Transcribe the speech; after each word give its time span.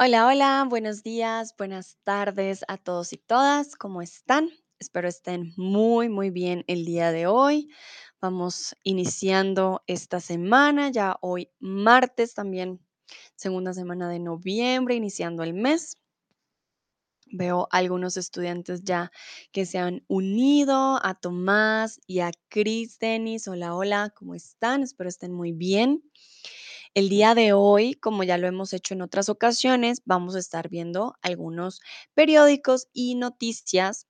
Hola, 0.00 0.28
hola, 0.28 0.64
buenos 0.68 1.02
días, 1.02 1.56
buenas 1.58 1.98
tardes 2.04 2.64
a 2.68 2.76
todos 2.76 3.12
y 3.12 3.16
todas, 3.16 3.74
¿cómo 3.74 4.00
están? 4.00 4.48
Espero 4.78 5.08
estén 5.08 5.52
muy, 5.56 6.08
muy 6.08 6.30
bien 6.30 6.62
el 6.68 6.84
día 6.84 7.10
de 7.10 7.26
hoy. 7.26 7.68
Vamos 8.20 8.76
iniciando 8.84 9.82
esta 9.88 10.20
semana, 10.20 10.90
ya 10.90 11.16
hoy 11.20 11.50
martes 11.58 12.34
también, 12.34 12.78
segunda 13.34 13.72
semana 13.74 14.08
de 14.08 14.20
noviembre, 14.20 14.94
iniciando 14.94 15.42
el 15.42 15.52
mes. 15.52 15.96
Veo 17.32 17.66
algunos 17.72 18.16
estudiantes 18.16 18.84
ya 18.84 19.10
que 19.50 19.66
se 19.66 19.78
han 19.78 20.04
unido, 20.06 21.04
a 21.04 21.18
Tomás 21.20 22.00
y 22.06 22.20
a 22.20 22.30
Cris 22.48 23.00
Denis. 23.00 23.48
Hola, 23.48 23.74
hola, 23.74 24.14
¿cómo 24.16 24.36
están? 24.36 24.84
Espero 24.84 25.08
estén 25.08 25.32
muy 25.32 25.50
bien. 25.50 26.04
El 26.98 27.08
día 27.08 27.36
de 27.36 27.52
hoy, 27.52 27.94
como 27.94 28.24
ya 28.24 28.38
lo 28.38 28.48
hemos 28.48 28.72
hecho 28.72 28.92
en 28.92 29.02
otras 29.02 29.28
ocasiones, 29.28 30.02
vamos 30.04 30.34
a 30.34 30.40
estar 30.40 30.68
viendo 30.68 31.14
algunos 31.22 31.80
periódicos 32.12 32.88
y 32.92 33.14
noticias, 33.14 34.08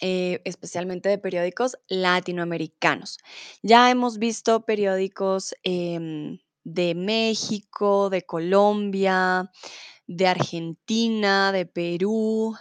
eh, 0.00 0.40
especialmente 0.44 1.08
de 1.08 1.18
periódicos 1.18 1.78
latinoamericanos. 1.86 3.18
Ya 3.62 3.88
hemos 3.88 4.18
visto 4.18 4.64
periódicos 4.64 5.54
em, 5.62 6.40
de 6.64 6.96
México, 6.96 8.10
de 8.10 8.22
Colombia, 8.22 9.52
de 10.08 10.26
Argentina, 10.26 11.52
de 11.52 11.66
Perú, 11.66 12.56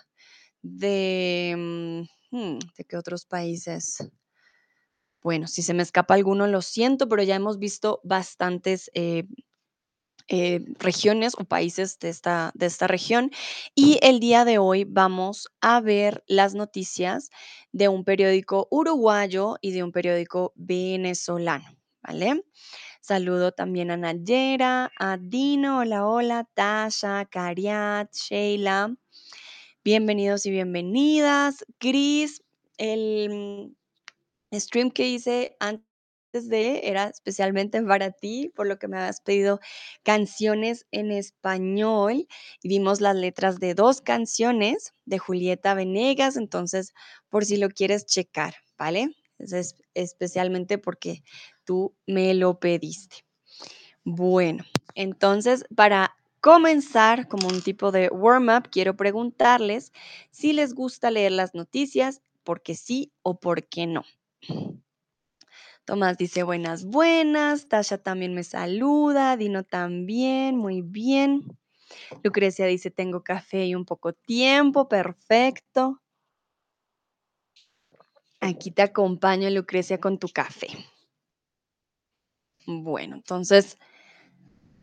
de... 0.61 1.55
mm, 1.57 2.01
hmm, 2.29 2.59
¿de 2.77 2.85
qué 2.85 2.95
otros 2.95 3.25
países? 3.25 4.07
Bueno, 5.23 5.47
si 5.47 5.63
se 5.63 5.73
me 5.73 5.83
escapa 5.83 6.13
alguno, 6.13 6.47
lo 6.47 6.61
siento, 6.61 7.09
pero 7.09 7.23
ya 7.23 7.35
hemos 7.35 7.57
visto 7.59 7.99
bastantes 8.03 8.91
eh, 8.93 9.25
eh, 10.29 10.65
regiones 10.79 11.33
o 11.37 11.45
países 11.45 11.99
de 11.99 12.09
esta, 12.09 12.51
de 12.53 12.65
esta 12.65 12.87
región. 12.87 13.31
Y 13.75 13.99
el 14.01 14.19
día 14.19 14.43
de 14.43 14.57
hoy 14.57 14.83
vamos 14.83 15.47
a 15.61 15.79
ver 15.79 16.23
las 16.27 16.53
noticias 16.53 17.29
de 17.71 17.87
un 17.87 18.03
periódico 18.03 18.67
uruguayo 18.69 19.55
y 19.61 19.71
de 19.71 19.83
un 19.83 19.91
periódico 19.91 20.51
venezolano, 20.55 21.77
¿vale? 22.01 22.43
Saludo 22.99 23.53
también 23.53 23.89
a 23.89 23.95
Nayera, 23.95 24.91
a 24.99 25.17
Dino, 25.17 25.79
hola, 25.79 26.05
hola, 26.05 26.49
Tasha, 26.53 27.23
Cariat, 27.25 28.13
Sheila. 28.13 28.93
Bienvenidos 29.81 30.45
y 30.45 30.51
bienvenidas. 30.51 31.65
Cris, 31.77 32.43
el 32.77 33.73
stream 34.51 34.91
que 34.91 35.07
hice 35.07 35.55
antes 35.61 35.86
de 36.45 36.81
era 36.87 37.05
especialmente 37.07 37.81
para 37.81 38.11
ti, 38.11 38.51
por 38.55 38.67
lo 38.67 38.77
que 38.77 38.87
me 38.87 38.97
habías 38.97 39.21
pedido 39.21 39.59
canciones 40.03 40.85
en 40.91 41.11
español 41.11 42.27
y 42.61 42.67
vimos 42.69 43.01
las 43.01 43.15
letras 43.15 43.59
de 43.59 43.73
dos 43.73 44.01
canciones 44.01 44.93
de 45.05 45.17
Julieta 45.19 45.73
Venegas, 45.73 46.37
entonces 46.37 46.93
por 47.29 47.45
si 47.45 47.57
lo 47.57 47.69
quieres 47.69 48.05
checar, 48.05 48.55
¿vale? 48.77 49.09
Es 49.39 49.53
es- 49.53 49.75
especialmente 49.93 50.77
porque 50.77 51.23
tú 51.65 51.95
me 52.05 52.33
lo 52.33 52.59
pediste. 52.59 53.17
Bueno, 54.03 54.63
entonces 54.95 55.65
para 55.75 56.15
comenzar 56.41 57.27
como 57.27 57.47
un 57.47 57.61
tipo 57.61 57.91
de 57.91 58.09
warm-up, 58.09 58.69
quiero 58.71 58.95
preguntarles 58.95 59.91
si 60.31 60.53
les 60.53 60.73
gusta 60.73 61.11
leer 61.11 61.33
las 61.33 61.53
noticias, 61.53 62.21
porque 62.43 62.75
sí 62.75 63.11
o 63.23 63.39
por 63.39 63.67
qué 63.67 63.87
no. 63.87 64.03
Tomás 65.87 66.17
dice 66.17 66.43
buenas, 66.43 66.83
buenas. 66.83 67.69
Tasha 67.69 67.97
también 67.97 68.33
me 68.33 68.43
saluda. 68.43 69.37
Dino 69.37 69.63
también, 69.63 70.57
muy 70.57 70.81
bien. 70.81 71.57
Lucrecia 72.25 72.65
dice 72.65 72.91
tengo 72.91 73.23
café 73.23 73.67
y 73.67 73.73
un 73.73 73.85
poco 73.85 74.11
tiempo, 74.11 74.89
perfecto. 74.89 76.01
Aquí 78.41 78.71
te 78.71 78.81
acompaño, 78.81 79.49
Lucrecia, 79.49 79.97
con 79.97 80.19
tu 80.19 80.27
café. 80.27 80.67
Bueno, 82.65 83.15
entonces, 83.15 83.77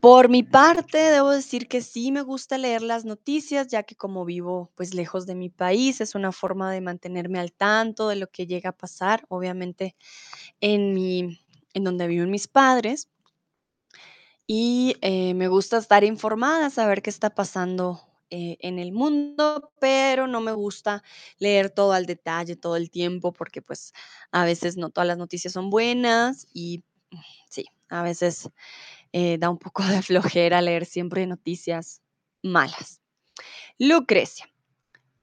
por 0.05 0.29
mi 0.29 0.43
parte, 0.43 0.99
debo 0.99 1.31
decir 1.31 1.67
que 1.67 1.81
sí 1.81 2.11
me 2.11 2.21
gusta 2.21 2.59
leer 2.59 2.83
las 2.83 3.05
noticias, 3.05 3.69
ya 3.69 3.81
que 3.81 3.95
como 3.95 4.23
vivo 4.23 4.71
pues 4.75 4.93
lejos 4.93 5.25
de 5.25 5.33
mi 5.33 5.49
país, 5.49 5.99
es 5.99 6.13
una 6.13 6.31
forma 6.31 6.71
de 6.71 6.79
mantenerme 6.79 7.39
al 7.39 7.51
tanto 7.51 8.07
de 8.07 8.15
lo 8.15 8.27
que 8.27 8.45
llega 8.45 8.69
a 8.69 8.77
pasar, 8.77 9.25
obviamente 9.29 9.95
en 10.61 10.93
mi, 10.93 11.39
en 11.73 11.83
donde 11.83 12.05
viven 12.05 12.29
mis 12.29 12.47
padres. 12.47 13.09
Y 14.45 14.95
eh, 15.01 15.33
me 15.33 15.47
gusta 15.47 15.79
estar 15.79 16.03
informada, 16.03 16.69
saber 16.69 17.01
qué 17.01 17.09
está 17.09 17.31
pasando 17.31 17.99
eh, 18.29 18.57
en 18.59 18.77
el 18.77 18.91
mundo, 18.91 19.71
pero 19.79 20.27
no 20.27 20.39
me 20.39 20.51
gusta 20.51 21.01
leer 21.39 21.71
todo 21.71 21.93
al 21.93 22.05
detalle 22.05 22.55
todo 22.55 22.75
el 22.75 22.91
tiempo 22.91 23.33
porque 23.33 23.63
pues 23.63 23.91
a 24.29 24.45
veces 24.45 24.77
no 24.77 24.91
todas 24.91 25.07
las 25.07 25.17
noticias 25.17 25.51
son 25.51 25.71
buenas 25.71 26.45
y 26.53 26.83
mm, 27.09 27.17
sí, 27.49 27.65
a 27.89 28.03
veces 28.03 28.51
eh, 29.17 29.37
da 29.39 29.49
un 29.49 29.57
poco 29.57 29.81
de 29.85 30.01
flojera 30.01 30.61
leer 30.61 30.85
siempre 30.85 31.25
noticias 31.25 32.01
malas. 32.43 33.01
Lucrecia, 33.79 34.45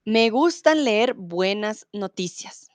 me 0.05 0.29
gustan 0.31 0.83
leer 0.83 1.13
buenas 1.15 1.87
noticias. 1.93 2.69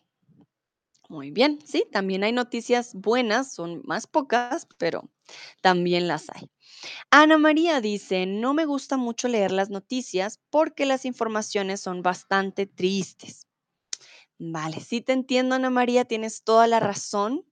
Muy 1.09 1.33
bien, 1.33 1.59
sí, 1.67 1.85
también 1.91 2.23
hay 2.23 2.33
noticias 2.33 2.95
buenas, 2.95 3.53
son 3.53 3.83
más 3.85 4.07
pocas, 4.07 4.69
pero 4.79 5.11
también 5.61 6.07
las 6.07 6.27
hay. 6.31 6.51
Ana 7.11 7.39
María 7.39 7.81
dice, 7.81 8.27
no 8.27 8.55
me 8.55 8.67
gusta 8.67 8.97
mucho 8.97 9.29
leer 9.29 9.53
las 9.53 9.71
noticias 9.71 10.41
porque 10.51 10.87
las 10.87 11.05
informaciones 11.05 11.81
son 11.81 12.03
bastante 12.03 12.67
tristes. 12.67 13.47
Vale, 14.39 14.81
sí 14.81 15.01
te 15.01 15.15
entiendo, 15.15 15.57
Ana 15.57 15.71
María, 15.71 16.05
tienes 16.05 16.45
toda 16.45 16.69
la 16.69 16.81
razón. 16.81 17.45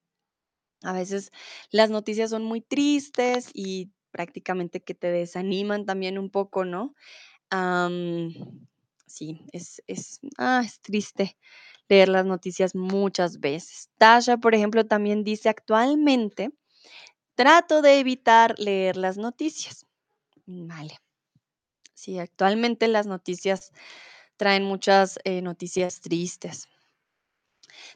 A 0.86 0.92
veces 0.94 1.30
las 1.70 1.90
noticias 1.90 2.30
son 2.30 2.44
muy 2.44 2.60
tristes 2.62 3.50
y 3.54 3.90
prácticamente 4.12 4.82
que 4.82 4.94
te 4.94 5.08
desaniman 5.10 5.86
también 5.86 6.18
un 6.18 6.30
poco, 6.30 6.64
¿no? 6.64 6.94
Sí, 9.06 9.40
es, 9.52 9.82
es, 9.86 10.20
ah, 10.38 10.62
es 10.64 10.80
triste 10.80 11.36
leer 11.88 12.08
las 12.08 12.26
noticias 12.26 12.74
muchas 12.74 13.38
veces. 13.40 13.88
Tasha, 13.98 14.36
por 14.38 14.54
ejemplo, 14.54 14.84
también 14.86 15.22
dice 15.24 15.48
actualmente, 15.48 16.50
trato 17.36 17.82
de 17.82 18.00
evitar 18.00 18.58
leer 18.58 18.96
las 18.96 19.18
noticias. 19.18 19.86
Vale. 20.46 20.98
Sí, 21.94 22.18
actualmente 22.20 22.88
las 22.88 23.06
noticias 23.06 23.72
traen 24.36 24.64
muchas 24.64 25.18
eh, 25.24 25.42
noticias 25.42 26.00
tristes. 26.00 26.68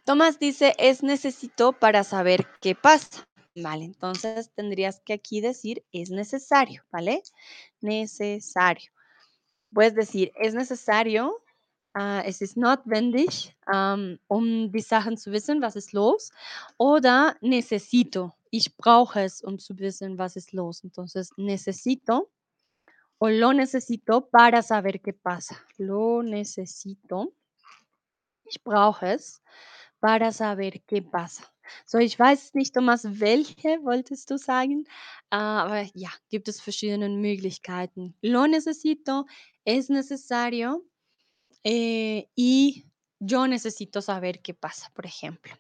Tomás 0.05 0.39
dice, 0.39 0.75
es 0.79 1.03
necesito 1.03 1.73
para 1.73 2.05
saber 2.05 2.47
qué 2.61 2.75
pasa. 2.75 3.27
Vale, 3.57 3.85
entonces 3.85 4.51
tendrías 4.55 5.01
que 5.01 5.13
aquí 5.13 5.41
decir 5.41 5.85
es 5.93 6.11
necesario, 6.11 6.83
¿vale? 6.91 7.23
Necesario. 7.81 8.91
Puedes 9.73 9.95
decir, 9.95 10.33
es 10.37 10.55
necesario, 10.55 11.43
ah, 11.95 12.23
es 12.25 12.43
ist 12.43 12.57
notwendig, 12.57 13.55
ähm, 13.73 14.19
um 14.29 14.71
die 14.73 14.81
Sachen 14.81 15.17
zu 15.17 15.33
wissen, 15.33 15.61
was 15.61 15.77
ist 15.77 15.93
los. 15.93 16.31
Oder 16.77 17.37
necesito, 17.41 18.35
ich 18.51 18.77
brauche 18.77 19.23
es, 19.23 19.43
um 19.43 19.59
zu 19.59 19.79
wissen, 19.79 20.19
was 20.19 20.37
ist 20.37 20.53
los. 20.53 20.83
Entonces, 20.85 21.31
necesito 21.37 22.31
o 23.19 23.29
lo 23.29 23.53
necesito 23.53 24.29
para 24.31 24.63
saber 24.63 25.01
qué 25.01 25.13
pasa. 25.13 25.63
Lo 25.77 26.23
necesito. 26.23 27.35
Ich 28.51 28.63
brauche 28.65 29.15
es 29.15 29.43
para 30.01 30.33
saber 30.33 30.83
qué 30.87 31.03
pasa. 31.03 31.45
So, 31.87 31.99
ich 31.99 32.19
weiß 32.19 32.55
nicht, 32.55 32.75
Thomas, 32.75 33.05
welche 33.21 33.79
wolltest 33.85 34.29
du 34.31 34.39
sagen? 34.39 34.87
Ah, 35.31 35.63
aber 35.63 35.83
ja, 35.95 36.11
gibt 36.29 36.49
es 36.49 36.61
verschiedene 36.61 37.09
Möglichkeiten. 37.09 38.17
Lo 38.23 38.49
necesito, 38.49 39.27
es 39.65 39.89
necesario 39.89 40.85
eh, 41.63 42.29
y 42.35 42.87
yo 43.21 43.47
necesito 43.47 44.03
saber 44.03 44.43
qué 44.43 44.53
pasa, 44.53 44.91
por 44.95 45.07
ejemplo. 45.07 45.55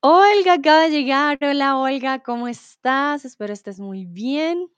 Olga 0.00 0.54
acaba 0.54 0.82
de 0.82 0.90
llegar. 0.90 1.38
Hola, 1.42 1.78
Olga, 1.78 2.22
¿cómo 2.22 2.46
estás? 2.46 3.24
Espero 3.24 3.52
estés 3.52 3.80
muy 3.80 4.04
bien. 4.04 4.68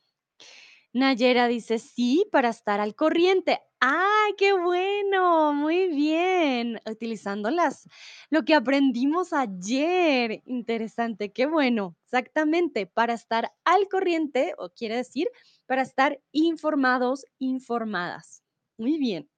Nayera 0.95 1.47
dice, 1.47 1.79
sí, 1.79 2.27
para 2.33 2.49
estar 2.49 2.81
al 2.81 2.95
corriente. 2.95 3.61
¡Ah, 3.81 4.29
qué 4.39 4.53
bueno! 4.55 5.53
Muy 5.53 5.89
bien. 5.89 6.81
Utilizando 6.91 7.51
las, 7.51 7.87
lo 8.31 8.43
que 8.45 8.55
aprendimos 8.55 9.33
ayer. 9.35 10.43
Interesante, 10.47 11.31
qué 11.33 11.47
bueno. 11.47 11.95
Exactamente, 12.05 12.87
para 12.87 13.13
estar 13.15 13.53
al 13.65 13.89
corriente, 13.89 14.55
o 14.59 14.71
quiere 14.71 14.97
decir, 14.97 15.29
para 15.67 15.83
estar 15.83 16.19
informados, 16.33 17.27
informadas. 17.39 18.43
Muy 18.79 18.97
bien. 18.99 19.29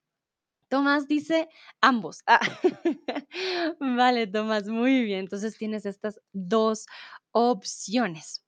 Tomás 0.69 1.09
dice 1.09 1.49
ambos. 1.83 2.23
Ah, 2.27 2.41
Vale, 3.81 4.27
Tomás, 4.29 4.69
muy 4.69 5.05
bien. 5.05 5.21
Entonces 5.21 5.57
tienes 5.59 5.87
estas 5.87 6.21
dos 6.33 6.87
opciones. 7.33 8.45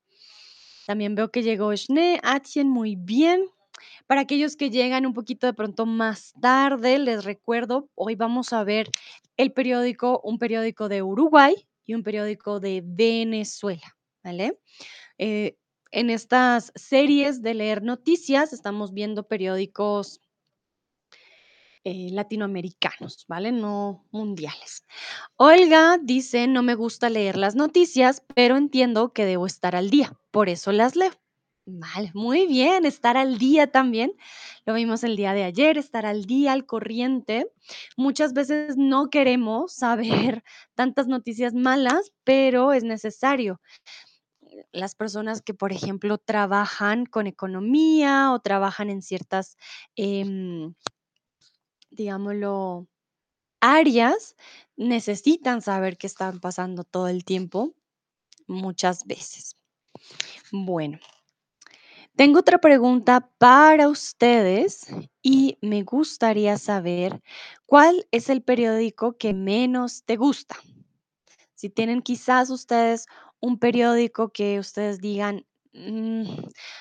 También 0.87 1.15
veo 1.15 1.31
que 1.31 1.43
llegó 1.43 1.75
Schnee, 1.77 2.21
Atien, 2.23 2.69
muy 2.69 2.97
bien. 2.97 3.45
Para 4.07 4.23
aquellos 4.23 4.57
que 4.57 4.71
llegan 4.71 5.07
un 5.07 5.15
poquito 5.15 5.47
de 5.47 5.55
pronto 5.55 5.87
más 5.87 6.33
tarde, 6.41 6.99
les 6.99 7.25
recuerdo, 7.25 7.89
hoy 7.95 8.15
vamos 8.15 8.53
a 8.53 8.65
ver 8.65 8.91
el 9.37 9.53
periódico, 9.53 10.21
un 10.25 10.39
periódico 10.39 10.89
de 10.89 11.03
Uruguay 11.03 11.55
y 11.87 11.95
un 11.95 12.03
periódico 12.03 12.61
de 12.61 12.83
Venezuela, 12.85 13.97
¿vale? 14.23 14.59
Eh, 15.19 15.57
en 15.91 16.11
estas 16.11 16.73
series 16.75 17.43
de 17.43 17.55
leer 17.55 17.83
noticias 17.83 18.53
estamos 18.53 18.93
viendo 18.93 19.27
periódicos 19.27 20.21
eh, 21.83 22.11
latinoamericanos, 22.11 23.25
¿vale? 23.27 23.53
No 23.53 24.07
mundiales. 24.11 24.85
Olga 25.37 25.99
dice, 26.03 26.47
no 26.47 26.63
me 26.63 26.75
gusta 26.75 27.09
leer 27.09 27.39
las 27.39 27.55
noticias, 27.55 28.23
pero 28.35 28.57
entiendo 28.57 29.15
que 29.15 29.25
debo 29.25 29.47
estar 29.47 29.75
al 29.75 29.89
día, 29.89 30.13
por 30.31 30.51
eso 30.51 30.73
las 30.73 30.95
leo. 30.95 31.20
Vale, 31.73 32.11
muy 32.15 32.47
bien, 32.47 32.85
estar 32.85 33.17
al 33.17 33.39
día 33.39 33.71
también. 33.71 34.13
Lo 34.67 34.75
vimos 34.75 35.05
el 35.05 35.17
día 35.17 35.35
de 35.35 35.45
ayer, 35.45 35.79
estar 35.79 36.05
al 36.05 36.25
día, 36.25 36.53
al 36.53 36.67
corriente. 36.67 37.47
Muchas 37.97 38.33
veces 38.33 38.77
no 38.77 39.09
queremos 39.09 39.73
saber 39.75 40.43
tantas 40.75 41.07
noticias 41.07 41.55
malas, 41.55 42.13
pero 42.25 42.73
es 42.73 42.83
necesario. 42.83 43.61
Las 44.73 44.95
personas 44.95 45.43
que, 45.43 45.55
por 45.55 45.73
ejemplo, 45.73 46.19
trabajan 46.19 47.07
con 47.07 47.27
economía 47.27 48.33
o 48.33 48.41
trabajan 48.41 48.91
en 48.91 49.03
ciertas, 49.03 49.57
em, 49.97 50.75
digámoslo, 51.91 52.89
áreas, 53.61 54.37
necesitan 54.77 55.63
saber 55.63 55.99
qué 55.99 56.07
están 56.09 56.41
pasando 56.41 56.85
todo 56.85 57.09
el 57.09 57.25
tiempo, 57.25 57.75
muchas 58.49 59.07
veces. 59.07 59.57
Bueno. 60.53 60.99
Tengo 62.21 62.41
otra 62.41 62.59
pregunta 62.59 63.31
para 63.39 63.89
ustedes 63.89 64.85
y 65.23 65.57
me 65.63 65.85
gustaría 65.85 66.59
saber, 66.59 67.23
¿cuál 67.65 68.07
es 68.11 68.29
el 68.29 68.43
periódico 68.43 69.17
que 69.17 69.33
menos 69.33 70.05
te 70.05 70.17
gusta? 70.19 70.57
Si 71.55 71.71
tienen 71.71 72.03
quizás 72.03 72.51
ustedes 72.51 73.07
un 73.41 73.59
periódico 73.59 74.31
que 74.35 74.59
ustedes 74.59 75.01
digan, 75.01 75.47
"Mm, 75.73 76.25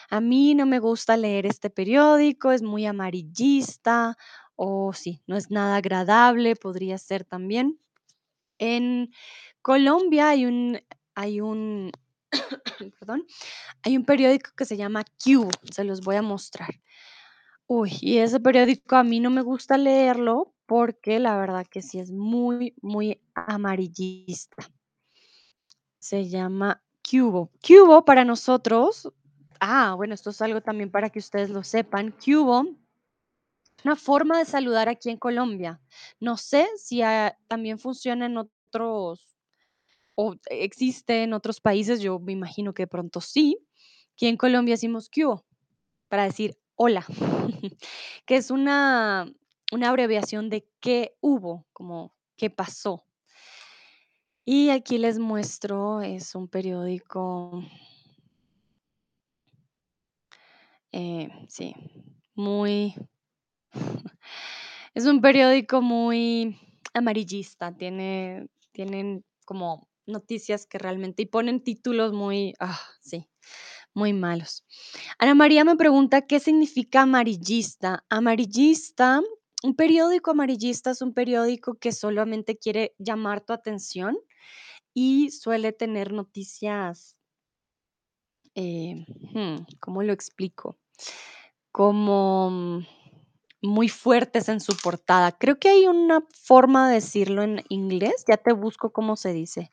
a 0.09 0.19
mí 0.19 0.55
no 0.55 0.65
me 0.65 0.79
gusta 0.79 1.15
leer 1.15 1.45
este 1.45 1.69
periódico, 1.69 2.51
es 2.51 2.61
muy 2.61 2.85
amarillista 2.85 4.17
o 4.57 4.91
sí, 4.91 5.21
no 5.25 5.37
es 5.37 5.51
nada 5.51 5.77
agradable, 5.77 6.57
podría 6.57 6.97
ser 6.97 7.23
también. 7.23 7.79
En 8.59 9.11
Colombia 9.61 10.29
hay 10.29 10.45
un 10.47 10.79
hay 11.15 11.41
un 11.41 11.91
perdón, 12.99 13.25
hay 13.83 13.97
un 13.97 14.05
periódico 14.05 14.51
que 14.55 14.65
se 14.65 14.77
llama 14.77 15.05
Cubo, 15.23 15.49
se 15.71 15.83
los 15.83 16.01
voy 16.01 16.15
a 16.15 16.21
mostrar. 16.21 16.69
Uy, 17.67 17.91
y 18.01 18.17
ese 18.17 18.39
periódico 18.39 18.95
a 18.95 19.03
mí 19.03 19.19
no 19.19 19.29
me 19.29 19.41
gusta 19.41 19.77
leerlo 19.77 20.55
porque 20.65 21.19
la 21.19 21.37
verdad 21.37 21.67
que 21.69 21.81
sí 21.81 21.99
es 21.99 22.11
muy, 22.11 22.73
muy 22.81 23.21
amarillista. 23.35 24.71
Se 25.99 26.27
llama 26.27 26.81
Cubo. 27.09 27.51
Cubo 27.65 28.05
para 28.05 28.25
nosotros, 28.25 29.11
ah, 29.59 29.93
bueno, 29.95 30.13
esto 30.13 30.31
es 30.31 30.41
algo 30.41 30.61
también 30.61 30.91
para 30.91 31.09
que 31.09 31.19
ustedes 31.19 31.49
lo 31.49 31.63
sepan. 31.63 32.11
Cubo, 32.11 32.65
una 33.83 33.95
forma 33.95 34.39
de 34.39 34.45
saludar 34.45 34.89
aquí 34.89 35.09
en 35.09 35.17
Colombia. 35.17 35.79
No 36.19 36.37
sé 36.37 36.67
si 36.77 37.01
también 37.47 37.79
funciona 37.79 38.25
en 38.25 38.37
otros 38.37 39.28
o 40.21 40.35
existe 40.49 41.23
en 41.23 41.31
otros 41.31 41.61
países, 41.61 42.01
yo 42.01 42.19
me 42.19 42.33
imagino 42.33 42.73
que 42.73 42.83
de 42.83 42.87
pronto 42.87 43.21
sí. 43.21 43.57
Aquí 44.11 44.27
en 44.27 44.35
Colombia 44.35 44.73
decimos 44.73 45.07
¿qué 45.09 45.25
hubo? 45.25 45.45
Para 46.09 46.25
decir 46.25 46.57
hola, 46.75 47.05
que 48.25 48.35
es 48.35 48.51
una, 48.51 49.31
una 49.71 49.87
abreviación 49.87 50.49
de 50.49 50.67
qué 50.81 51.15
hubo, 51.21 51.65
como 51.71 52.13
qué 52.35 52.49
pasó. 52.49 53.05
Y 54.43 54.71
aquí 54.71 54.97
les 54.97 55.19
muestro, 55.19 56.01
es 56.01 56.35
un 56.35 56.49
periódico, 56.49 57.63
eh, 60.91 61.29
sí, 61.47 61.73
muy, 62.33 62.93
es 64.93 65.05
un 65.05 65.21
periódico 65.21 65.81
muy 65.81 66.59
amarillista, 66.93 67.73
tiene, 67.77 68.49
tienen 68.73 69.23
como 69.45 69.88
noticias 70.09 70.65
que 70.65 70.77
realmente, 70.77 71.23
y 71.23 71.25
ponen 71.27 71.63
títulos 71.63 72.13
muy, 72.13 72.53
ah, 72.59 72.79
sí, 73.01 73.29
muy 73.93 74.13
malos. 74.13 74.65
Ana 75.19 75.35
María 75.35 75.63
me 75.63 75.75
pregunta, 75.75 76.27
¿qué 76.27 76.39
significa 76.39 77.03
amarillista? 77.03 78.05
Amarillista, 78.09 79.21
un 79.63 79.75
periódico 79.75 80.31
amarillista 80.31 80.91
es 80.91 81.01
un 81.01 81.13
periódico 81.13 81.75
que 81.75 81.91
solamente 81.91 82.57
quiere 82.57 82.95
llamar 82.97 83.41
tu 83.41 83.53
atención 83.53 84.17
y 84.93 85.31
suele 85.31 85.71
tener 85.73 86.13
noticias, 86.13 87.15
eh, 88.55 89.05
hmm, 89.33 89.63
¿cómo 89.79 90.03
lo 90.03 90.13
explico? 90.13 90.77
Como 91.71 92.83
muy 93.61 93.89
fuertes 93.89 94.49
en 94.49 94.59
su 94.59 94.75
portada. 94.77 95.31
Creo 95.31 95.59
que 95.59 95.69
hay 95.69 95.87
una 95.87 96.23
forma 96.31 96.87
de 96.87 96.95
decirlo 96.95 97.43
en 97.43 97.63
inglés, 97.69 98.23
ya 98.27 98.37
te 98.37 98.53
busco 98.53 98.91
cómo 98.91 99.15
se 99.15 99.33
dice. 99.33 99.71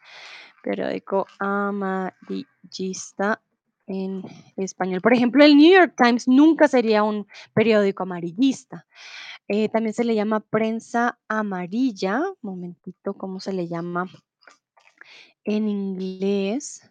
Periódico 0.63 1.27
amarillista 1.39 3.41
en 3.87 4.23
español. 4.57 5.01
Por 5.01 5.15
ejemplo, 5.15 5.45
el 5.45 5.57
New 5.57 5.73
York 5.73 5.95
Times 5.97 6.29
nunca 6.29 6.69
sería 6.69 7.03
un 7.03 7.27
periódico 7.55 8.03
amarillista. 8.03 8.87
Eh, 9.49 9.69
también 9.69 9.95
se 9.95 10.05
le 10.05 10.15
llama 10.15 10.41
prensa 10.41 11.19
amarilla. 11.29 12.23
Momentito, 12.43 13.15
¿cómo 13.15 13.41
se 13.41 13.53
le 13.53 13.69
llama 13.69 14.07
en 15.45 15.69
inglés 15.69 16.89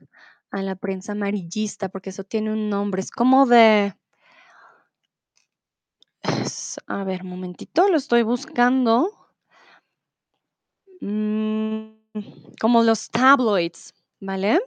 a 0.51 0.61
la 0.61 0.75
prensa 0.75 1.11
amarillista? 1.11 1.89
Porque 1.89 2.11
eso 2.11 2.23
tiene 2.23 2.53
un 2.53 2.69
nombre. 2.69 3.01
Es 3.01 3.11
como 3.11 3.45
de... 3.45 3.93
a 6.87 7.03
ver, 7.03 7.23
momentito, 7.23 7.87
lo 7.89 7.97
estoy 7.97 8.23
buscando. 8.23 9.11
Mm, 11.01 11.95
como 12.59 12.83
los 12.83 13.09
tabloids, 13.09 13.93
¿vale? 14.19 14.59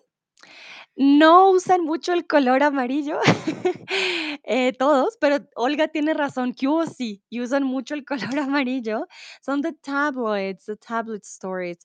No 0.97 1.51
usan 1.51 1.85
mucho 1.85 2.13
el 2.13 2.27
color 2.27 2.63
amarillo, 2.65 3.21
eh, 4.43 4.73
todos, 4.73 5.17
pero 5.21 5.39
Olga 5.55 5.89
tiene 5.89 6.13
razón, 6.13 6.53
que 6.55 6.67
sí, 6.93 7.23
y 7.31 7.41
usan 7.41 7.63
mucho 7.63 7.95
el 7.95 8.05
color 8.05 8.21
amarillo. 8.41 9.07
Son 9.41 9.63
the 9.63 9.73
tabloids, 9.75 10.65
the 10.67 10.77
tabloid 10.77 11.23
stories. 11.23 11.79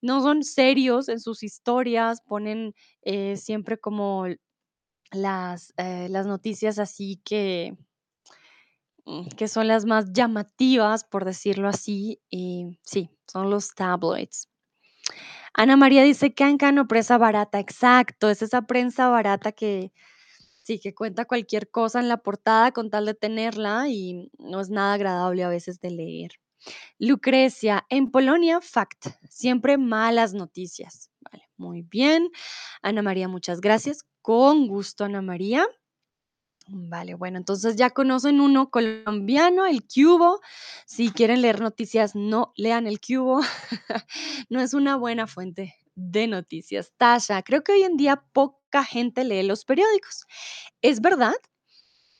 No 0.00 0.22
son 0.22 0.44
serios 0.44 1.08
en 1.08 1.20
sus 1.20 1.42
historias, 1.42 2.20
ponen 2.22 2.74
eh, 3.02 3.36
siempre 3.36 3.78
como 3.78 4.26
las, 5.12 5.74
eh, 5.76 6.08
las 6.08 6.26
noticias 6.26 6.78
así 6.78 7.20
que, 7.24 7.76
que 9.36 9.48
son 9.48 9.68
las 9.68 9.84
más 9.84 10.12
llamativas, 10.12 11.04
por 11.04 11.24
decirlo 11.24 11.68
así, 11.68 12.20
y 12.30 12.78
sí, 12.82 13.10
son 13.26 13.50
los 13.50 13.74
tabloids. 13.74 14.48
Ana 15.54 15.76
María 15.76 16.02
dice 16.02 16.32
cancan 16.32 16.78
o 16.78 16.86
presa 16.86 17.18
barata, 17.18 17.58
exacto, 17.58 18.30
es 18.30 18.42
esa 18.42 18.62
prensa 18.62 19.08
barata 19.08 19.52
que 19.52 19.92
sí, 20.62 20.78
que 20.78 20.94
cuenta 20.94 21.24
cualquier 21.24 21.70
cosa 21.70 22.00
en 22.00 22.08
la 22.08 22.18
portada 22.18 22.72
con 22.72 22.90
tal 22.90 23.06
de 23.06 23.14
tenerla 23.14 23.88
y 23.88 24.30
no 24.38 24.60
es 24.60 24.70
nada 24.70 24.94
agradable 24.94 25.42
a 25.42 25.48
veces 25.48 25.80
de 25.80 25.90
leer. 25.90 26.30
Lucrecia, 26.98 27.86
en 27.88 28.10
Polonia, 28.10 28.60
fact, 28.60 29.06
siempre 29.28 29.78
malas 29.78 30.34
noticias. 30.34 31.10
Vale, 31.20 31.44
muy 31.56 31.82
bien. 31.82 32.30
Ana 32.82 33.02
María, 33.02 33.28
muchas 33.28 33.60
gracias. 33.60 34.04
Con 34.22 34.68
gusto, 34.68 35.04
Ana 35.04 35.22
María. 35.22 35.66
Vale, 36.72 37.14
bueno, 37.14 37.36
entonces 37.36 37.74
ya 37.74 37.90
conocen 37.90 38.40
uno 38.40 38.70
colombiano, 38.70 39.66
el 39.66 39.82
Cubo. 39.82 40.40
Si 40.86 41.10
quieren 41.10 41.42
leer 41.42 41.60
noticias, 41.60 42.14
no 42.14 42.52
lean 42.56 42.86
el 42.86 43.00
Cubo. 43.00 43.40
no 44.50 44.60
es 44.60 44.72
una 44.72 44.96
buena 44.96 45.26
fuente 45.26 45.74
de 45.96 46.28
noticias. 46.28 46.92
Tasha, 46.96 47.42
creo 47.42 47.64
que 47.64 47.72
hoy 47.72 47.82
en 47.82 47.96
día 47.96 48.22
poca 48.32 48.84
gente 48.84 49.24
lee 49.24 49.42
los 49.42 49.64
periódicos. 49.64 50.26
¿Es 50.80 51.00
verdad? 51.00 51.34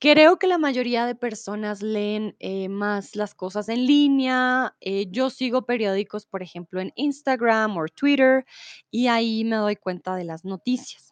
Creo 0.01 0.39
que 0.39 0.49
la 0.49 0.59
mayoría 0.59 1.07
de 1.07 1.15
personas 1.15 1.83
leen 1.83 2.35
eh, 2.41 2.69
más 2.69 3.15
las 3.17 3.35
cosas 3.35 3.69
en 3.69 3.87
línea. 3.87 4.75
Eh, 4.81 5.07
yo 5.11 5.31
sigo 5.31 5.63
periódicos, 5.67 6.27
por 6.27 6.43
ejemplo, 6.43 6.81
en 6.81 6.93
Instagram 6.97 7.77
o 7.77 7.87
Twitter, 7.87 8.47
y 8.91 9.09
ahí 9.09 9.45
me 9.45 9.57
doy 9.57 9.77
cuenta 9.77 10.17
de 10.17 10.25
las 10.25 10.45
noticias. 10.45 11.10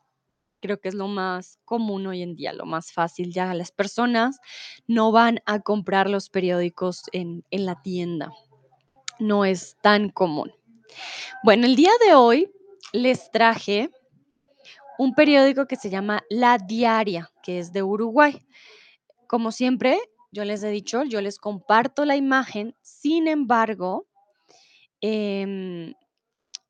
Creo 0.61 0.81
que 0.81 0.88
es 0.88 0.95
lo 0.95 1.09
más 1.09 1.59
común 1.65 2.07
hoy 2.07 2.23
en 2.23 2.35
día, 2.35 2.53
lo 2.53 2.67
más 2.67 2.93
fácil. 2.93 3.33
Ya 3.33 3.55
las 3.55 3.71
personas 3.71 4.38
no 4.87 5.12
van 5.12 5.41
a 5.47 5.61
comprar 5.61 6.11
los 6.11 6.31
periódicos 6.31 7.03
en, 7.12 7.45
en 7.50 7.67
la 7.67 7.81
tienda. 7.83 8.33
No 9.19 9.45
es 9.45 9.77
tan 9.83 10.11
común. 10.11 10.53
Bueno, 11.45 11.67
el 11.67 11.77
día 11.77 11.93
de 12.07 12.15
hoy 12.15 12.50
les 12.93 13.31
traje 13.31 13.91
un 14.99 15.15
periódico 15.15 15.67
que 15.67 15.77
se 15.77 15.91
llama 15.91 16.23
La 16.29 16.59
Diaria, 16.59 17.31
que 17.43 17.61
es 17.61 17.73
de 17.73 17.83
Uruguay. 17.83 18.45
Como 19.29 19.53
siempre, 19.53 19.99
yo 20.33 20.45
les 20.45 20.62
he 20.62 20.71
dicho, 20.71 21.05
yo 21.05 21.21
les 21.21 21.38
comparto 21.38 22.05
la 22.05 22.17
imagen, 22.17 22.75
sin 22.83 23.29
embargo, 23.29 24.09
em, 25.00 25.95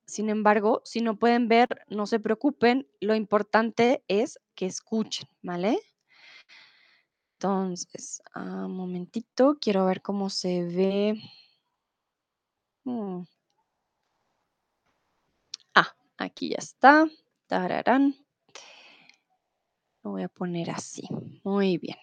sin 0.08 0.30
embargo, 0.30 0.80
si 0.84 1.02
no 1.02 1.18
pueden 1.18 1.48
ver, 1.48 1.68
no 1.88 2.06
se 2.06 2.18
preocupen, 2.18 2.88
lo 2.98 3.14
importante 3.14 4.02
es 4.08 4.40
que 4.54 4.64
escuchen, 4.64 5.28
¿vale? 5.42 5.78
Entonces, 7.34 8.22
ah, 8.32 8.64
un 8.64 8.74
momentito, 8.74 9.58
quiero 9.60 9.84
ver 9.84 10.00
cómo 10.00 10.30
se 10.30 10.64
ve. 10.64 11.20
Mm. 12.84 13.24
Ah, 15.74 15.94
aquí 16.16 16.48
ya 16.48 16.56
está. 16.58 17.06
Tararán. 17.46 18.14
Lo 20.02 20.12
voy 20.12 20.22
a 20.22 20.28
poner 20.28 20.70
así. 20.70 21.06
Muy 21.44 21.76
bien. 21.76 21.98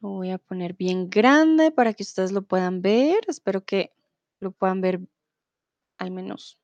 Lo 0.00 0.08
voy 0.08 0.30
a 0.30 0.38
poner 0.38 0.72
bien 0.72 1.10
grande 1.10 1.70
para 1.70 1.92
que 1.92 2.02
ustedes 2.02 2.32
lo 2.32 2.40
puedan 2.42 2.80
ver. 2.80 3.20
Espero 3.28 3.62
que 3.62 3.92
lo 4.40 4.52
puedan 4.52 4.80
ver 4.80 5.00
al 6.00 6.10
menos 6.10 6.58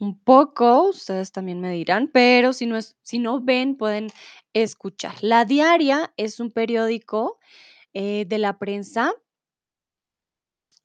un 0.00 0.18
poco. 0.18 0.88
Ustedes 0.88 1.30
también 1.30 1.60
me 1.60 1.70
dirán, 1.70 2.10
pero 2.12 2.52
si 2.52 2.66
no, 2.66 2.76
es, 2.76 2.96
si 3.02 3.20
no 3.20 3.40
ven, 3.40 3.76
pueden 3.76 4.10
escuchar. 4.52 5.14
La 5.22 5.44
Diaria 5.44 6.12
es 6.16 6.40
un 6.40 6.50
periódico 6.50 7.38
eh, 7.92 8.24
de 8.26 8.38
la 8.38 8.58
prensa 8.58 9.14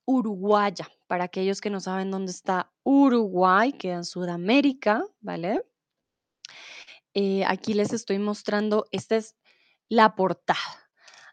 uruguaya. 0.06 0.88
Para 1.08 1.26
aquellos 1.26 1.62
que 1.62 1.70
no 1.70 1.80
saben 1.80 2.12
dónde 2.12 2.32
está 2.32 2.72
Uruguay, 2.84 3.72
queda 3.74 3.96
en 3.96 4.06
Sudamérica, 4.06 5.04
¿vale? 5.22 5.64
Eh, 7.14 7.44
aquí 7.46 7.74
les 7.74 7.94
estoy 7.94 8.20
mostrando, 8.20 8.86
esta 8.92 9.16
es 9.16 9.36
la 9.90 10.16
portada. 10.16 10.92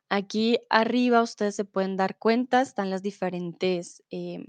Aquí 0.08 0.58
arriba 0.70 1.22
ustedes 1.22 1.56
se 1.56 1.64
pueden 1.64 1.96
dar 1.96 2.18
cuenta, 2.18 2.62
están 2.62 2.88
las 2.88 3.02
diferentes 3.02 4.02
em, 4.10 4.44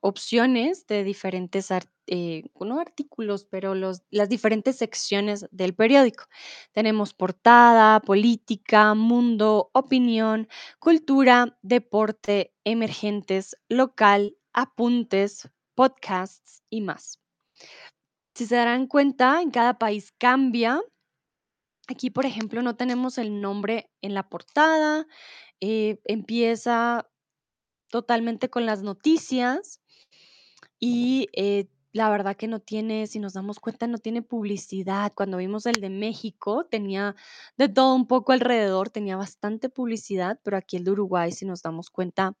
opciones 0.00 0.86
de 0.86 1.04
diferentes, 1.04 1.68
eh, 2.06 2.44
no 2.58 2.80
artículos, 2.80 3.44
pero 3.44 3.74
los, 3.74 4.02
las 4.10 4.28
diferentes 4.28 4.76
secciones 4.76 5.46
del 5.50 5.74
periódico. 5.74 6.24
Tenemos 6.72 7.14
portada, 7.14 8.00
política, 8.00 8.94
mundo, 8.94 9.70
opinión, 9.72 10.48
cultura, 10.78 11.58
deporte, 11.62 12.54
emergentes, 12.64 13.56
local, 13.68 14.36
apuntes, 14.52 15.48
podcasts 15.74 16.62
y 16.70 16.80
más. 16.80 17.20
Si 18.34 18.46
se 18.46 18.56
darán 18.56 18.86
cuenta, 18.86 19.42
en 19.42 19.50
cada 19.50 19.78
país 19.78 20.12
cambia 20.18 20.80
Aquí, 21.90 22.08
por 22.08 22.24
ejemplo, 22.24 22.62
no 22.62 22.76
tenemos 22.76 23.18
el 23.18 23.40
nombre 23.40 23.90
en 24.00 24.14
la 24.14 24.28
portada, 24.28 25.08
eh, 25.60 26.00
empieza 26.04 27.10
totalmente 27.88 28.48
con 28.48 28.64
las 28.64 28.82
noticias 28.82 29.79
y 30.80 31.28
eh, 31.34 31.68
la 31.92 32.08
verdad 32.10 32.36
que 32.36 32.48
no 32.48 32.60
tiene, 32.60 33.06
si 33.06 33.18
nos 33.18 33.34
damos 33.34 33.60
cuenta, 33.60 33.86
no 33.86 33.98
tiene 33.98 34.22
publicidad. 34.22 35.12
Cuando 35.14 35.36
vimos 35.38 35.66
el 35.66 35.80
de 35.80 35.90
México, 35.90 36.64
tenía 36.70 37.16
de 37.56 37.68
todo 37.68 37.94
un 37.94 38.06
poco 38.06 38.32
alrededor, 38.32 38.90
tenía 38.90 39.16
bastante 39.16 39.68
publicidad, 39.68 40.40
pero 40.42 40.56
aquí 40.56 40.76
el 40.76 40.84
de 40.84 40.92
Uruguay, 40.92 41.32
si 41.32 41.44
nos 41.46 41.62
damos 41.62 41.90
cuenta, 41.90 42.36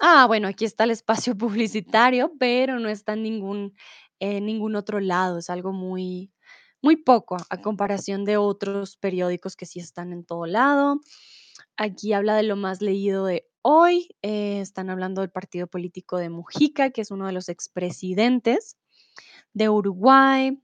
ah, 0.00 0.26
bueno, 0.26 0.48
aquí 0.48 0.64
está 0.64 0.84
el 0.84 0.90
espacio 0.92 1.36
publicitario, 1.38 2.32
pero 2.38 2.78
no 2.80 2.88
está 2.88 3.14
en 3.14 3.22
ningún, 3.22 3.74
en 4.20 4.46
ningún 4.46 4.76
otro 4.76 5.00
lado, 5.00 5.38
es 5.38 5.50
algo 5.50 5.72
muy, 5.72 6.32
muy 6.82 6.96
poco 6.96 7.36
a 7.50 7.62
comparación 7.62 8.24
de 8.24 8.36
otros 8.38 8.96
periódicos 8.96 9.56
que 9.56 9.66
sí 9.66 9.80
están 9.80 10.12
en 10.12 10.24
todo 10.24 10.46
lado. 10.46 11.00
Aquí 11.76 12.12
habla 12.12 12.36
de 12.36 12.44
lo 12.44 12.56
más 12.56 12.82
leído 12.82 13.26
de 13.26 13.48
hoy. 13.64 14.08
eh, 14.22 14.60
están 14.60 14.90
hablando 14.90 15.22
del 15.22 15.30
partido 15.30 15.66
político 15.66 16.18
de 16.18 16.30
Mujica, 16.30 16.90
que 16.90 17.00
es 17.00 17.10
uno 17.10 17.26
de 17.26 17.32
los 17.32 17.48
expresidentes 17.48 18.76
de 19.54 19.68
Uruguay. 19.70 20.60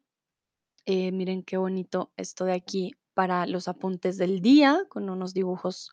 Eh, 0.86 1.12
miren 1.12 1.42
qué 1.42 1.56
bonito 1.56 2.12
esto 2.16 2.44
de 2.44 2.54
aquí 2.54 2.92
para 3.14 3.46
los 3.46 3.68
apuntes 3.68 4.18
del 4.18 4.40
día, 4.40 4.84
con 4.88 5.10
unos 5.10 5.34
dibujos 5.34 5.92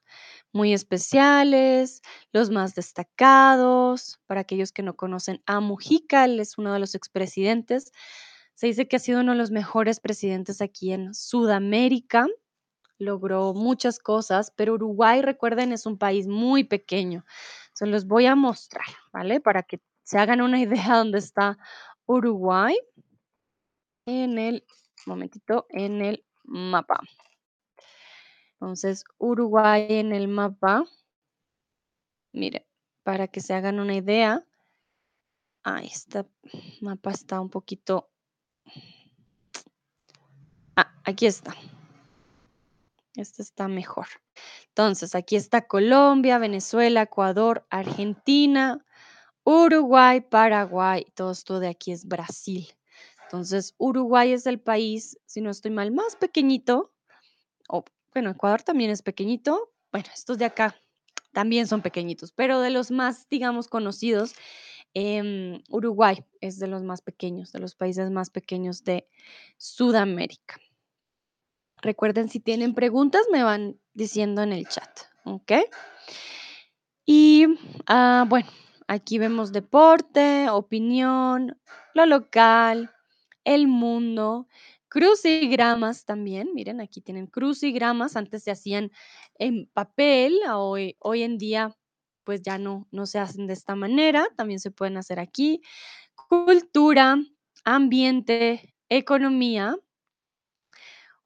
muy 0.53 0.73
especiales, 0.73 2.01
los 2.33 2.51
más 2.51 2.75
destacados. 2.75 4.19
Para 4.27 4.41
aquellos 4.41 4.71
que 4.71 4.83
no 4.83 4.95
conocen 4.95 5.41
a 5.45 5.59
Mujica, 5.61 6.25
él 6.25 6.39
es 6.39 6.57
uno 6.57 6.73
de 6.73 6.79
los 6.79 6.95
expresidentes 6.95 7.91
se 8.57 8.65
dice 8.65 8.87
que 8.87 8.95
ha 8.95 8.99
sido 8.99 9.21
uno 9.21 9.33
de 9.33 9.37
los 9.37 9.51
mejores 9.51 9.99
presidentes 9.99 10.61
aquí 10.61 10.91
en 10.91 11.13
Sudamérica. 11.13 12.25
Logró 12.99 13.53
muchas 13.53 13.99
cosas, 13.99 14.51
pero 14.55 14.73
Uruguay, 14.73 15.21
recuerden, 15.21 15.71
es 15.71 15.85
un 15.85 15.97
país 15.97 16.27
muy 16.27 16.63
pequeño. 16.63 17.25
Se 17.73 17.85
los 17.85 18.05
voy 18.05 18.25
a 18.25 18.35
mostrar, 18.35 18.87
¿vale? 19.11 19.39
Para 19.39 19.63
que 19.63 19.81
se 20.03 20.17
hagan 20.17 20.41
una 20.41 20.59
idea 20.89 20.97
dónde 20.97 21.19
está 21.19 21.57
Uruguay 22.05 22.77
en 24.05 24.39
el 24.39 24.65
momentito 25.05 25.67
en 25.69 26.01
el 26.01 26.25
mapa. 26.43 26.99
Entonces, 28.53 29.03
Uruguay 29.17 29.85
en 29.89 30.13
el 30.13 30.27
mapa. 30.27 30.85
Miren, 32.31 32.65
para 33.03 33.27
que 33.27 33.41
se 33.41 33.53
hagan 33.53 33.79
una 33.79 33.95
idea. 33.95 34.45
Ahí 35.63 35.87
este 35.87 36.25
mapa 36.81 37.11
está 37.11 37.41
un 37.41 37.49
poquito 37.49 38.09
Ah, 40.75 40.93
aquí 41.05 41.25
está. 41.25 41.55
Este 43.17 43.41
está 43.41 43.67
mejor. 43.67 44.07
Entonces, 44.69 45.15
aquí 45.15 45.36
está 45.36 45.67
Colombia, 45.67 46.38
Venezuela, 46.38 47.01
Ecuador, 47.01 47.65
Argentina, 47.69 48.86
Uruguay, 49.43 50.21
Paraguay. 50.21 51.05
Todo 51.15 51.31
esto 51.31 51.59
de 51.59 51.69
aquí 51.69 51.91
es 51.91 52.05
Brasil. 52.05 52.67
Entonces, 53.24 53.74
Uruguay 53.77 54.33
es 54.33 54.45
el 54.45 54.59
país, 54.59 55.17
si 55.25 55.41
no 55.41 55.50
estoy 55.50 55.71
mal, 55.71 55.91
más 55.91 56.15
pequeñito. 56.15 56.93
O, 57.69 57.83
bueno, 58.13 58.29
Ecuador 58.29 58.62
también 58.62 58.91
es 58.91 59.01
pequeñito. 59.01 59.71
Bueno, 59.91 60.07
estos 60.13 60.38
de 60.38 60.45
acá 60.45 60.75
también 61.33 61.67
son 61.67 61.81
pequeñitos, 61.81 62.31
pero 62.31 62.62
de 62.62 62.69
los 62.69 62.91
más, 62.91 63.27
digamos, 63.29 63.67
conocidos, 63.67 64.33
em, 64.93 65.62
Uruguay 65.69 66.24
es 66.41 66.59
de 66.59 66.67
los 66.67 66.83
más 66.83 67.01
pequeños, 67.01 67.51
de 67.51 67.59
los 67.59 67.75
países 67.75 68.09
más 68.12 68.29
pequeños 68.29 68.83
de 68.83 69.07
Sudamérica. 69.57 70.59
Recuerden, 71.88 72.27
si 72.27 72.41
tienen 72.41 72.74
preguntas, 72.74 73.22
me 73.32 73.44
van 73.44 73.79
diciendo 73.94 74.41
en 74.41 74.51
el 74.51 74.67
chat, 74.67 74.89
¿ok? 75.24 75.53
Y 77.06 77.46
ah, 77.86 78.25
bueno, 78.27 78.50
aquí 78.89 79.17
vemos 79.17 79.53
deporte, 79.53 80.50
opinión, 80.50 81.58
lo 81.94 82.06
local, 82.06 82.91
el 83.46 83.70
mundo, 83.70 84.50
crucigramas 84.89 86.03
también. 86.03 86.50
Miren, 86.53 86.82
aquí 86.82 87.00
tienen 87.00 87.25
crucigramas. 87.27 88.17
Antes 88.17 88.44
se 88.44 88.51
hacían 88.51 88.91
en 89.36 89.67
papel, 89.67 90.41
hoy, 90.53 90.98
hoy 91.00 91.24
en 91.24 91.38
día 91.38 91.74
pues 92.25 92.41
ya 92.41 92.58
no, 92.58 92.86
no 92.91 93.06
se 93.06 93.20
hacen 93.20 93.48
de 93.48 93.53
esta 93.53 93.75
manera. 93.75 94.27
También 94.36 94.60
se 94.60 94.72
pueden 94.72 94.98
hacer 94.98 95.22
aquí. 95.22 95.62
Cultura, 96.27 97.15
ambiente, 97.63 98.75
economía, 98.89 99.77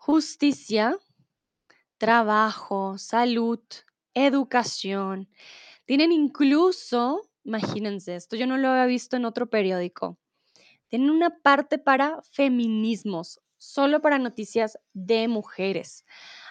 justicia, 0.02 0.98
trabajo, 2.00 2.98
salud, 2.98 3.60
educación. 4.16 5.30
Tienen 5.86 6.12
incluso, 6.12 7.30
imagínense, 7.44 8.16
esto 8.16 8.36
yo 8.36 8.48
no 8.48 8.58
lo 8.58 8.70
había 8.70 8.88
visto 8.88 9.16
en 9.16 9.26
otro 9.26 9.48
periódico, 9.52 10.18
tienen 10.88 11.12
una 11.12 11.30
parte 11.44 11.78
para 11.78 12.20
feminismos, 12.24 13.42
solo 13.60 14.02
para 14.02 14.18
noticias 14.18 14.80
de 14.94 15.28
mujeres. 15.28 16.04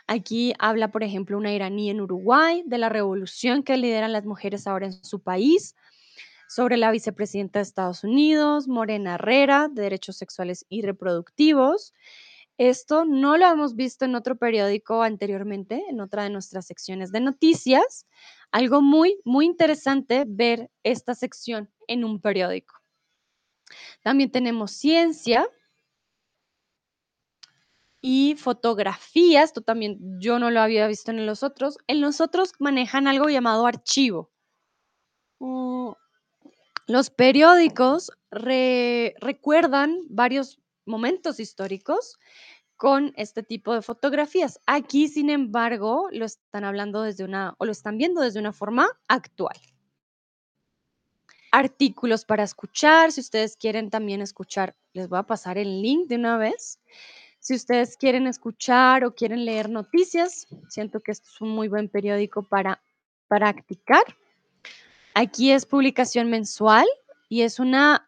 Aquí 0.07 0.55
habla, 0.61 0.93
por 0.93 1.03
ejemplo, 1.03 1.37
una 1.37 1.53
iraní 1.53 1.91
en 1.91 2.01
Uruguay 2.01 2.63
de 2.67 2.79
la 2.79 2.89
revolución 2.89 3.65
que 3.65 3.77
lideran 3.77 4.13
las 4.13 4.27
mujeres 4.27 4.69
ahora 4.69 4.87
en 4.87 5.05
su 5.05 5.25
país, 5.25 5.75
sobre 6.49 6.77
la 6.77 6.93
vicepresidenta 6.93 7.59
de 7.59 7.65
Estados 7.65 8.05
Unidos, 8.05 8.69
Morena 8.69 9.17
Herrera, 9.17 9.69
de 9.69 9.83
derechos 9.83 10.17
sexuales 10.19 10.67
y 10.69 10.83
reproductivos, 10.83 11.95
esto 12.61 13.07
no 13.07 13.39
lo 13.39 13.47
hemos 13.47 13.75
visto 13.75 14.05
en 14.05 14.15
otro 14.15 14.37
periódico 14.37 15.03
anteriormente, 15.03 15.83
en 15.89 15.99
otra 15.99 16.25
de 16.25 16.31
nuestras 16.31 16.67
secciones 16.67 17.11
de 17.11 17.21
noticias. 17.21 18.07
Algo 18.53 18.83
muy, 18.83 19.19
muy 19.25 19.47
interesante 19.47 20.25
ver 20.29 20.71
esta 20.83 21.15
sección 21.15 21.71
en 21.87 22.05
un 22.05 22.21
periódico. 22.21 22.75
También 24.03 24.31
tenemos 24.31 24.73
ciencia 24.73 25.49
y 28.03 28.35
fotografías. 28.37 29.45
Esto 29.45 29.63
también 29.63 29.99
yo 30.21 30.39
no 30.39 30.51
lo 30.51 30.61
había 30.61 30.87
visto 30.87 31.13
en 31.13 31.25
los 31.25 31.43
otros. 31.43 31.79
En 31.87 32.03
los 32.03 32.21
otros 32.21 32.53
manejan 32.59 33.09
algo 33.09 33.31
llamado 33.31 33.67
archivo. 33.67 34.31
Mm, 35.39 35.93
los 36.89 37.09
periódicos 37.09 38.11
recuerdan 38.31 40.03
varios 40.11 40.61
momentos 40.87 41.41
históricos 41.41 42.19
con 42.77 43.13
este 43.17 43.43
tipo 43.43 43.75
de 43.75 43.83
fotografías. 43.83 44.59
Aquí, 44.67 45.09
sin 45.09 45.29
embargo, 45.29 46.09
lo 46.13 46.25
están 46.25 46.65
hablando 46.65 47.03
desde 47.03 47.25
una 47.25 47.55
o 47.59 47.67
lo 47.67 47.73
están 47.73 47.99
viendo 47.99 48.23
desde 48.23 48.41
una 48.41 48.55
forma 48.55 48.89
actual. 49.07 49.57
Artículos 51.53 52.25
para 52.25 52.45
escuchar, 52.45 53.13
si 53.13 53.21
ustedes 53.21 53.57
quieren 53.57 53.91
también 53.91 54.23
escuchar, 54.23 54.77
les 54.93 55.09
voy 55.09 55.19
a 55.19 55.25
pasar 55.25 55.59
el 55.59 55.83
link 55.83 56.09
de 56.09 56.17
una 56.17 56.39
vez. 56.39 56.81
Si 57.39 57.55
ustedes 57.55 57.97
quieren 57.97 58.27
escuchar 58.27 59.05
o 59.05 59.15
quieren 59.15 59.45
leer 59.45 59.69
noticias, 59.69 60.47
siento 60.69 61.01
que 61.01 61.13
esto 61.13 61.29
es 61.29 61.41
un 61.41 61.51
muy 61.51 61.69
buen 61.69 61.89
periódico 61.89 62.43
para 62.43 62.83
practicar. 63.29 64.05
Aquí 65.15 65.51
es 65.51 65.67
publicación 65.67 66.31
mensual 66.31 66.87
y 67.29 67.43
es 67.43 67.59
una 67.59 68.07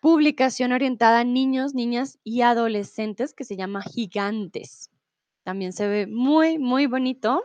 publicación 0.00 0.72
orientada 0.72 1.20
a 1.20 1.24
niños, 1.24 1.74
niñas 1.74 2.18
y 2.24 2.42
adolescentes 2.42 3.34
que 3.34 3.44
se 3.44 3.56
llama 3.56 3.82
Gigantes. 3.82 4.90
También 5.42 5.72
se 5.72 5.88
ve 5.88 6.06
muy, 6.06 6.58
muy 6.58 6.86
bonito. 6.86 7.44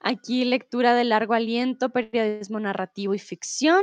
Aquí 0.00 0.44
lectura 0.44 0.94
de 0.94 1.04
largo 1.04 1.34
aliento, 1.34 1.90
periodismo 1.90 2.60
narrativo 2.60 3.14
y 3.14 3.18
ficción. 3.18 3.82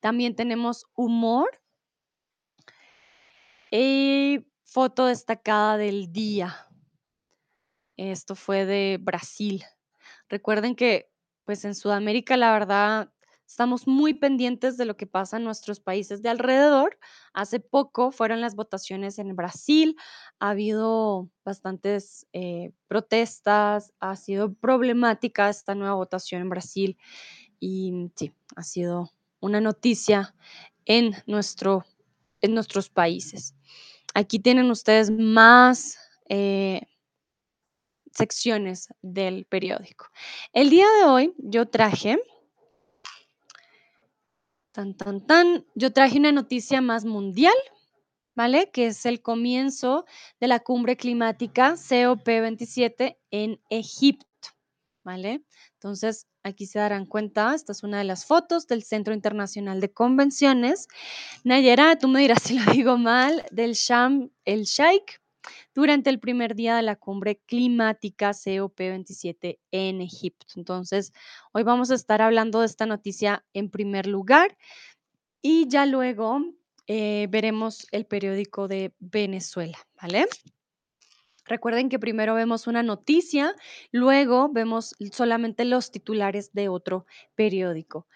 También 0.00 0.36
tenemos 0.36 0.86
humor 0.94 1.60
y 3.70 4.46
foto 4.64 5.06
destacada 5.06 5.76
del 5.76 6.12
día. 6.12 6.66
Esto 7.96 8.36
fue 8.36 8.64
de 8.64 8.98
Brasil. 9.00 9.64
Recuerden 10.28 10.76
que, 10.76 11.10
pues 11.44 11.64
en 11.64 11.74
Sudamérica, 11.74 12.36
la 12.36 12.52
verdad, 12.52 13.12
estamos 13.48 13.86
muy 13.86 14.12
pendientes 14.12 14.76
de 14.76 14.84
lo 14.84 14.96
que 14.96 15.06
pasa 15.06 15.38
en 15.38 15.44
nuestros 15.44 15.80
países 15.80 16.20
de 16.22 16.28
alrededor. 16.28 16.98
Hace 17.32 17.60
poco 17.60 18.12
fueron 18.12 18.42
las 18.42 18.54
votaciones 18.54 19.18
en 19.18 19.34
Brasil, 19.34 19.96
ha 20.38 20.50
habido 20.50 21.30
bastantes 21.44 22.26
eh, 22.34 22.72
protestas, 22.88 23.92
ha 24.00 24.16
sido 24.16 24.52
problemática 24.52 25.48
esta 25.48 25.74
nueva 25.74 25.94
votación 25.94 26.42
en 26.42 26.50
Brasil 26.50 26.98
y 27.58 28.10
sí, 28.16 28.32
ha 28.54 28.62
sido 28.62 29.10
una 29.40 29.62
noticia 29.62 30.34
en, 30.84 31.14
nuestro, 31.26 31.86
en 32.42 32.52
nuestros 32.54 32.90
países. 32.90 33.54
Aquí 34.12 34.38
tienen 34.38 34.70
ustedes 34.70 35.10
más 35.10 35.96
eh, 36.28 36.82
secciones 38.12 38.88
del 39.00 39.46
periódico. 39.46 40.06
El 40.52 40.68
día 40.68 40.86
de 41.00 41.06
hoy 41.06 41.34
yo 41.38 41.66
traje, 41.66 42.18
tan, 44.78 44.94
tan, 44.94 45.26
tan, 45.26 45.66
yo 45.74 45.92
traje 45.92 46.20
una 46.20 46.30
noticia 46.30 46.80
más 46.80 47.04
mundial, 47.04 47.56
¿vale? 48.36 48.70
Que 48.72 48.86
es 48.86 49.06
el 49.06 49.20
comienzo 49.20 50.04
de 50.38 50.46
la 50.46 50.60
cumbre 50.60 50.96
climática 50.96 51.72
COP27 51.72 53.16
en 53.32 53.60
Egipto, 53.70 54.50
¿vale? 55.02 55.42
Entonces, 55.72 56.28
aquí 56.44 56.66
se 56.66 56.78
darán 56.78 57.06
cuenta, 57.06 57.56
esta 57.56 57.72
es 57.72 57.82
una 57.82 57.98
de 57.98 58.04
las 58.04 58.24
fotos 58.24 58.68
del 58.68 58.84
Centro 58.84 59.12
Internacional 59.12 59.80
de 59.80 59.92
Convenciones. 59.92 60.86
Nayera, 61.42 61.98
tú 61.98 62.06
me 62.06 62.20
dirás 62.20 62.44
si 62.44 62.56
lo 62.56 62.70
digo 62.70 62.96
mal, 62.98 63.44
del 63.50 63.72
Sham 63.72 64.30
el 64.44 64.62
Sheikh 64.62 65.20
durante 65.74 66.10
el 66.10 66.20
primer 66.20 66.54
día 66.54 66.76
de 66.76 66.82
la 66.82 66.96
cumbre 66.96 67.40
climática 67.46 68.30
COP27 68.30 69.58
en 69.70 70.00
Egipto. 70.00 70.46
Entonces, 70.56 71.12
hoy 71.52 71.62
vamos 71.62 71.90
a 71.90 71.94
estar 71.94 72.22
hablando 72.22 72.60
de 72.60 72.66
esta 72.66 72.86
noticia 72.86 73.44
en 73.52 73.70
primer 73.70 74.06
lugar 74.06 74.56
y 75.42 75.68
ya 75.68 75.86
luego 75.86 76.40
eh, 76.86 77.26
veremos 77.30 77.86
el 77.92 78.06
periódico 78.06 78.66
de 78.68 78.94
Venezuela, 78.98 79.78
¿vale? 80.00 80.26
Recuerden 81.44 81.88
que 81.88 81.98
primero 81.98 82.34
vemos 82.34 82.66
una 82.66 82.82
noticia, 82.82 83.54
luego 83.90 84.50
vemos 84.50 84.94
solamente 85.12 85.64
los 85.64 85.90
titulares 85.90 86.52
de 86.52 86.68
otro 86.68 87.06
periódico. 87.34 88.06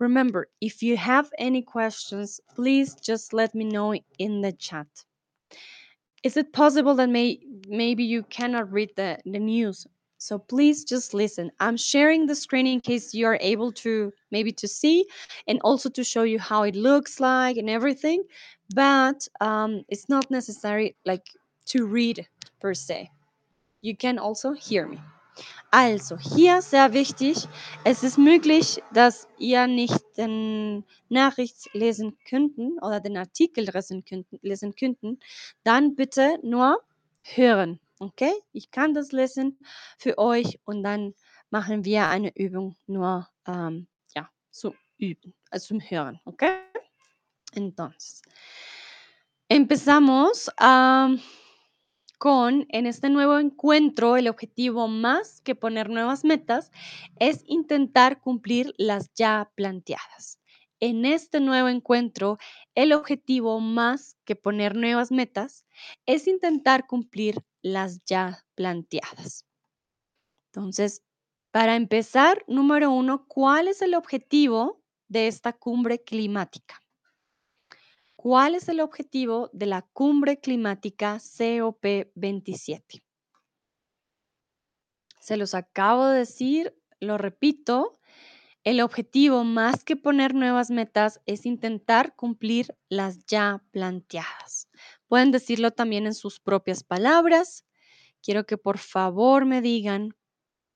Remember, 0.00 0.48
if 0.60 0.82
you 0.82 0.96
have 0.96 1.28
any 1.38 1.62
questions, 1.62 2.40
please 2.56 2.96
just 3.00 3.32
let 3.32 3.50
me 3.54 3.64
know 3.64 3.94
in 4.18 4.42
the 4.42 4.52
chat. 4.52 4.88
Is 6.22 6.36
it 6.36 6.52
possible 6.52 6.94
that 6.96 7.08
may 7.08 7.40
maybe 7.68 8.04
you 8.04 8.22
cannot 8.24 8.70
read 8.72 8.90
the, 8.96 9.18
the 9.24 9.38
news? 9.38 9.86
So 10.18 10.38
please 10.38 10.84
just 10.84 11.14
listen. 11.14 11.50
I'm 11.60 11.78
sharing 11.78 12.26
the 12.26 12.34
screen 12.34 12.66
in 12.66 12.80
case 12.80 13.14
you 13.14 13.26
are 13.26 13.38
able 13.40 13.72
to 13.72 14.12
maybe 14.30 14.52
to 14.52 14.68
see 14.68 15.06
and 15.46 15.58
also 15.64 15.88
to 15.88 16.04
show 16.04 16.24
you 16.24 16.38
how 16.38 16.62
it 16.64 16.76
looks 16.76 17.20
like 17.20 17.56
and 17.56 17.70
everything. 17.70 18.24
But 18.74 19.26
um, 19.40 19.82
it's 19.88 20.10
not 20.10 20.30
necessary 20.30 20.94
like 21.06 21.26
to 21.66 21.86
read 21.86 22.26
per 22.60 22.74
se. 22.74 23.10
You 23.80 23.96
can 23.96 24.18
also 24.18 24.52
hear 24.52 24.86
me 24.86 25.00
Also, 25.70 26.18
hier 26.18 26.62
sehr 26.62 26.92
wichtig, 26.92 27.48
es 27.84 28.02
ist 28.02 28.18
möglich, 28.18 28.82
dass 28.92 29.28
ihr 29.38 29.66
nicht 29.66 30.00
den 30.16 30.84
Nachricht 31.08 31.72
lesen 31.74 32.18
könnten 32.28 32.78
oder 32.80 33.00
den 33.00 33.16
Artikel 33.16 33.68
lesen 34.42 34.74
könnten, 34.74 35.20
dann 35.62 35.94
bitte 35.94 36.38
nur 36.42 36.82
hören, 37.22 37.78
okay? 38.00 38.32
Ich 38.52 38.70
kann 38.70 38.94
das 38.94 39.12
lesen 39.12 39.58
für 39.96 40.18
euch 40.18 40.58
und 40.64 40.82
dann 40.82 41.14
machen 41.50 41.84
wir 41.84 42.08
eine 42.08 42.36
Übung 42.36 42.76
nur, 42.86 43.28
ähm, 43.46 43.86
ja, 44.14 44.28
zum 44.50 44.74
Üben, 44.98 45.34
also 45.50 45.68
zum 45.68 45.80
Hören, 45.80 46.20
okay? 46.24 46.50
Entonces, 47.54 48.22
empezamos. 49.48 50.48
Um, 50.60 51.20
con 52.20 52.66
en 52.68 52.84
este 52.84 53.08
nuevo 53.08 53.38
encuentro 53.38 54.18
el 54.18 54.28
objetivo 54.28 54.88
más 54.88 55.40
que 55.40 55.54
poner 55.54 55.88
nuevas 55.88 56.22
metas 56.22 56.70
es 57.18 57.42
intentar 57.46 58.20
cumplir 58.20 58.74
las 58.76 59.10
ya 59.14 59.50
planteadas. 59.54 60.38
En 60.80 61.06
este 61.06 61.40
nuevo 61.40 61.68
encuentro, 61.68 62.36
el 62.74 62.92
objetivo 62.92 63.58
más 63.60 64.18
que 64.26 64.36
poner 64.36 64.76
nuevas 64.76 65.10
metas 65.10 65.64
es 66.04 66.26
intentar 66.26 66.86
cumplir 66.86 67.42
las 67.62 68.04
ya 68.04 68.44
planteadas. 68.54 69.46
Entonces, 70.52 71.02
para 71.52 71.74
empezar, 71.74 72.44
número 72.46 72.90
uno, 72.90 73.24
¿cuál 73.28 73.66
es 73.66 73.80
el 73.80 73.94
objetivo 73.94 74.82
de 75.08 75.26
esta 75.26 75.54
cumbre 75.54 76.02
climática? 76.02 76.79
¿Cuál 78.22 78.54
es 78.54 78.68
el 78.68 78.80
objetivo 78.80 79.48
de 79.54 79.64
la 79.64 79.80
cumbre 79.80 80.40
climática 80.40 81.16
COP27? 81.16 83.02
Se 85.18 85.38
los 85.38 85.54
acabo 85.54 86.08
de 86.08 86.18
decir, 86.18 86.76
lo 87.00 87.16
repito, 87.16 87.98
el 88.62 88.82
objetivo 88.82 89.42
más 89.44 89.84
que 89.84 89.96
poner 89.96 90.34
nuevas 90.34 90.70
metas 90.70 91.22
es 91.24 91.46
intentar 91.46 92.14
cumplir 92.14 92.76
las 92.90 93.24
ya 93.24 93.64
planteadas. 93.70 94.68
Pueden 95.08 95.30
decirlo 95.30 95.70
también 95.70 96.04
en 96.04 96.12
sus 96.12 96.40
propias 96.40 96.84
palabras. 96.84 97.64
Quiero 98.20 98.44
que 98.44 98.58
por 98.58 98.76
favor 98.76 99.46
me 99.46 99.62
digan 99.62 100.14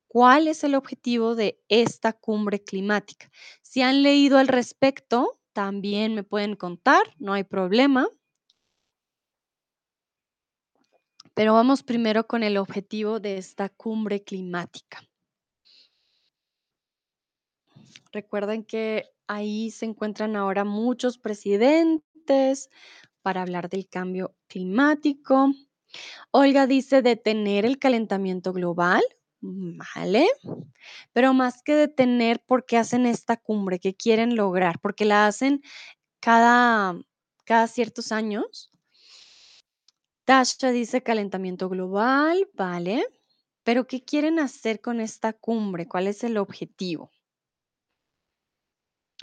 cuál 0.08 0.48
es 0.48 0.64
el 0.64 0.74
objetivo 0.74 1.34
de 1.34 1.62
esta 1.68 2.14
cumbre 2.14 2.64
climática. 2.64 3.30
Si 3.60 3.82
han 3.82 4.02
leído 4.02 4.38
al 4.38 4.48
respecto, 4.48 5.42
también 5.54 6.14
me 6.14 6.24
pueden 6.24 6.56
contar, 6.56 7.02
no 7.18 7.32
hay 7.32 7.44
problema. 7.44 8.06
Pero 11.32 11.54
vamos 11.54 11.82
primero 11.82 12.26
con 12.26 12.42
el 12.42 12.58
objetivo 12.58 13.18
de 13.18 13.38
esta 13.38 13.68
cumbre 13.70 14.22
climática. 14.22 15.02
Recuerden 18.12 18.64
que 18.64 19.10
ahí 19.26 19.70
se 19.70 19.86
encuentran 19.86 20.36
ahora 20.36 20.64
muchos 20.64 21.18
presidentes 21.18 22.70
para 23.22 23.42
hablar 23.42 23.68
del 23.68 23.88
cambio 23.88 24.36
climático. 24.46 25.52
Olga 26.30 26.66
dice 26.66 27.02
detener 27.02 27.64
el 27.64 27.78
calentamiento 27.78 28.52
global. 28.52 29.02
Vale. 29.46 30.26
Pero 31.12 31.34
más 31.34 31.62
que 31.62 31.74
detener, 31.74 32.40
¿por 32.46 32.64
qué 32.64 32.78
hacen 32.78 33.04
esta 33.04 33.36
cumbre? 33.36 33.78
¿Qué 33.78 33.94
quieren 33.94 34.36
lograr? 34.36 34.80
Porque 34.80 35.04
la 35.04 35.26
hacen 35.26 35.62
cada, 36.20 36.94
cada 37.44 37.66
ciertos 37.66 38.10
años. 38.10 38.70
Tasha 40.24 40.70
dice 40.70 41.02
calentamiento 41.02 41.68
global, 41.68 42.48
vale. 42.54 43.04
Pero 43.64 43.86
¿qué 43.86 44.02
quieren 44.02 44.38
hacer 44.38 44.80
con 44.80 45.00
esta 45.02 45.34
cumbre? 45.34 45.86
¿Cuál 45.86 46.06
es 46.06 46.24
el 46.24 46.38
objetivo? 46.38 47.10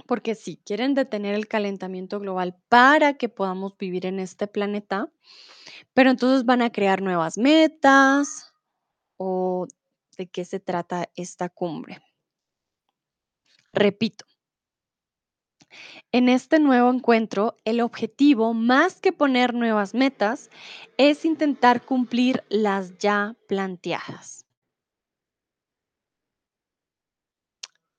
Porque 0.06 0.36
si 0.36 0.58
quieren 0.58 0.94
detener 0.94 1.34
el 1.34 1.48
calentamiento 1.48 2.20
global 2.20 2.56
para 2.70 3.16
que 3.16 3.28
podamos 3.28 3.76
vivir 3.76 4.06
en 4.06 4.20
este 4.20 4.46
planeta, 4.46 5.12
pero 5.94 6.12
entonces 6.12 6.46
van 6.46 6.62
a 6.62 6.72
crear 6.72 7.02
nuevas 7.02 7.38
metas 7.38 8.54
o 9.18 9.68
de 10.18 10.28
qué 10.28 10.46
se 10.46 10.60
trata 10.60 11.10
esta 11.16 11.50
cumbre. 11.50 12.02
Repito, 13.74 14.26
En 16.12 16.30
este 16.30 16.60
nuevo 16.60 16.90
encuentro, 16.92 17.56
el 17.66 17.82
objetivo, 17.82 18.54
más 18.54 19.00
que 19.00 19.14
poner 19.14 19.54
nuevas 19.54 19.94
metas, 19.94 20.50
es 20.98 21.26
intentar 21.26 21.84
cumplir 21.84 22.44
las 22.50 22.98
ya 22.98 23.36
planteadas. 23.48 24.46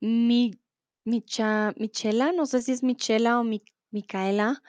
Mi 0.01 0.53
Micha 1.05 1.73
Michela, 1.77 2.33
no 2.33 2.47
sé 2.47 2.63
si 2.63 2.73
es 2.73 2.83
Michela 2.83 3.41
o 3.41 3.45
Mi 3.45 3.63
Micaela, 3.91 4.63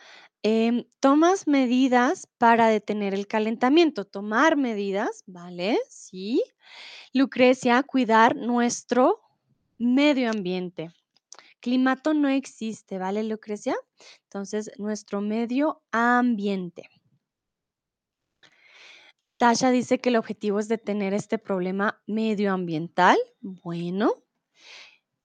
em, 0.43 0.85
tomas 0.99 1.47
medidas 1.47 2.27
para 2.37 2.67
detener 2.67 3.13
el 3.13 3.27
calentamiento. 3.27 4.05
Tomar 4.05 4.57
medidas, 4.57 5.23
¿vale? 5.25 5.79
Sí. 5.89 6.43
Lucrecia, 7.13 7.81
cuidar 7.83 8.35
nuestro 8.35 9.19
medio 9.77 10.29
ambiente. 10.29 10.91
Climato 11.59 12.13
no 12.13 12.27
existe, 12.27 12.97
¿vale, 12.97 13.23
Lucrecia? 13.23 13.75
Entonces, 14.23 14.71
nuestro 14.77 15.21
medio 15.21 15.81
ambiente. 15.91 16.89
Tasha 19.37 19.71
dice 19.71 19.99
que 19.99 20.09
el 20.09 20.17
objetivo 20.17 20.59
es 20.59 20.67
detener 20.67 21.13
este 21.13 21.37
problema 21.37 22.01
medioambiental. 22.05 23.17
Bueno, 23.41 24.23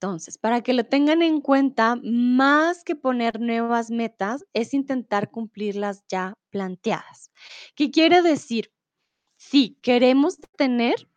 entonces, 0.00 0.38
para 0.38 0.62
que 0.62 0.74
lo 0.74 0.84
tengan 0.84 1.22
en 1.22 1.40
cuenta, 1.40 1.96
más 2.04 2.84
que 2.84 2.94
poner 2.96 3.40
nuevas 3.40 3.90
metas, 3.90 4.44
es 4.54 4.72
intentar 4.74 5.30
cumplir 5.30 5.74
las 5.76 6.04
ya 6.08 6.34
planteadas. 6.50 7.32
¿Qué 7.74 7.90
quiere 7.90 8.22
decir? 8.22 8.70
Sí, 9.38 9.78
queremos 9.82 10.38
tener 10.56 11.08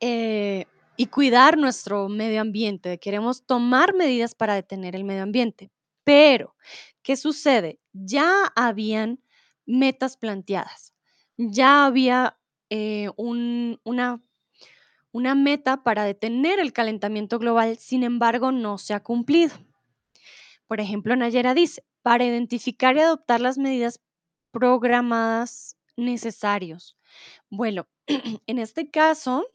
eh, 0.00 0.66
y 0.96 1.06
cuidar 1.06 1.56
nuestro 1.58 2.08
medio 2.08 2.40
ambiente, 2.40 2.98
queremos 2.98 3.46
tomar 3.46 3.94
medidas 3.94 4.34
para 4.34 4.54
detener 4.54 4.96
el 4.96 5.04
medio 5.04 5.22
ambiente, 5.22 5.70
pero 6.04 6.54
¿qué 7.02 7.16
sucede? 7.16 7.80
Ya 7.92 8.46
habían 8.56 9.22
metas 9.66 10.16
planteadas, 10.16 10.92
ya 11.36 11.86
había 11.86 12.38
eh, 12.70 13.10
un- 13.16 13.80
una 13.84 14.22
una 15.12 15.34
meta 15.34 15.82
para 15.82 16.04
detener 16.04 16.60
el 16.60 16.72
calentamiento 16.72 17.38
global, 17.38 17.76
sin 17.76 18.02
embargo, 18.02 18.52
no 18.52 18.78
se 18.78 18.94
ha 18.94 19.00
cumplido. 19.00 19.54
Por 20.66 20.80
ejemplo, 20.80 21.16
Nayera 21.16 21.54
dice, 21.54 21.84
para 22.02 22.24
identificar 22.24 22.96
y 22.96 23.00
adoptar 23.00 23.40
las 23.40 23.58
medidas 23.58 24.00
programadas 24.50 25.76
necesarios. 25.96 26.96
Bueno, 27.50 27.88
en 28.46 28.58
este 28.58 28.90
caso, 28.90 29.46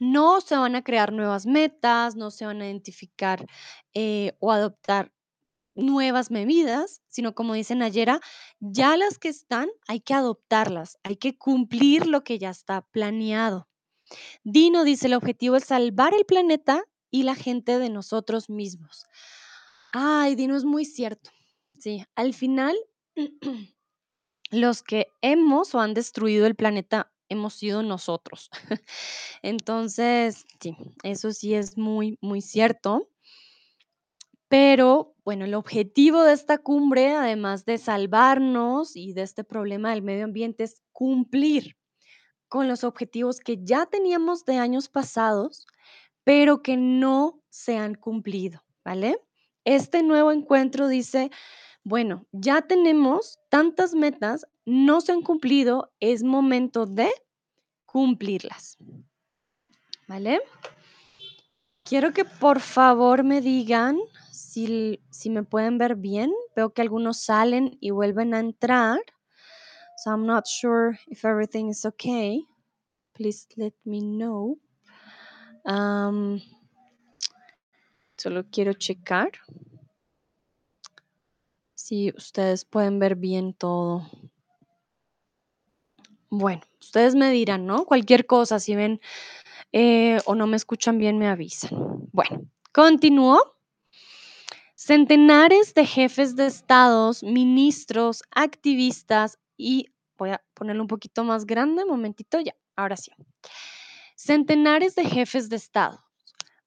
no 0.00 0.40
se 0.40 0.56
van 0.56 0.76
a 0.76 0.82
crear 0.82 1.12
nuevas 1.12 1.46
metas, 1.46 2.16
no 2.16 2.30
se 2.30 2.46
van 2.46 2.60
a 2.60 2.66
identificar 2.66 3.46
eh, 3.94 4.32
o 4.40 4.50
adoptar 4.50 5.12
nuevas 5.74 6.30
medidas, 6.30 7.02
sino 7.08 7.34
como 7.34 7.54
dice 7.54 7.74
Nayera, 7.74 8.20
ya 8.60 8.96
las 8.96 9.18
que 9.18 9.28
están 9.28 9.68
hay 9.88 10.00
que 10.00 10.14
adoptarlas, 10.14 10.98
hay 11.02 11.16
que 11.16 11.36
cumplir 11.36 12.06
lo 12.06 12.22
que 12.24 12.38
ya 12.38 12.50
está 12.50 12.82
planeado. 12.82 13.68
Dino 14.42 14.84
dice, 14.84 15.06
el 15.06 15.14
objetivo 15.14 15.56
es 15.56 15.64
salvar 15.64 16.14
el 16.14 16.24
planeta 16.24 16.84
y 17.10 17.22
la 17.22 17.34
gente 17.34 17.78
de 17.78 17.90
nosotros 17.90 18.50
mismos. 18.50 19.06
Ay, 19.92 20.34
Dino, 20.34 20.56
es 20.56 20.64
muy 20.64 20.84
cierto. 20.84 21.30
Sí, 21.78 22.04
al 22.14 22.34
final, 22.34 22.76
los 24.50 24.82
que 24.82 25.08
hemos 25.22 25.74
o 25.74 25.80
han 25.80 25.94
destruido 25.94 26.46
el 26.46 26.54
planeta 26.54 27.12
hemos 27.28 27.54
sido 27.54 27.82
nosotros. 27.82 28.50
Entonces, 29.42 30.44
sí, 30.60 30.76
eso 31.02 31.32
sí 31.32 31.54
es 31.54 31.76
muy, 31.76 32.18
muy 32.20 32.40
cierto. 32.40 33.08
Pero 34.48 35.14
bueno, 35.24 35.46
el 35.46 35.54
objetivo 35.54 36.22
de 36.22 36.34
esta 36.34 36.58
cumbre, 36.58 37.12
además 37.12 37.64
de 37.64 37.78
salvarnos 37.78 38.94
y 38.94 39.12
de 39.12 39.22
este 39.22 39.42
problema 39.42 39.90
del 39.90 40.02
medio 40.02 40.24
ambiente, 40.24 40.64
es 40.64 40.82
cumplir 40.92 41.76
con 42.54 42.68
los 42.68 42.84
objetivos 42.84 43.40
que 43.40 43.58
ya 43.64 43.84
teníamos 43.84 44.44
de 44.44 44.58
años 44.58 44.88
pasados 44.88 45.66
pero 46.22 46.62
que 46.62 46.76
no 46.76 47.42
se 47.50 47.76
han 47.76 47.96
cumplido, 47.96 48.62
¿vale? 48.84 49.18
Este 49.64 50.04
nuevo 50.04 50.30
encuentro 50.30 50.86
dice, 50.86 51.32
bueno, 51.82 52.26
ya 52.30 52.62
tenemos 52.62 53.40
tantas 53.48 53.92
metas, 53.94 54.46
no 54.64 55.00
se 55.00 55.10
han 55.10 55.22
cumplido, 55.22 55.92
es 55.98 56.22
momento 56.22 56.86
de 56.86 57.10
cumplirlas, 57.86 58.78
¿vale? 60.06 60.40
Quiero 61.82 62.12
que 62.12 62.24
por 62.24 62.60
favor 62.60 63.24
me 63.24 63.40
digan 63.40 63.98
si, 64.30 65.00
si 65.10 65.28
me 65.28 65.42
pueden 65.42 65.76
ver 65.76 65.96
bien. 65.96 66.32
Veo 66.54 66.72
que 66.72 66.82
algunos 66.82 67.18
salen 67.18 67.76
y 67.80 67.90
vuelven 67.90 68.32
a 68.32 68.38
entrar. 68.38 69.00
So 70.04 70.10
I'm 70.10 70.26
not 70.26 70.46
sure 70.46 70.98
if 71.08 71.24
everything 71.24 71.70
is 71.70 71.86
okay. 71.86 72.42
Please 73.14 73.46
let 73.56 73.72
me 73.86 74.02
know. 74.02 74.58
Um, 75.64 76.42
Solo 78.18 78.44
quiero 78.52 78.74
checar 78.74 79.30
si 81.74 82.12
ustedes 82.14 82.66
pueden 82.66 82.98
ver 82.98 83.14
bien 83.14 83.54
todo. 83.54 84.06
Bueno, 86.28 86.60
ustedes 86.82 87.14
me 87.14 87.30
dirán, 87.30 87.64
¿no? 87.64 87.86
Cualquier 87.86 88.26
cosa, 88.26 88.60
si 88.60 88.76
ven 88.76 89.00
eh, 89.72 90.20
o 90.26 90.34
no 90.34 90.46
me 90.46 90.58
escuchan 90.58 90.98
bien, 90.98 91.16
me 91.16 91.28
avisan. 91.28 91.70
Bueno, 92.12 92.44
continúo. 92.74 93.40
Centenares 94.74 95.72
de 95.72 95.86
jefes 95.86 96.36
de 96.36 96.44
estados, 96.44 97.22
ministros, 97.22 98.22
activistas 98.32 99.38
y 99.56 99.93
voy 100.18 100.30
a 100.30 100.44
ponerlo 100.54 100.82
un 100.82 100.88
poquito 100.88 101.24
más 101.24 101.46
grande, 101.46 101.84
momentito 101.84 102.40
ya, 102.40 102.54
ahora 102.76 102.96
sí. 102.96 103.10
Centenares 104.16 104.94
de 104.94 105.04
jefes 105.04 105.48
de 105.48 105.56
estado, 105.56 106.04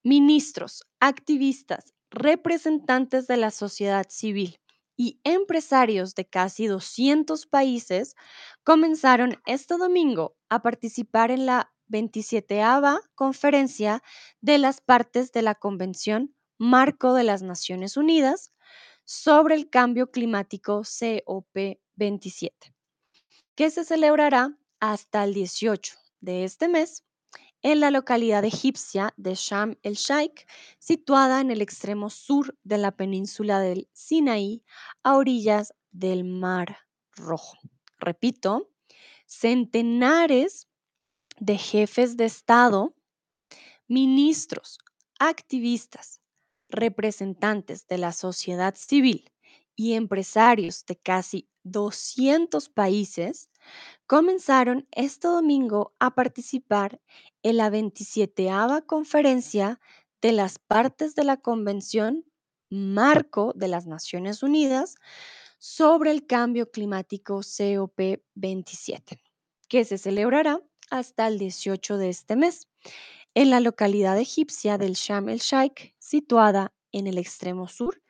ministros, 0.04 0.84
activistas, 1.00 1.94
representantes 2.10 3.28
de 3.28 3.38
la 3.38 3.52
sociedad 3.52 4.06
civil 4.10 4.60
y 4.96 5.20
empresarios 5.24 6.16
de 6.16 6.26
casi 6.26 6.68
200 6.68 7.46
países 7.46 8.16
comenzaron 8.64 9.38
este 9.46 9.78
domingo 9.78 10.36
a 10.50 10.62
participar 10.62 11.32
en 11.32 11.46
la 11.46 11.72
27 11.88 12.62
conferencia 13.16 14.04
de 14.42 14.58
las 14.58 14.82
partes 14.82 15.32
de 15.32 15.42
la 15.42 15.56
Convención 15.56 16.36
Marco 16.58 17.14
de 17.14 17.24
las 17.24 17.44
Naciones 17.44 17.96
Unidas 17.98 18.52
sobre 19.06 19.56
el 19.56 19.70
Cambio 19.70 20.12
Climático 20.12 20.82
COP27, 20.82 22.52
que 23.58 23.72
se 23.72 23.84
celebrará 23.84 24.56
hasta 24.80 25.24
el 25.24 25.34
18 25.34 25.96
de 26.22 26.44
este 26.44 26.68
mes 26.68 27.04
en 27.64 27.80
la 27.80 27.90
localidad 27.90 28.46
egipcia 28.46 29.16
de 29.18 29.34
Sham 29.34 29.80
el 29.82 29.96
Sheikh, 29.96 30.48
situada 30.78 31.42
en 31.42 31.50
el 31.50 31.64
extremo 31.64 32.12
sur 32.12 32.56
de 32.64 32.78
la 32.78 32.96
península 32.96 33.60
del 33.60 33.90
Sinaí, 33.94 34.64
a 35.02 35.18
orillas 35.18 35.74
del 35.92 36.24
Mar 36.24 36.78
Rojo. 37.16 37.58
Repito, 37.98 38.70
centenares 39.26 40.68
de 41.40 41.58
jefes 41.58 42.16
de 42.16 42.26
Estado, 42.26 42.96
ministros, 43.88 44.78
activistas, 45.18 46.22
representantes 46.70 47.88
de 47.88 47.98
la 47.98 48.12
sociedad 48.12 48.76
civil 48.76 49.32
y 49.78 49.94
empresarios 49.94 50.86
de 50.86 50.98
casi 50.98 51.48
200 51.64 52.68
países 52.70 53.50
comenzaron 54.08 54.88
este 54.92 55.28
domingo 55.28 55.94
a 56.00 56.16
participar 56.16 57.00
en 57.44 57.58
la 57.58 57.70
27 57.70 58.50
conferencia 58.86 59.80
de 60.22 60.32
las 60.32 60.58
partes 60.58 61.14
de 61.14 61.24
la 61.24 61.38
Convención 61.38 62.26
Marco 62.70 63.54
de 63.56 63.68
las 63.68 63.86
Naciones 63.86 64.42
Unidas 64.42 64.96
sobre 65.60 66.12
el 66.12 66.26
Cambio 66.26 66.72
Climático 66.72 67.38
COP27, 67.38 69.20
que 69.70 69.86
se 69.86 69.98
celebrará 69.98 70.60
hasta 70.90 71.28
el 71.28 71.38
18 71.38 71.98
de 71.98 72.10
este 72.10 72.36
mes 72.36 72.68
en 73.36 73.52
la 73.52 73.60
localidad 73.60 74.18
egipcia 74.18 74.80
del 74.80 74.94
Sham 74.94 75.30
el 75.30 75.40
Sheikh, 75.40 75.94
situada 76.00 76.74
en 76.92 77.06
el 77.06 77.20
extremo 77.20 77.68
sur 77.68 78.02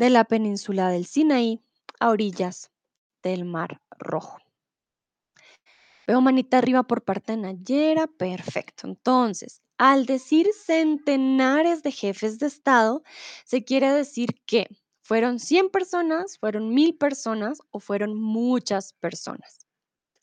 de 0.00 0.08
la 0.08 0.24
península 0.24 0.88
del 0.88 1.04
Sinaí, 1.04 1.62
a 2.00 2.08
orillas 2.08 2.70
del 3.22 3.44
Mar 3.44 3.82
Rojo. 3.98 4.38
Veo 6.06 6.22
manita 6.22 6.56
arriba 6.56 6.84
por 6.84 7.04
parte 7.04 7.32
de 7.32 7.42
Nayera. 7.42 8.06
Perfecto. 8.06 8.86
Entonces, 8.86 9.60
al 9.76 10.06
decir 10.06 10.48
centenares 10.54 11.82
de 11.82 11.92
jefes 11.92 12.38
de 12.38 12.46
Estado, 12.46 13.02
se 13.44 13.62
quiere 13.62 13.92
decir 13.92 14.40
que 14.46 14.68
fueron 15.02 15.38
100 15.38 15.68
personas, 15.68 16.38
fueron 16.38 16.72
1000 16.72 16.96
personas 16.96 17.58
o 17.70 17.78
fueron 17.78 18.18
muchas 18.18 18.94
personas. 18.94 19.58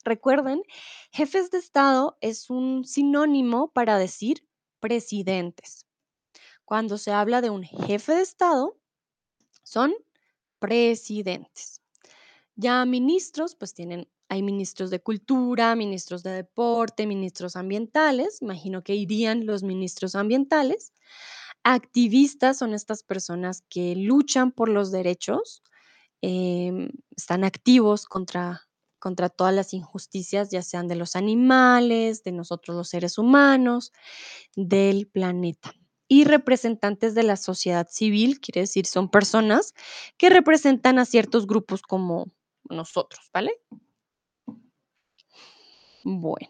Recuerden, 0.03 0.63
jefes 1.11 1.51
de 1.51 1.59
Estado 1.59 2.17
es 2.19 2.49
un 2.49 2.83
sinónimo 2.83 3.71
para 3.73 3.99
decir 3.99 4.43
presidentes. 4.79 5.85
Cuando 6.65 6.97
se 6.97 7.11
habla 7.11 7.41
de 7.41 7.51
un 7.51 7.61
jefe 7.61 8.15
de 8.15 8.21
Estado, 8.23 8.75
son 9.67 9.93
presidentes. 10.59 11.81
Ya 12.55 12.85
ministros, 12.85 13.55
pues 13.55 13.73
tienen, 13.73 14.07
hay 14.29 14.41
ministros 14.41 14.89
de 14.89 15.01
cultura, 15.01 15.75
ministros 15.75 16.23
de 16.23 16.31
deporte, 16.31 17.05
ministros 17.05 17.55
ambientales, 17.55 18.41
imagino 18.41 18.83
que 18.83 18.95
irían 18.95 19.45
los 19.45 19.63
ministros 19.63 20.15
ambientales. 20.15 20.93
Activistas 21.63 22.57
son 22.57 22.73
estas 22.73 23.03
personas 23.03 23.63
que 23.69 23.95
luchan 23.95 24.51
por 24.51 24.69
los 24.69 24.91
derechos, 24.91 25.61
em, 26.21 26.89
están 27.15 27.43
activos 27.43 28.05
contra, 28.05 28.69
contra 28.99 29.29
todas 29.29 29.53
las 29.53 29.73
injusticias, 29.73 30.49
ya 30.49 30.61
sean 30.61 30.87
de 30.87 30.95
los 30.95 31.15
animales, 31.15 32.23
de 32.23 32.31
nosotros 32.31 32.77
los 32.77 32.89
seres 32.89 33.17
humanos, 33.17 33.91
del 34.55 35.07
planeta. 35.07 35.73
Y 36.09 36.23
representantes 36.23 37.15
de 37.15 37.23
la 37.23 37.35
sociedad 37.35 37.87
civil, 37.89 38.39
quiere 38.39 38.61
decir, 38.61 38.85
son 38.85 39.09
personas 39.09 39.73
que 40.17 40.29
representan 40.29 40.99
a 40.99 41.05
ciertos 41.05 41.47
grupos 41.47 41.81
como 41.81 42.27
nosotros, 42.69 43.29
¿vale? 43.33 43.51
Bueno. 46.03 46.49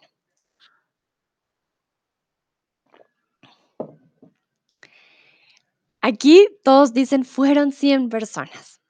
Aquí 6.01 6.47
todos 6.63 6.93
dicen 6.93 7.25
fueron 7.25 7.71
100 7.71 8.09
personas. 8.09 8.81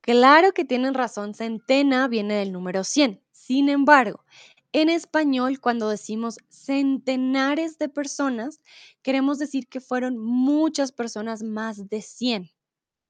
Claro 0.00 0.52
que 0.52 0.64
tienen 0.64 0.94
razón, 0.94 1.34
centena 1.34 2.08
viene 2.08 2.34
del 2.34 2.52
número 2.52 2.84
100. 2.84 3.20
Sin 3.32 3.68
embargo, 3.68 4.24
en 4.72 4.88
español, 4.90 5.60
cuando 5.60 5.88
decimos 5.90 6.38
centenares 6.48 7.78
de 7.78 7.88
personas, 7.88 8.60
queremos 9.02 9.38
decir 9.38 9.68
que 9.68 9.80
fueron 9.80 10.18
muchas 10.18 10.92
personas 10.92 11.42
más 11.42 11.88
de 11.88 12.02
100, 12.02 12.50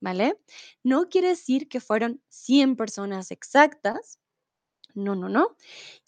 ¿vale? 0.01 0.39
No 0.85 1.09
quiere 1.11 1.29
decir 1.31 1.69
que 1.69 1.81
fueron 1.81 2.23
100 2.29 2.77
personas 2.77 3.31
exactas. 3.33 4.19
No, 4.95 5.15
no, 5.17 5.29
no. 5.29 5.57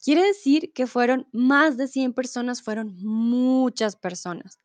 Quiere 0.05 0.25
decir 0.25 0.73
que 0.73 0.87
fueron 0.87 1.29
más 1.33 1.77
de 1.77 1.89
100 1.89 2.13
personas, 2.15 2.63
fueron 2.63 2.97
muchas 2.99 3.97
personas. 3.97 4.61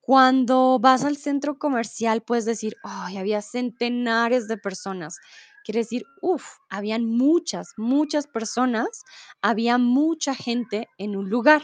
Cuando 0.00 0.78
vas 0.80 1.04
al 1.04 1.16
centro 1.16 1.58
comercial, 1.58 2.22
puedes 2.22 2.44
decir, 2.44 2.76
ay, 2.84 3.18
había 3.18 3.42
centenares 3.42 4.48
de 4.48 4.58
personas. 4.58 5.18
Quiere 5.64 5.80
decir, 5.80 6.04
uff, 6.22 6.56
habían 6.68 7.04
muchas, 7.04 7.74
muchas 7.76 8.26
personas, 8.26 9.04
había 9.42 9.78
mucha 9.78 10.34
gente 10.34 10.88
en 10.98 11.16
un 11.16 11.28
lugar. 11.28 11.62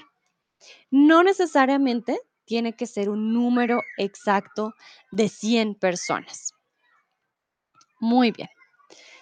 No 0.91 1.23
necesariamente 1.23 2.21
tiene 2.45 2.75
que 2.75 2.87
ser 2.87 3.11
un 3.11 3.33
número 3.33 3.83
exacto 3.99 4.75
de 5.11 5.29
100 5.29 5.75
personas. 5.75 6.55
Muy 8.01 8.31
bien. 8.31 8.49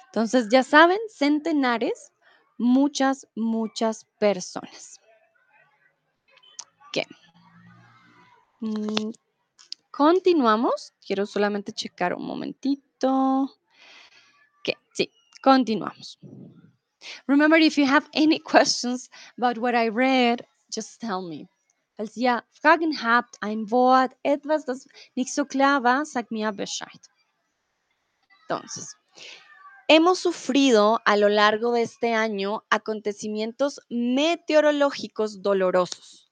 Entonces, 0.07 0.49
ya 0.51 0.63
saben, 0.63 0.99
centenares, 1.09 2.13
muchas, 2.59 3.27
muchas 3.35 4.07
personas. 4.19 5.01
¿Qué? 6.93 7.07
Mm, 8.61 9.11
continuamos. 9.91 10.93
Quiero 11.05 11.27
solamente 11.27 11.73
checar 11.73 12.15
un 12.15 12.27
momentito. 12.27 13.51
Continuamos. 15.45 16.17
Remember, 17.29 17.59
if 17.59 17.77
you 17.77 17.87
have 17.87 18.09
any 18.15 18.39
questions 18.53 19.11
about 19.37 19.59
what 19.59 19.75
I 19.75 19.89
read, 19.89 20.47
just 20.73 21.03
tell 21.03 21.21
me. 21.21 21.49
Falls 21.99 22.17
ihr 22.17 22.43
Fragen 22.51 22.95
habt, 23.03 23.37
ein 23.43 23.71
Wort, 23.71 24.13
etwas, 24.25 24.65
das 24.65 24.87
nicht 25.15 25.35
so 25.35 25.45
klar 25.45 25.85
war, 25.85 26.07
sag 26.07 26.31
mir 26.31 26.51
Bescheid. 26.51 27.01
Entonces, 28.49 28.97
hemos 29.87 30.19
sufrido 30.19 30.99
a 31.05 31.19
lo 31.19 31.29
largo 31.29 31.73
de 31.73 31.83
este 31.83 32.15
año 32.15 32.65
acontecimientos 32.71 33.81
meteorológicos 33.91 35.43
dolorosos. 35.43 36.31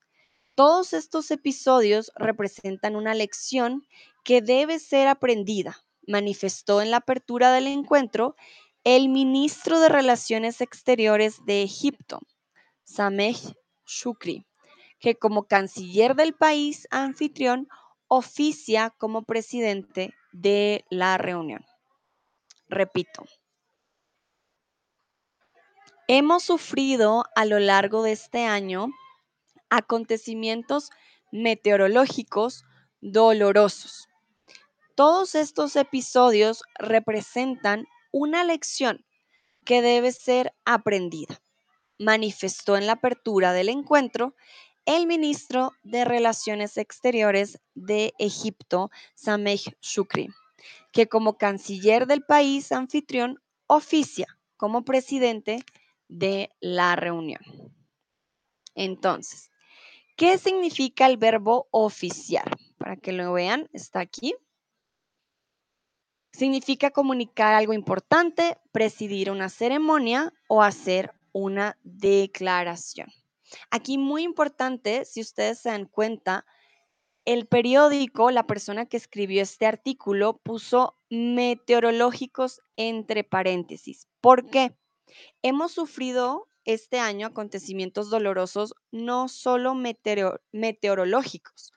Todos 0.54 0.94
estos 0.94 1.30
episodios 1.30 2.10
representan 2.16 2.96
una 2.96 3.12
lección 3.12 3.86
que 4.24 4.40
debe 4.40 4.78
ser 4.78 5.06
aprendida, 5.08 5.76
manifestó 6.06 6.80
en 6.80 6.90
la 6.90 6.98
apertura 6.98 7.52
del 7.52 7.66
encuentro 7.66 8.36
el 8.84 9.08
ministro 9.08 9.80
de 9.80 9.88
Relaciones 9.88 10.60
Exteriores 10.60 11.44
de 11.44 11.62
Egipto, 11.62 12.20
Sameh 12.82 13.36
Shukri, 13.86 14.44
que 14.98 15.14
como 15.16 15.44
canciller 15.44 16.16
del 16.16 16.34
país 16.34 16.88
anfitrión 16.90 17.68
oficia 18.08 18.90
como 18.98 19.22
presidente 19.22 20.14
de 20.32 20.84
la 20.90 21.16
reunión. 21.16 21.64
Repito, 22.68 23.24
hemos 26.08 26.42
sufrido 26.42 27.24
a 27.36 27.44
lo 27.44 27.58
largo 27.58 28.02
de 28.02 28.12
este 28.12 28.46
año 28.46 28.88
acontecimientos 29.70 30.90
meteorológicos 31.30 32.64
dolorosos. 33.00 34.08
Todos 34.94 35.34
estos 35.34 35.76
episodios 35.76 36.62
representan 36.78 37.86
una 38.12 38.44
lección 38.44 39.04
que 39.64 39.82
debe 39.82 40.12
ser 40.12 40.54
aprendida, 40.64 41.40
manifestó 41.98 42.76
en 42.76 42.86
la 42.86 42.94
apertura 42.94 43.52
del 43.52 43.68
encuentro 43.68 44.34
el 44.84 45.06
ministro 45.06 45.72
de 45.82 46.04
Relaciones 46.04 46.76
Exteriores 46.76 47.60
de 47.74 48.12
Egipto, 48.18 48.90
Sameh 49.14 49.60
Shukri, 49.80 50.28
que 50.92 51.08
como 51.08 51.38
canciller 51.38 52.06
del 52.06 52.22
país 52.22 52.72
anfitrión 52.72 53.40
oficia 53.66 54.26
como 54.56 54.84
presidente 54.84 55.64
de 56.08 56.50
la 56.60 56.96
reunión. 56.96 57.40
Entonces, 58.74 59.50
¿qué 60.16 60.38
significa 60.38 61.06
el 61.06 61.16
verbo 61.16 61.68
oficiar? 61.70 62.56
Para 62.78 62.96
que 62.96 63.12
lo 63.12 63.32
vean, 63.32 63.68
está 63.72 64.00
aquí. 64.00 64.34
Significa 66.32 66.90
comunicar 66.90 67.54
algo 67.54 67.72
importante, 67.72 68.56
presidir 68.72 69.30
una 69.30 69.48
ceremonia 69.48 70.32
o 70.48 70.62
hacer 70.62 71.12
una 71.32 71.78
declaración. 71.82 73.08
Aquí 73.70 73.98
muy 73.98 74.22
importante, 74.22 75.04
si 75.04 75.20
ustedes 75.20 75.60
se 75.60 75.68
dan 75.68 75.86
cuenta, 75.86 76.46
el 77.24 77.46
periódico, 77.46 78.30
la 78.30 78.46
persona 78.46 78.86
que 78.86 78.96
escribió 78.96 79.42
este 79.42 79.66
artículo, 79.66 80.38
puso 80.38 80.98
meteorológicos 81.10 82.60
entre 82.76 83.24
paréntesis. 83.24 84.08
¿Por 84.20 84.50
qué? 84.50 84.74
Hemos 85.42 85.72
sufrido 85.72 86.48
este 86.64 86.98
año 86.98 87.26
acontecimientos 87.26 88.10
dolorosos 88.10 88.74
no 88.90 89.28
solo 89.28 89.74
meteorológicos. 89.74 91.72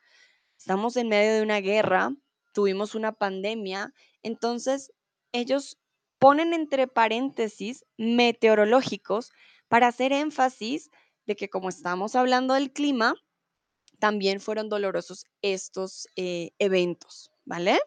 Estamos 0.57 0.95
en 0.95 1.09
medio 1.09 1.33
de 1.33 1.41
una 1.43 1.59
guerra, 1.59 2.15
tuvimos 2.55 2.95
una 2.95 3.11
pandemia, 3.11 3.93
entonces 4.23 4.91
ellos 5.33 5.77
ponen 6.17 6.53
entre 6.53 6.87
paréntesis 6.87 7.85
meteorológicos 7.97 9.31
para 9.67 9.87
hacer 9.87 10.13
énfasis 10.13 10.89
de 11.27 11.35
que 11.35 11.49
como 11.49 11.69
estamos 11.69 12.15
hablando 12.15 12.53
del 12.53 12.71
clima, 12.71 13.13
también 13.99 14.39
fueron 14.39 14.69
dolorosos 14.69 15.25
estos 15.41 16.07
eh, 16.15 16.51
eventos, 16.57 17.29
¿vale? 17.43 17.79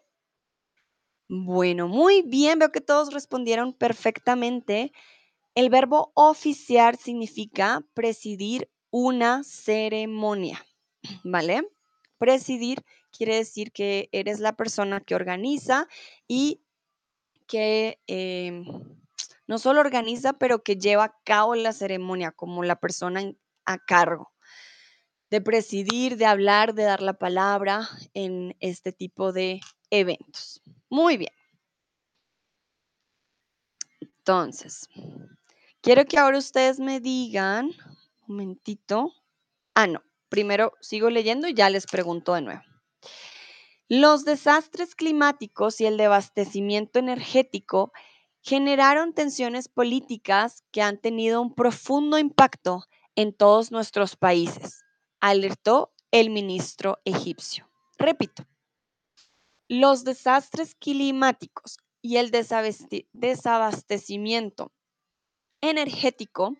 Bueno, 1.27 1.87
muy 1.87 2.21
bien, 2.21 2.59
veo 2.59 2.71
que 2.71 2.81
todos 2.81 3.11
respondieron 3.13 3.73
perfectamente. 3.73 4.91
El 5.55 5.69
verbo 5.69 6.11
oficiar 6.15 6.97
significa 6.97 7.83
presidir 7.93 8.69
una 8.91 9.43
ceremonia, 9.43 10.63
¿vale? 11.23 11.67
Presidir 12.17 12.83
quiere 13.11 13.35
decir 13.35 13.71
que 13.71 14.09
eres 14.11 14.39
la 14.39 14.55
persona 14.55 15.01
que 15.01 15.15
organiza 15.15 15.87
y 16.27 16.61
que 17.47 17.99
em, 18.07 18.65
no 19.47 19.57
solo 19.57 19.81
organiza, 19.81 20.33
pero 20.33 20.63
que 20.63 20.77
lleva 20.77 21.05
a 21.05 21.15
cabo 21.23 21.55
la 21.55 21.73
ceremonia 21.73 22.31
como 22.31 22.63
la 22.63 22.75
persona 22.75 23.21
a 23.65 23.77
cargo 23.77 24.31
de 25.29 25.41
presidir, 25.41 26.17
de 26.17 26.25
hablar, 26.25 26.73
de 26.73 26.83
dar 26.83 27.01
la 27.01 27.13
palabra 27.13 27.87
en 28.13 28.55
este 28.59 28.91
tipo 28.91 29.31
de 29.31 29.61
eventos. 29.89 30.61
Muy 30.89 31.17
bien. 31.17 31.33
Entonces, 34.01 34.87
quiero 35.81 36.05
que 36.05 36.17
ahora 36.17 36.37
ustedes 36.37 36.79
me 36.79 36.99
digan, 36.99 37.67
un 38.27 38.35
momentito. 38.35 39.13
Ah, 39.75 39.87
no, 39.87 40.03
primero 40.29 40.73
sigo 40.81 41.09
leyendo 41.09 41.47
y 41.47 41.53
ya 41.53 41.69
les 41.69 41.85
pregunto 41.85 42.33
de 42.33 42.41
nuevo. 42.41 42.61
Los 43.87 44.23
desastres 44.23 44.95
climáticos 44.95 45.81
y 45.81 45.85
el 45.85 45.97
desabastecimiento 45.97 46.99
energético 46.99 47.91
generaron 48.41 49.13
tensiones 49.13 49.67
políticas 49.67 50.63
que 50.71 50.81
han 50.81 50.99
tenido 50.99 51.41
un 51.41 51.55
profundo 51.55 52.17
impacto 52.17 52.85
en 53.15 53.33
todos 53.33 53.71
nuestros 53.71 54.15
países, 54.15 54.83
alertó 55.19 55.93
el 56.11 56.29
ministro 56.29 56.99
egipcio. 57.03 57.67
Repito, 57.97 58.45
los 59.67 60.03
desastres 60.03 60.75
climáticos 60.75 61.79
y 62.01 62.17
el 62.17 62.31
desabastecimiento 62.31 64.71
energético 65.61 66.55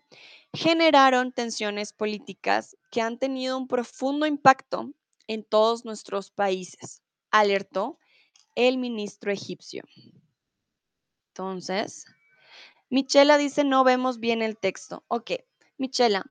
generaron 0.52 1.32
tensiones 1.32 1.92
políticas 1.92 2.76
que 2.90 3.00
han 3.00 3.18
tenido 3.18 3.56
un 3.56 3.68
profundo 3.68 4.26
impacto 4.26 4.90
en 5.30 5.44
todos 5.44 5.84
nuestros 5.84 6.32
países, 6.32 7.02
alertó 7.30 7.98
el 8.56 8.78
ministro 8.78 9.30
egipcio. 9.30 9.84
Entonces, 11.28 12.04
Michela 12.90 13.38
dice, 13.38 13.62
no 13.62 13.84
vemos 13.84 14.18
bien 14.18 14.42
el 14.42 14.58
texto. 14.58 15.04
Ok, 15.06 15.30
Michela, 15.78 16.24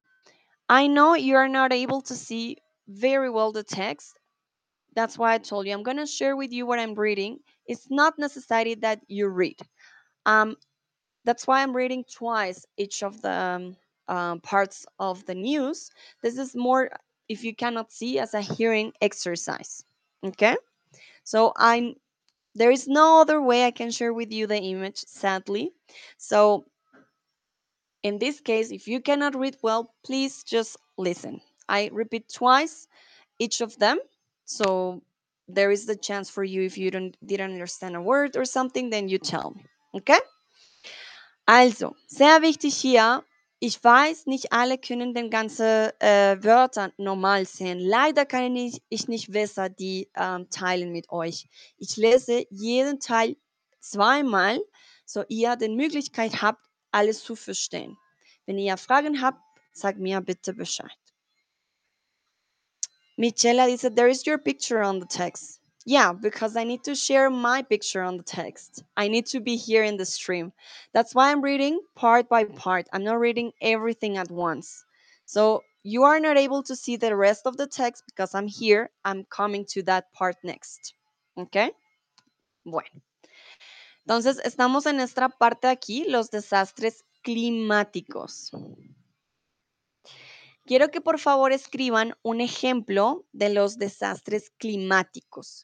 I 0.68 0.88
know 0.90 1.16
you 1.16 1.38
are 1.38 1.48
not 1.48 1.72
able 1.72 2.02
to 2.02 2.14
see 2.14 2.58
very 2.88 3.30
well 3.30 3.54
the 3.54 3.64
text. 3.64 4.20
That's 4.96 5.18
why 5.18 5.34
I 5.34 5.38
told 5.38 5.66
you 5.66 5.72
I'm 5.74 5.84
going 5.84 5.96
to 5.96 6.06
share 6.06 6.36
with 6.36 6.52
you 6.52 6.66
what 6.66 6.80
I'm 6.80 6.94
reading. 6.94 7.40
It's 7.68 7.90
not 7.90 8.20
necessary 8.20 8.76
that 8.82 9.00
you 9.08 9.30
read. 9.30 9.62
Um, 10.26 10.58
that's 11.24 11.48
why 11.48 11.64
I'm 11.64 11.74
reading 11.74 12.04
twice 12.04 12.66
each 12.76 13.02
of 13.02 13.22
the 13.22 13.32
um, 13.32 13.78
um, 14.10 14.42
parts 14.42 14.86
of 15.00 15.26
the 15.26 15.36
news. 15.36 15.90
This 16.22 16.38
is 16.38 16.54
more, 16.54 16.90
if 17.30 17.44
you 17.44 17.56
cannot 17.56 17.92
see, 17.92 18.20
as 18.20 18.34
a 18.34 18.42
hearing 18.42 18.92
exercise. 19.02 19.86
Okay, 20.26 20.58
so 21.24 21.54
I'm 21.56 21.96
there 22.56 22.72
is 22.72 22.88
no 22.88 23.22
other 23.22 23.42
way 23.42 23.66
I 23.66 23.72
can 23.72 23.92
share 23.92 24.12
with 24.12 24.34
you 24.34 24.48
the 24.48 24.60
image, 24.60 24.98
sadly. 24.98 25.72
So 26.18 26.66
in 28.04 28.18
this 28.18 28.42
case, 28.42 28.72
if 28.72 28.88
you 28.88 29.00
cannot 29.00 29.36
read 29.36 29.56
well, 29.62 29.94
please 30.04 30.44
just 30.44 30.76
listen. 30.98 31.42
I 31.70 31.90
repeat 31.94 32.34
twice 32.34 32.88
each 33.38 33.62
of 33.62 33.78
them. 33.78 34.00
So 34.46 35.04
there 35.48 35.72
is 35.72 35.86
the 35.86 35.96
chance 35.96 36.30
for 36.30 36.44
you 36.44 36.64
if 36.64 36.78
you 36.78 36.92
don't 36.92 37.16
didn't 37.26 37.52
understand 37.52 37.96
a 37.96 38.02
word 38.02 38.36
or 38.36 38.46
something, 38.46 38.90
then 38.90 39.08
you 39.08 39.20
tell 39.20 39.52
me. 39.52 39.66
Okay? 39.96 40.20
Also, 41.48 41.96
sehr 42.08 42.40
wichtig 42.42 42.74
hier. 42.74 43.24
Ich 43.62 43.84
weiß, 43.84 44.26
nicht 44.26 44.54
alle 44.54 44.78
können 44.78 45.14
den 45.14 45.30
ganzen 45.30 45.92
äh, 46.00 46.38
Wörter 46.42 46.94
normal 46.96 47.46
sehen. 47.46 47.80
Leider 47.80 48.26
kann 48.26 48.56
ich, 48.56 48.82
ich 48.88 49.10
nicht 49.10 49.32
besser 49.34 49.68
die 49.68 50.10
ähm, 50.16 50.50
teilen 50.50 50.94
mit 50.94 51.10
euch. 51.10 51.46
Ich 51.78 51.98
lese 51.98 52.46
jeden 52.50 53.02
Teil 53.02 53.36
zweimal, 53.82 54.62
so 55.06 55.26
ihr 55.28 55.58
die 55.58 55.68
Möglichkeit 55.68 56.42
habt, 56.42 56.64
alles 56.92 57.22
zu 57.22 57.36
verstehen. 57.36 57.98
Wenn 58.46 58.58
ihr 58.58 58.78
Fragen 58.78 59.22
habt, 59.22 59.42
sagt 59.74 60.00
mir 60.00 60.22
bitte 60.22 60.54
Bescheid. 60.54 60.98
Michela 63.18 63.68
dice, 63.68 63.94
there 63.94 64.10
is 64.10 64.26
your 64.26 64.38
picture 64.38 64.82
on 64.88 65.02
the 65.02 65.08
text. 65.08 65.59
Yeah, 65.90 66.14
because 66.14 66.56
I 66.56 66.66
need 66.66 66.84
to 66.84 66.94
share 66.94 67.32
my 67.32 67.64
picture 67.64 68.04
on 68.04 68.18
the 68.18 68.24
text. 68.24 68.84
I 68.96 69.08
need 69.08 69.26
to 69.34 69.40
be 69.40 69.56
here 69.56 69.84
in 69.84 69.98
the 69.98 70.06
stream. 70.06 70.54
That's 70.94 71.16
why 71.16 71.32
I'm 71.32 71.42
reading 71.42 71.82
part 71.96 72.30
by 72.30 72.44
part. 72.44 72.86
I'm 72.94 73.04
not 73.04 73.20
reading 73.20 73.54
everything 73.60 74.16
at 74.18 74.30
once. 74.30 74.86
So 75.26 75.64
you 75.82 76.04
are 76.04 76.20
not 76.20 76.38
able 76.38 76.62
to 76.70 76.76
see 76.76 76.96
the 76.96 77.16
rest 77.16 77.48
of 77.48 77.58
the 77.58 77.66
text 77.66 78.04
because 78.06 78.36
I'm 78.36 78.48
here. 78.48 78.92
I'm 79.04 79.26
coming 79.32 79.66
to 79.74 79.82
that 79.90 80.14
part 80.14 80.36
next. 80.44 80.94
Okay? 81.36 81.72
Bueno. 82.64 83.02
Entonces, 84.06 84.40
estamos 84.46 84.86
en 84.86 85.00
esta 85.00 85.28
parte 85.28 85.68
aquí, 85.68 86.06
los 86.08 86.30
desastres 86.30 87.04
climáticos. 87.24 88.52
Quiero 90.68 90.92
que 90.92 91.02
por 91.02 91.18
favor 91.18 91.52
escriban 91.52 92.14
un 92.22 92.42
ejemplo 92.42 93.26
de 93.34 93.50
los 93.50 93.80
desastres 93.80 94.52
climáticos. 94.60 95.64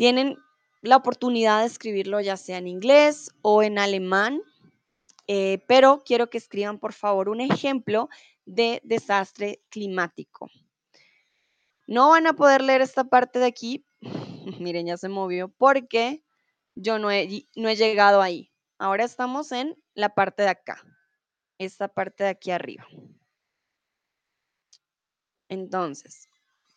Tienen 0.00 0.38
la 0.80 0.96
oportunidad 0.96 1.60
de 1.60 1.66
escribirlo 1.66 2.22
ya 2.22 2.38
sea 2.38 2.56
en 2.56 2.66
inglés 2.66 3.34
o 3.42 3.62
en 3.62 3.78
alemán, 3.78 4.40
eh, 5.26 5.62
pero 5.68 6.02
quiero 6.06 6.30
que 6.30 6.38
escriban 6.38 6.78
por 6.78 6.94
favor 6.94 7.28
un 7.28 7.42
ejemplo 7.42 8.08
de 8.46 8.80
desastre 8.82 9.62
climático. 9.68 10.48
No 11.86 12.08
van 12.08 12.26
a 12.26 12.32
poder 12.32 12.62
leer 12.62 12.80
esta 12.80 13.04
parte 13.04 13.40
de 13.40 13.44
aquí, 13.44 13.84
miren, 14.58 14.86
ya 14.86 14.96
se 14.96 15.10
movió, 15.10 15.50
porque 15.50 16.24
yo 16.74 16.98
no 16.98 17.10
he, 17.10 17.46
no 17.54 17.68
he 17.68 17.76
llegado 17.76 18.22
ahí. 18.22 18.50
Ahora 18.78 19.04
estamos 19.04 19.52
en 19.52 19.76
la 19.92 20.14
parte 20.14 20.44
de 20.44 20.48
acá, 20.48 20.82
esta 21.58 21.88
parte 21.88 22.24
de 22.24 22.30
aquí 22.30 22.52
arriba. 22.52 22.86
Entonces, 25.50 26.29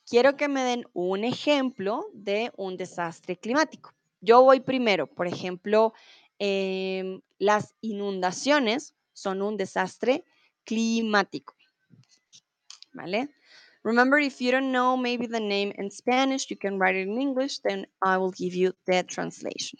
quiero 0.09 0.35
que 0.35 0.47
me 0.47 0.63
den 0.63 0.85
un 0.93 1.23
ejemplo 1.23 2.05
de 2.13 2.51
un 2.57 2.77
desastre 2.77 3.37
climático. 3.37 3.93
Yo 4.21 4.41
voy 4.43 4.59
primero, 4.61 5.07
por 5.07 5.27
ejemplo, 5.27 5.93
em, 6.39 7.21
las 7.39 7.75
inundaciones 7.81 8.95
son 9.13 9.41
un 9.41 9.57
desastre 9.57 10.23
climático. 10.63 11.55
¿Vale? 12.93 13.29
Remember, 13.83 14.19
if 14.19 14.39
you 14.39 14.51
don't 14.51 14.71
know 14.71 14.95
maybe 14.95 15.27
the 15.27 15.41
name 15.41 15.73
in 15.77 15.91
Spanish, 15.91 16.49
you 16.49 16.55
can 16.57 16.79
write 16.79 16.95
it 16.95 17.07
in 17.07 17.19
English, 17.19 17.59
then 17.59 17.85
I 18.01 18.17
will 18.17 18.31
give 18.31 18.55
you 18.55 18.73
the 18.85 19.03
translation. 19.03 19.79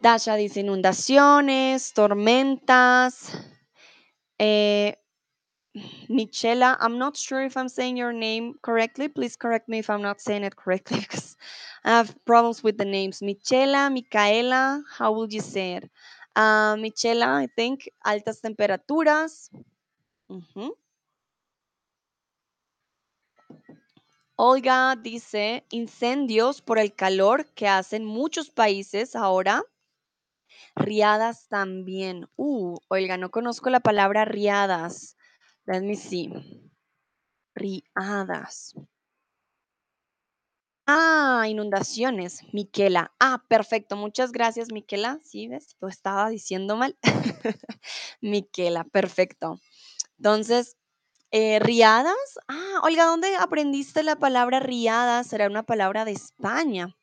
Dasha 0.00 0.36
dice 0.36 0.60
inundaciones, 0.60 1.92
tormentas, 1.92 3.32
eh, 4.38 4.94
Michela, 6.08 6.76
I'm 6.80 6.98
not 6.98 7.16
sure 7.16 7.42
if 7.42 7.56
I'm 7.56 7.68
saying 7.68 7.96
your 7.96 8.12
name 8.12 8.54
correctly. 8.62 9.08
Please 9.08 9.36
correct 9.36 9.68
me 9.68 9.78
if 9.78 9.90
I'm 9.90 10.02
not 10.02 10.20
saying 10.20 10.44
it 10.44 10.56
correctly 10.56 11.00
because 11.00 11.36
I 11.84 11.90
have 11.90 12.14
problems 12.24 12.62
with 12.62 12.78
the 12.78 12.84
names. 12.84 13.20
Michela, 13.22 13.90
Micaela, 13.90 14.82
how 14.90 15.12
would 15.12 15.32
you 15.32 15.40
say 15.40 15.74
it? 15.74 15.90
Uh, 16.34 16.76
Michela, 16.76 17.26
I 17.26 17.48
think, 17.56 17.88
altas 18.04 18.40
temperaturas. 18.40 19.50
Olga 24.38 24.96
dice 24.96 25.64
incendios 25.70 26.60
por 26.60 26.78
el 26.78 26.94
calor 26.94 27.46
que 27.54 27.68
hacen 27.68 28.04
muchos 28.04 28.50
países 28.50 29.16
ahora. 29.16 29.62
Riadas 30.74 31.48
también. 31.48 32.28
Uh, 32.36 32.76
Olga, 32.88 33.16
no 33.16 33.30
conozco 33.30 33.70
la 33.70 33.80
palabra 33.80 34.26
riadas. 34.26 35.15
Let 35.68 35.82
me 35.82 35.94
see. 35.96 36.30
Riadas. 37.56 38.74
Ah, 40.88 41.46
inundaciones, 41.48 42.42
Miquela. 42.52 43.12
Ah, 43.18 43.42
perfecto. 43.48 43.96
Muchas 43.96 44.30
gracias, 44.30 44.68
Miquela. 44.72 45.18
Sí, 45.24 45.48
ves, 45.48 45.76
lo 45.80 45.88
estaba 45.88 46.28
diciendo 46.30 46.76
mal. 46.76 46.96
Miquela, 48.20 48.84
perfecto. 48.84 49.58
Entonces, 50.18 50.76
eh, 51.32 51.58
riadas. 51.60 52.16
Ah, 52.48 52.80
Olga, 52.84 53.06
¿dónde 53.06 53.36
aprendiste 53.36 54.02
la 54.04 54.16
palabra 54.16 54.60
riadas? 54.60 55.28
Será 55.28 55.46
una 55.48 55.64
palabra 55.64 56.04
de 56.04 56.12
España. 56.12 56.96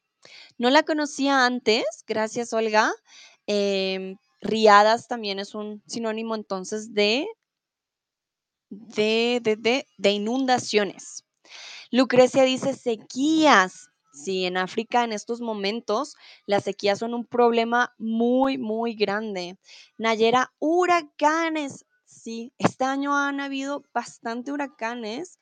No 0.58 0.69
la 0.71 0.84
conocía 0.84 1.45
antes. 1.45 1.86
Gracias, 2.08 2.54
Olga. 2.54 2.93
Em, 3.47 4.17
riadas 4.41 5.08
también 5.08 5.39
es 5.39 5.56
un 5.56 5.84
sinónimo 5.88 6.36
entonces 6.36 6.93
de, 6.93 7.28
de, 8.73 9.39
de, 9.41 9.55
de, 9.55 9.88
de 9.97 10.12
inundaciones. 10.12 11.25
Lucrecia 11.91 12.43
dice 12.43 12.73
sequías. 12.73 13.89
Sí, 14.13 14.45
en 14.45 14.57
África 14.57 15.03
en 15.03 15.12
estos 15.12 15.41
momentos 15.41 16.15
las 16.45 16.65
sequías 16.65 16.99
son 16.99 17.15
un 17.15 17.25
problema 17.25 17.93
muy, 17.97 18.59
muy 18.59 18.93
grande. 18.93 19.57
Nayera, 19.97 20.53
huracanes. 20.59 21.86
Sí, 22.05 22.53
este 22.59 22.86
año 22.86 23.15
han 23.15 23.39
habido 23.39 23.83
bastante 23.91 24.51
huracanes. 24.51 25.39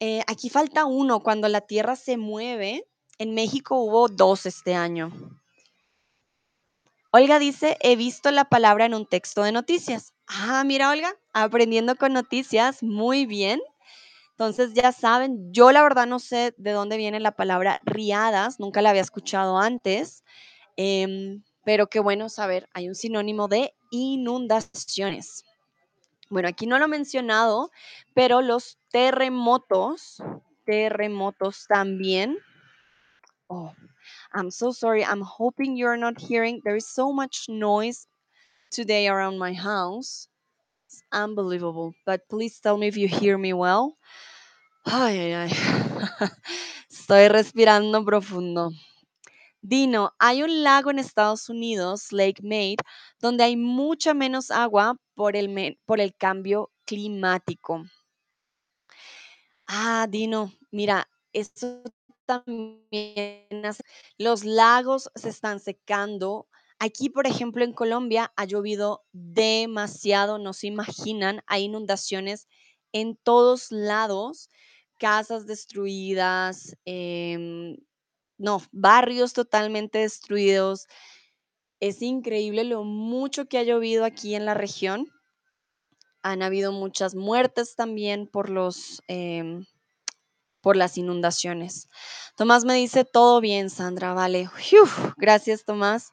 Eh, 0.00 0.22
aquí 0.26 0.48
falta 0.48 0.86
uno 0.86 1.20
cuando 1.20 1.48
la 1.48 1.60
tierra 1.60 1.96
se 1.96 2.16
mueve. 2.16 2.86
En 3.18 3.34
México 3.34 3.76
hubo 3.76 4.08
dos 4.08 4.46
este 4.46 4.74
año. 4.74 5.12
Olga 7.10 7.38
dice, 7.38 7.76
he 7.80 7.96
visto 7.96 8.30
la 8.30 8.44
palabra 8.44 8.86
en 8.86 8.94
un 8.94 9.06
texto 9.06 9.42
de 9.42 9.52
noticias. 9.52 10.14
Ah, 10.28 10.62
mira, 10.64 10.90
Olga, 10.90 11.14
aprendiendo 11.32 11.96
con 11.96 12.12
noticias, 12.12 12.82
muy 12.82 13.24
bien. 13.26 13.60
Entonces 14.32 14.74
ya 14.74 14.92
saben, 14.92 15.52
yo 15.52 15.72
la 15.72 15.82
verdad 15.82 16.06
no 16.06 16.18
sé 16.20 16.54
de 16.58 16.72
dónde 16.72 16.96
viene 16.96 17.20
la 17.20 17.32
palabra 17.32 17.80
riadas, 17.84 18.60
nunca 18.60 18.82
la 18.82 18.90
había 18.90 19.02
escuchado 19.02 19.58
antes, 19.58 20.24
em, 20.76 21.42
pero 21.64 21.88
qué 21.88 22.00
bueno 22.00 22.28
saber, 22.28 22.68
hay 22.74 22.88
un 22.88 22.94
sinónimo 22.94 23.48
de 23.48 23.74
inundaciones. 23.90 25.44
Bueno, 26.30 26.48
aquí 26.48 26.66
no 26.66 26.78
lo 26.78 26.86
he 26.86 26.88
mencionado, 26.88 27.70
pero 28.14 28.42
los 28.42 28.78
terremotos, 28.92 30.22
terremotos 30.66 31.66
también. 31.68 32.38
Oh, 33.48 33.72
I'm 34.34 34.50
so 34.50 34.72
sorry. 34.72 35.04
I'm 35.04 35.22
hoping 35.22 35.76
you're 35.76 35.98
not 35.98 36.20
hearing. 36.20 36.60
There 36.64 36.76
is 36.76 36.86
so 36.86 37.12
much 37.12 37.48
noise 37.48 38.06
today 38.70 39.08
around 39.08 39.38
my 39.38 39.52
house. 39.52 40.28
It's 40.86 41.02
unbelievable. 41.12 41.94
But 42.06 42.28
please 42.28 42.60
tell 42.60 42.78
me 42.78 42.88
if 42.88 42.96
you 42.96 43.08
hear 43.08 43.36
me 43.36 43.52
well. 43.52 43.96
Ay. 44.86 45.48
Estoy 46.90 47.28
respirando 47.28 48.04
profundo. 48.04 48.70
Dino, 49.60 50.12
hay 50.18 50.42
un 50.42 50.62
lago 50.62 50.90
en 50.90 50.98
Estados 50.98 51.48
Unidos, 51.48 52.12
Lake 52.12 52.42
Mead, 52.42 52.78
donde 53.20 53.44
hay 53.44 53.56
mucha 53.56 54.14
menos 54.14 54.50
agua 54.50 54.96
por 55.14 55.36
el, 55.36 55.78
por 55.84 56.00
el 56.00 56.14
cambio 56.14 56.70
climático. 56.84 57.84
Ah, 59.66 60.06
Dino, 60.08 60.52
mira, 60.70 61.08
eso 61.32 61.82
también 62.24 63.46
Los 64.18 64.44
lagos 64.44 65.10
se 65.14 65.30
están 65.30 65.60
secando. 65.60 66.46
Aquí, 66.80 67.10
por 67.10 67.26
ejemplo, 67.26 67.64
en 67.64 67.72
Colombia 67.72 68.32
ha 68.36 68.44
llovido 68.44 69.04
demasiado, 69.12 70.38
no 70.38 70.52
se 70.52 70.68
imaginan, 70.68 71.42
hay 71.46 71.64
inundaciones 71.64 72.46
en 72.92 73.16
todos 73.16 73.72
lados, 73.72 74.48
casas 74.96 75.46
destruidas, 75.46 76.76
em, 76.84 77.76
no, 78.38 78.62
barrios 78.70 79.32
totalmente 79.32 79.98
destruidos. 79.98 80.86
Es 81.80 82.02
increíble 82.02 82.64
lo 82.64 82.84
mucho 82.84 83.46
que 83.48 83.58
ha 83.58 83.64
llovido 83.64 84.04
aquí 84.04 84.34
en 84.36 84.44
la 84.46 84.54
región. 84.54 85.08
Han 86.22 86.42
habido 86.42 86.72
muchas 86.72 87.14
muertes 87.14 87.76
también 87.76 88.26
por 88.26 88.50
los, 88.50 89.02
em, 89.08 89.64
por 90.60 90.76
las 90.76 90.98
inundaciones. 90.98 91.88
Tomás 92.36 92.64
me 92.64 92.74
dice, 92.74 93.04
todo 93.04 93.40
bien, 93.40 93.70
Sandra, 93.70 94.14
vale. 94.14 94.48
Gracias, 95.16 95.64
Tomás. 95.64 96.12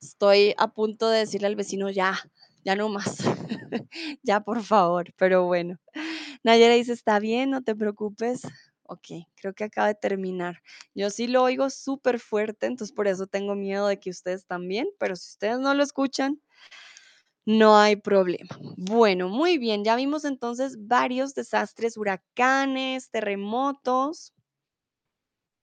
Estoy 0.00 0.54
a 0.58 0.68
punto 0.72 1.08
de 1.10 1.20
decirle 1.20 1.48
al 1.48 1.56
vecino, 1.56 1.90
ya, 1.90 2.18
ya 2.64 2.76
no 2.76 2.88
más. 2.88 3.18
ya, 4.22 4.40
por 4.40 4.62
favor, 4.62 5.12
pero 5.16 5.44
bueno. 5.46 5.78
Nayera 6.44 6.74
dice, 6.74 6.92
está 6.92 7.18
bien, 7.18 7.50
no 7.50 7.62
te 7.62 7.74
preocupes. 7.76 8.42
Ok, 8.84 9.08
creo 9.36 9.54
que 9.54 9.64
acaba 9.64 9.88
de 9.88 9.94
terminar. 9.96 10.62
Yo 10.94 11.10
sí 11.10 11.26
lo 11.26 11.42
oigo 11.42 11.70
súper 11.70 12.20
fuerte, 12.20 12.66
entonces 12.66 12.94
por 12.94 13.08
eso 13.08 13.26
tengo 13.26 13.54
miedo 13.54 13.86
de 13.88 14.00
que 14.00 14.10
ustedes 14.10 14.46
también, 14.46 14.88
pero 14.98 15.16
si 15.16 15.30
ustedes 15.32 15.58
no 15.60 15.74
lo 15.74 15.82
escuchan, 15.82 16.40
no 17.46 17.76
hay 17.76 17.96
problema. 17.96 18.56
Bueno, 18.76 19.28
muy 19.28 19.58
bien, 19.58 19.82
ya 19.84 19.96
vimos 19.96 20.24
entonces 20.24 20.76
varios 20.86 21.34
desastres, 21.34 21.96
huracanes, 21.96 23.10
terremotos, 23.10 24.32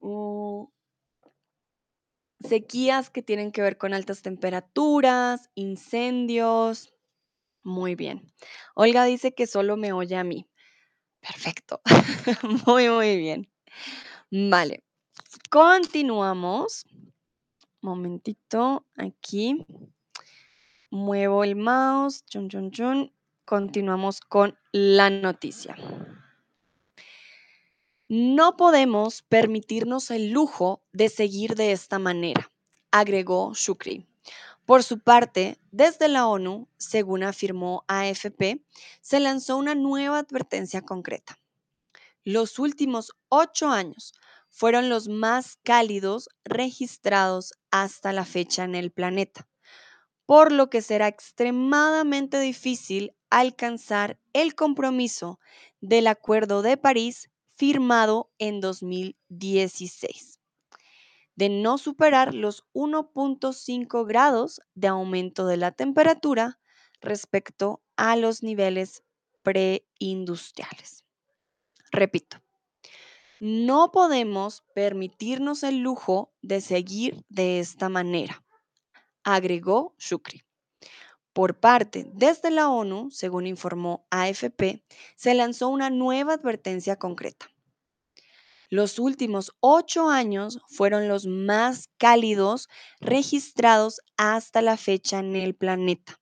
mm, 0.01 0.65
sequías 2.47 3.09
que 3.09 3.21
tienen 3.21 3.51
que 3.51 3.61
ver 3.61 3.77
con 3.77 3.93
altas 3.93 4.21
temperaturas, 4.21 5.49
incendios. 5.55 6.93
Muy 7.63 7.95
bien. 7.95 8.31
Olga 8.75 9.05
dice 9.05 9.33
que 9.33 9.47
solo 9.47 9.77
me 9.77 9.91
oye 9.93 10.15
a 10.15 10.23
mí. 10.23 10.47
Perfecto. 11.19 11.81
Muy, 12.67 12.87
muy 12.89 13.17
bien. 13.17 13.49
Vale. 14.29 14.83
Continuamos. 15.49 16.85
Momentito, 17.81 18.85
aquí. 18.95 19.65
Muevo 20.91 21.43
el 21.43 21.55
mouse. 21.55 22.23
Chun, 22.25 22.49
chun, 22.49 22.71
chun. 22.71 23.11
Continuamos 23.45 24.21
con 24.21 24.57
la 24.71 25.09
noticia. 25.09 25.75
No 28.08 28.56
podemos 28.56 29.24
permitirnos 29.24 30.12
el 30.12 30.30
lujo 30.30 30.84
de 30.93 31.10
seguir 31.10 31.56
de 31.56 31.72
esta 31.72 31.97
manera, 31.97 32.51
agregó 32.91 33.53
Shukri. 33.56 34.06
Por 34.68 34.84
su 34.84 34.99
parte, 34.99 35.58
desde 35.72 36.08
la 36.08 36.28
ONU, 36.28 36.68
según 36.78 37.24
afirmó 37.24 37.84
AFP, 37.88 38.64
se 39.01 39.20
lanzó 39.20 39.58
una 39.58 39.74
nueva 39.74 40.20
advertencia 40.20 40.84
concreta. 40.84 41.39
Los 42.24 42.60
últimos 42.60 43.12
ocho 43.30 43.70
años 43.70 44.14
fueron 44.49 44.88
los 44.88 45.08
más 45.08 45.58
cálidos 45.64 46.30
registrados 46.43 47.53
hasta 47.72 48.14
la 48.14 48.24
fecha 48.24 48.66
en 48.66 48.76
el 48.76 48.91
planeta, 48.91 49.47
por 50.28 50.51
lo 50.51 50.70
que 50.70 50.84
será 50.84 51.08
extremadamente 51.08 52.39
difícil 52.39 53.16
alcanzar 53.32 54.20
el 54.34 54.53
compromiso 54.53 55.39
del 55.82 56.06
Acuerdo 56.06 56.62
de 56.62 56.78
París 56.78 57.32
firmado 57.56 58.32
en 58.38 58.62
2016 58.62 60.39
de 61.36 61.49
no 61.49 61.78
superar 61.78 62.34
los 62.34 62.64
1.5 62.74 64.08
grados 64.08 64.62
de 64.74 64.88
aumento 64.88 65.45
de 65.45 65.58
la 65.58 65.72
temperatura 65.72 66.60
respecto 67.01 67.82
a 67.97 68.16
los 68.16 68.41
niveles 68.41 69.03
preindustriales. 69.43 71.03
Repito, 71.91 72.41
no 73.39 73.91
podemos 73.91 74.64
permitirnos 74.74 75.64
el 75.64 75.80
lujo 75.80 76.34
de 76.41 76.62
seguir 76.62 77.24
de 77.30 77.60
esta 77.60 77.89
manera, 77.89 78.43
agregó 79.24 79.93
Shukri. 79.99 80.44
Por 81.36 81.59
parte 81.59 82.09
desde 82.13 82.49
la 82.49 82.69
ONU, 82.69 83.11
según 83.11 83.45
informó 83.45 84.07
AFP, 84.09 84.86
se 85.17 85.33
lanzó 85.33 85.67
una 85.67 85.89
nueva 85.89 86.36
advertencia 86.36 86.95
concreta. 86.95 87.47
Los 88.69 88.99
últimos 88.99 89.51
ocho 89.59 90.07
años 90.07 90.61
fueron 90.69 91.09
los 91.09 91.25
más 91.25 91.89
cálidos 91.97 92.69
registrados 93.01 93.99
hasta 94.15 94.61
la 94.61 94.77
fecha 94.77 95.19
en 95.19 95.36
el 95.36 95.55
planeta, 95.55 96.21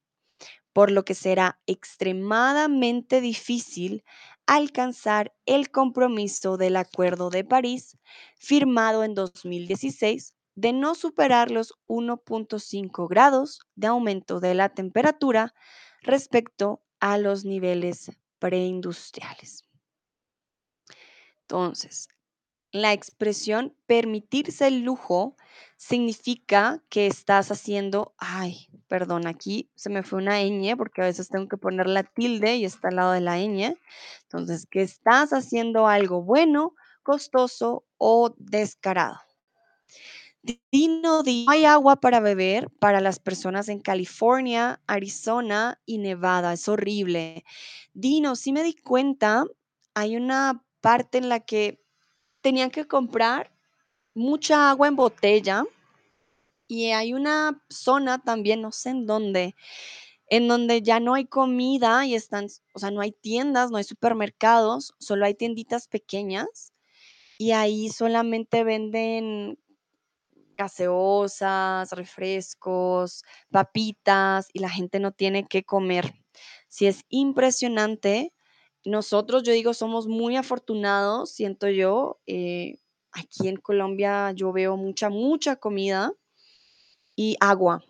por 0.73 0.89
lo 0.89 1.05
que 1.05 1.13
será 1.13 1.59
extremadamente 1.67 3.21
difícil 3.21 4.03
alcanzar 4.47 5.31
el 5.45 5.69
compromiso 5.69 6.57
del 6.57 6.75
Acuerdo 6.75 7.29
de 7.29 7.43
París 7.43 7.99
firmado 8.39 9.03
en 9.03 9.13
2016 9.13 10.32
de 10.55 10.73
no 10.73 10.95
superar 10.95 11.51
los 11.51 11.73
1.5 11.87 13.07
grados 13.07 13.61
de 13.75 13.87
aumento 13.87 14.39
de 14.39 14.55
la 14.55 14.69
temperatura 14.69 15.53
respecto 16.01 16.81
a 16.99 17.17
los 17.17 17.45
niveles 17.45 18.11
preindustriales. 18.39 19.63
Entonces, 21.41 22.07
la 22.71 22.91
expresión 22.91 23.75
permitirse 23.85 24.67
el 24.67 24.81
lujo 24.81 25.37
significa 25.77 26.83
que 26.89 27.05
estás 27.07 27.51
haciendo, 27.51 28.15
ay, 28.17 28.67
perdón, 28.87 29.27
aquí 29.27 29.69
se 29.75 29.89
me 29.89 30.01
fue 30.03 30.19
una 30.19 30.41
ñ 30.41 30.75
porque 30.75 31.01
a 31.01 31.05
veces 31.05 31.29
tengo 31.29 31.47
que 31.47 31.57
poner 31.57 31.87
la 31.87 32.03
tilde 32.03 32.55
y 32.55 32.65
está 32.65 32.87
al 32.87 32.95
lado 32.95 33.11
de 33.11 33.21
la 33.21 33.37
ñ. 33.37 33.75
Entonces, 34.23 34.65
que 34.65 34.81
estás 34.81 35.33
haciendo 35.33 35.87
algo 35.87 36.23
bueno, 36.23 36.73
costoso 37.03 37.85
o 37.97 38.33
descarado. 38.37 39.19
Dino, 40.43 41.23
no 41.23 41.51
hay 41.51 41.63
agua 41.63 42.01
para 42.01 42.19
beber 42.19 42.69
para 42.79 42.99
las 42.99 43.17
personas 43.19 43.69
en 43.69 43.79
California, 43.79 44.81
Arizona 44.87 45.79
y 45.85 45.99
Nevada. 45.99 46.51
Es 46.51 46.67
horrible. 46.67 47.45
Dino, 47.93 48.35
sí 48.35 48.51
me 48.51 48.63
di 48.63 48.73
cuenta, 48.73 49.45
hay 49.93 50.17
una 50.17 50.65
parte 50.81 51.17
en 51.17 51.29
la 51.29 51.39
que 51.39 51.81
tenían 52.41 52.71
que 52.71 52.85
comprar 52.85 53.53
mucha 54.13 54.69
agua 54.69 54.89
en 54.89 54.97
botella 54.97 55.63
y 56.67 56.91
hay 56.91 57.13
una 57.13 57.63
zona 57.69 58.21
también, 58.21 58.61
no 58.61 58.73
sé 58.73 58.89
en 58.89 59.05
dónde, 59.05 59.55
en 60.27 60.49
donde 60.49 60.81
ya 60.81 60.99
no 60.99 61.13
hay 61.13 61.25
comida 61.25 62.05
y 62.05 62.15
están, 62.15 62.47
o 62.73 62.79
sea, 62.79 62.91
no 62.91 62.99
hay 62.99 63.13
tiendas, 63.13 63.71
no 63.71 63.77
hay 63.77 63.85
supermercados, 63.85 64.93
solo 64.99 65.25
hay 65.25 65.35
tienditas 65.35 65.87
pequeñas 65.87 66.73
y 67.37 67.51
ahí 67.51 67.89
solamente 67.89 68.63
venden 68.63 69.57
gaseosas, 70.57 71.91
refrescos, 71.91 73.23
papitas 73.51 74.49
y 74.53 74.59
la 74.59 74.69
gente 74.69 74.99
no 74.99 75.11
tiene 75.11 75.47
que 75.47 75.63
comer. 75.63 76.13
Si 76.67 76.87
es 76.87 77.03
impresionante. 77.09 78.33
Nosotros, 78.85 79.43
yo 79.43 79.53
digo, 79.53 79.73
somos 79.73 80.07
muy 80.07 80.35
afortunados, 80.35 81.31
siento 81.31 81.69
yo. 81.69 82.19
eh, 82.27 82.77
aquí 83.13 83.47
en 83.47 83.57
Colombia 83.57 84.31
yo 84.33 84.51
veo 84.51 84.75
mucha, 84.75 85.09
mucha 85.09 85.55
comida 85.55 86.11
y 87.15 87.37
agua, 87.39 87.83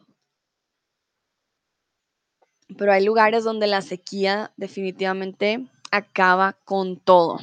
pero 2.77 2.91
hay 2.91 3.03
lugares 3.03 3.43
donde 3.43 3.67
la 3.67 3.81
sequía 3.81 4.51
definitivamente 4.57 5.67
acaba 5.91 6.53
con 6.65 6.99
todo. 6.99 7.39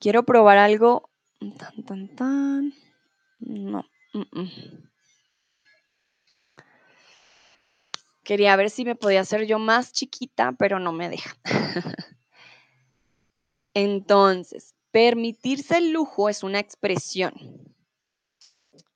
Quiero 0.00 0.24
probar 0.24 0.58
algo. 0.58 1.10
Tan, 1.38 1.84
tan, 1.86 2.08
tan. 2.16 2.72
No. 3.40 3.84
mm, 4.14 4.40
mm. 4.40 4.88
Quería 8.24 8.56
ver 8.56 8.70
si 8.70 8.84
me 8.84 8.96
podía 8.96 9.20
hacer 9.20 9.46
yo 9.46 9.58
más 9.58 9.92
chiquita, 9.92 10.52
pero 10.58 10.78
no 10.80 10.92
me 10.92 11.08
deja. 11.08 11.34
Entonces, 13.74 14.74
permitirse 14.90 15.78
el 15.78 15.92
lujo 15.92 16.28
es 16.28 16.42
una 16.42 16.58
expresión, 16.58 17.32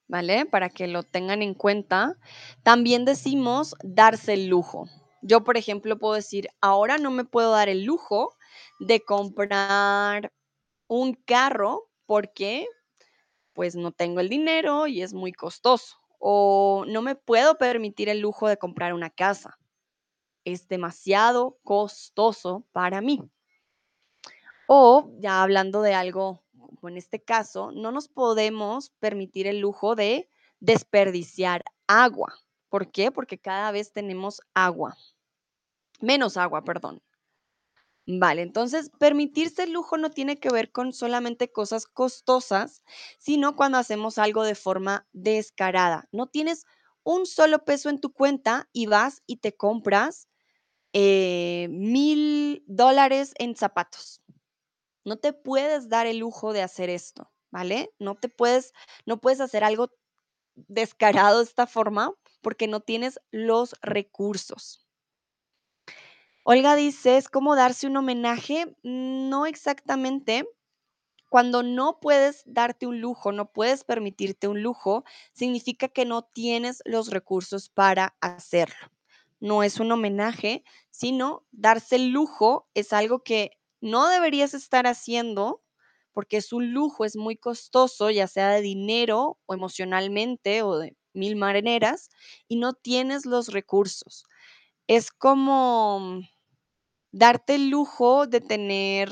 ¿vale? 0.08 0.44
Para 0.44 0.68
que 0.68 0.88
lo 0.88 1.02
tengan 1.02 1.42
en 1.42 1.54
cuenta. 1.54 2.18
También 2.62 3.04
decimos 3.04 3.74
darse 3.82 4.34
el 4.34 4.48
lujo. 4.48 4.88
Yo, 5.22 5.44
por 5.44 5.56
ejemplo, 5.56 5.98
puedo 5.98 6.14
decir, 6.14 6.48
ahora 6.60 6.98
no 6.98 7.10
me 7.12 7.24
puedo 7.24 7.52
dar 7.52 7.68
el 7.68 7.84
lujo 7.84 8.36
de 8.80 9.00
comprar 9.00 10.32
un 10.88 11.14
carro 11.14 11.91
porque 12.06 12.66
pues 13.52 13.76
no 13.76 13.92
tengo 13.92 14.20
el 14.20 14.28
dinero 14.28 14.86
y 14.86 15.02
es 15.02 15.12
muy 15.12 15.32
costoso. 15.32 15.96
O 16.18 16.84
no 16.86 17.02
me 17.02 17.14
puedo 17.14 17.58
permitir 17.58 18.08
el 18.08 18.20
lujo 18.20 18.48
de 18.48 18.56
comprar 18.56 18.94
una 18.94 19.10
casa. 19.10 19.58
Es 20.44 20.68
demasiado 20.68 21.58
costoso 21.62 22.64
para 22.72 23.00
mí. 23.00 23.20
O 24.66 25.10
ya 25.18 25.42
hablando 25.42 25.82
de 25.82 25.94
algo, 25.94 26.42
como 26.52 26.88
en 26.88 26.96
este 26.96 27.22
caso, 27.22 27.72
no 27.72 27.92
nos 27.92 28.08
podemos 28.08 28.90
permitir 29.00 29.46
el 29.46 29.58
lujo 29.58 29.94
de 29.94 30.28
desperdiciar 30.60 31.64
agua. 31.86 32.32
¿Por 32.68 32.90
qué? 32.90 33.10
Porque 33.10 33.38
cada 33.38 33.70
vez 33.72 33.92
tenemos 33.92 34.40
agua. 34.54 34.96
Menos 36.00 36.36
agua, 36.36 36.64
perdón. 36.64 37.02
Vale, 38.06 38.42
entonces 38.42 38.90
permitirse 38.98 39.62
el 39.62 39.72
lujo 39.72 39.96
no 39.96 40.10
tiene 40.10 40.38
que 40.40 40.50
ver 40.50 40.72
con 40.72 40.92
solamente 40.92 41.52
cosas 41.52 41.86
costosas, 41.86 42.82
sino 43.18 43.54
cuando 43.54 43.78
hacemos 43.78 44.18
algo 44.18 44.42
de 44.42 44.56
forma 44.56 45.06
descarada. 45.12 46.08
No 46.10 46.26
tienes 46.26 46.64
un 47.04 47.26
solo 47.26 47.64
peso 47.64 47.90
en 47.90 48.00
tu 48.00 48.12
cuenta 48.12 48.68
y 48.72 48.86
vas 48.86 49.22
y 49.26 49.36
te 49.36 49.56
compras 49.56 50.26
eh, 50.94 51.68
mil 51.70 52.64
dólares 52.68 53.34
en 53.38 53.56
zapatos. 53.56 54.22
No 55.04 55.18
te 55.18 55.32
puedes 55.32 55.88
dar 55.88 56.06
el 56.06 56.18
lujo 56.18 56.52
de 56.52 56.62
hacer 56.62 56.90
esto, 56.90 57.32
¿vale? 57.52 57.94
No 58.00 58.16
te 58.16 58.28
puedes, 58.28 58.72
no 59.06 59.20
puedes 59.20 59.40
hacer 59.40 59.64
algo 59.64 59.90
descarado 60.56 61.38
de 61.38 61.44
esta 61.44 61.66
forma 61.66 62.12
porque 62.42 62.68
no 62.68 62.80
tienes 62.80 63.20
los 63.32 63.76
recursos. 63.82 64.81
Olga 66.44 66.74
dice, 66.74 67.16
es 67.18 67.28
como 67.28 67.54
darse 67.54 67.86
un 67.86 67.96
homenaje, 67.96 68.76
no 68.82 69.46
exactamente. 69.46 70.48
Cuando 71.30 71.62
no 71.62 72.00
puedes 72.00 72.42
darte 72.46 72.86
un 72.86 73.00
lujo, 73.00 73.32
no 73.32 73.52
puedes 73.52 73.84
permitirte 73.84 74.48
un 74.48 74.62
lujo, 74.62 75.04
significa 75.32 75.88
que 75.88 76.04
no 76.06 76.22
tienes 76.22 76.82
los 76.86 77.10
recursos 77.10 77.68
para 77.70 78.16
hacerlo. 78.20 78.90
No 79.40 79.62
es 79.64 79.80
un 79.80 79.92
homenaje, 79.92 80.64
sino 80.90 81.46
darse 81.52 81.96
el 81.96 82.10
lujo 82.10 82.68
es 82.74 82.92
algo 82.92 83.20
que 83.24 83.52
no 83.80 84.08
deberías 84.08 84.54
estar 84.54 84.86
haciendo 84.86 85.62
porque 86.12 86.38
es 86.38 86.52
un 86.52 86.72
lujo, 86.72 87.04
es 87.04 87.16
muy 87.16 87.36
costoso, 87.36 88.10
ya 88.10 88.28
sea 88.28 88.50
de 88.50 88.62
dinero 88.62 89.38
o 89.46 89.54
emocionalmente 89.54 90.62
o 90.62 90.78
de 90.78 90.96
mil 91.14 91.36
maneras, 91.36 92.10
y 92.48 92.56
no 92.56 92.74
tienes 92.74 93.26
los 93.26 93.48
recursos. 93.48 94.24
Es 94.88 95.10
como 95.10 96.20
darte 97.12 97.56
el 97.56 97.70
lujo 97.70 98.26
de 98.26 98.40
tener 98.40 99.10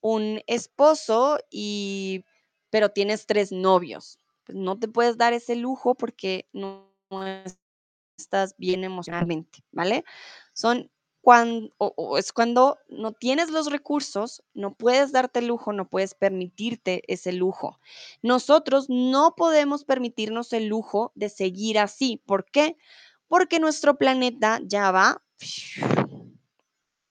un 0.00 0.40
esposo 0.46 1.38
y 1.50 2.24
pero 2.70 2.90
tienes 2.90 3.26
tres 3.26 3.52
novios. 3.52 4.18
Pues 4.44 4.56
no 4.58 4.78
te 4.78 4.88
puedes 4.88 5.16
dar 5.18 5.32
ese 5.32 5.56
lujo 5.56 5.94
porque 5.94 6.48
no 6.52 6.92
estás 8.18 8.54
bien 8.58 8.84
emocionalmente, 8.84 9.60
¿vale? 9.72 10.04
Son 10.54 10.90
cuando, 11.22 11.70
o, 11.78 12.18
es 12.18 12.32
cuando 12.32 12.78
no 12.88 13.12
tienes 13.12 13.50
los 13.50 13.70
recursos, 13.70 14.42
no 14.54 14.74
puedes 14.74 15.12
darte 15.12 15.40
el 15.40 15.48
lujo, 15.48 15.72
no 15.72 15.88
puedes 15.88 16.14
permitirte 16.14 17.02
ese 17.12 17.32
lujo. 17.32 17.80
Nosotros 18.22 18.86
no 18.88 19.34
podemos 19.36 19.84
permitirnos 19.84 20.52
el 20.52 20.66
lujo 20.68 21.12
de 21.14 21.28
seguir 21.28 21.78
así. 21.78 22.22
¿Por 22.26 22.46
qué? 22.46 22.76
Nuestro 23.60 23.96
planeta 23.96 24.60
ya 24.64 24.90
va 24.90 25.22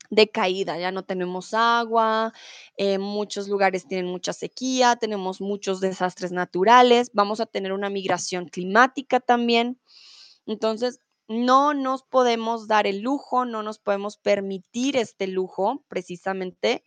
de 0.10 0.30
caída, 0.30 0.78
ya 0.78 0.92
no 0.92 1.04
tenemos 1.04 1.54
agua, 1.54 2.34
eh, 2.78 2.98
muchos 2.98 3.48
lugares 3.48 3.88
tienen 3.88 4.08
mucha 4.08 4.34
sequía, 4.34 4.96
tenemos 4.96 5.42
muchos 5.42 5.80
desastres 5.80 6.32
naturales, 6.32 7.12
vamos 7.14 7.40
a 7.40 7.46
tener 7.46 7.74
una 7.74 7.90
migración 7.90 8.48
climática 8.48 9.20
también. 9.20 9.80
Entonces, 10.46 11.00
no 11.28 11.74
nos 11.74 12.04
podemos 12.04 12.68
dar 12.68 12.88
el 12.88 13.02
lujo, 13.02 13.46
no 13.46 13.64
nos 13.64 13.80
podemos 13.80 14.18
permitir 14.18 14.96
este 14.96 15.28
lujo 15.28 15.84
precisamente 15.90 16.84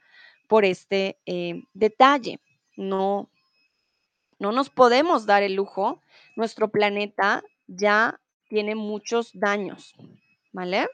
por 0.48 0.64
este 0.64 1.20
eh, 1.26 1.62
detalle. 1.74 2.40
No, 2.76 3.30
no 4.38 4.52
nos 4.52 4.70
podemos 4.70 5.26
dar 5.26 5.42
el 5.42 5.54
lujo. 5.54 6.00
Nuestro 6.36 6.70
planeta 6.70 7.42
ya 7.66 8.19
tiene 8.50 8.74
muchos 8.74 9.30
daños, 9.32 9.94
¿vale? 10.52 10.88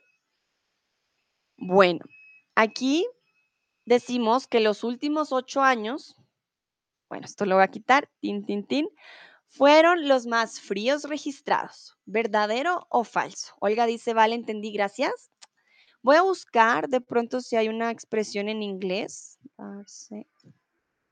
Bueno, 1.56 2.04
aquí 2.54 3.06
decimos 3.86 4.46
que 4.46 4.60
los 4.60 4.84
últimos 4.84 5.32
ocho 5.32 5.62
años, 5.62 6.14
bueno, 7.08 7.24
esto 7.24 7.46
lo 7.46 7.56
voy 7.56 7.64
a 7.64 7.68
quitar, 7.68 8.10
tin, 8.20 8.44
tin, 8.44 8.64
tin, 8.66 8.88
fueron 9.48 10.06
los 10.06 10.26
más 10.26 10.60
fríos 10.60 11.04
registrados. 11.04 11.96
¿Verdadero 12.04 12.86
o 12.90 13.04
falso? 13.04 13.54
Olga 13.58 13.86
dice, 13.86 14.12
vale, 14.12 14.34
entendí, 14.34 14.70
gracias. 14.70 15.32
Voy 16.02 16.16
a 16.16 16.22
buscar 16.22 16.88
de 16.88 17.00
pronto 17.00 17.40
si 17.40 17.56
hay 17.56 17.68
una 17.68 17.90
expresión 17.90 18.48
en 18.48 18.62
inglés 18.62 19.38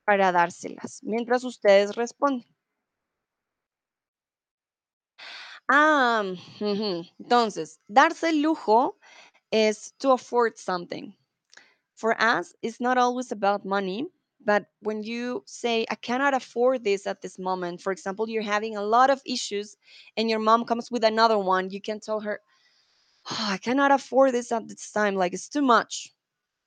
para 0.04 0.30
dárselas, 0.30 1.00
mientras 1.02 1.42
ustedes 1.42 1.96
responden. 1.96 2.53
Ah, 5.68 6.22
entonces, 7.18 7.78
darse 7.88 8.28
el 8.28 8.42
lujo 8.42 8.96
es 9.50 9.92
to 9.98 10.12
afford 10.12 10.58
something. 10.58 11.14
For 11.94 12.20
us, 12.20 12.54
it's 12.62 12.80
not 12.80 12.98
always 12.98 13.32
about 13.32 13.64
money, 13.64 14.08
but 14.44 14.66
when 14.80 15.02
you 15.02 15.42
say, 15.46 15.86
I 15.90 15.94
cannot 15.96 16.34
afford 16.34 16.84
this 16.84 17.06
at 17.06 17.22
this 17.22 17.38
moment, 17.38 17.80
for 17.80 17.92
example, 17.92 18.28
you're 18.28 18.42
having 18.42 18.76
a 18.76 18.82
lot 18.82 19.10
of 19.10 19.22
issues 19.24 19.76
and 20.16 20.28
your 20.28 20.40
mom 20.40 20.64
comes 20.64 20.90
with 20.90 21.04
another 21.04 21.38
one, 21.38 21.70
you 21.70 21.80
can 21.80 22.00
tell 22.00 22.20
her, 22.20 22.40
oh, 23.30 23.46
I 23.50 23.58
cannot 23.58 23.92
afford 23.92 24.32
this 24.34 24.52
at 24.52 24.68
this 24.68 24.90
time, 24.92 25.14
like 25.16 25.32
it's 25.34 25.48
too 25.48 25.62
much. 25.62 26.12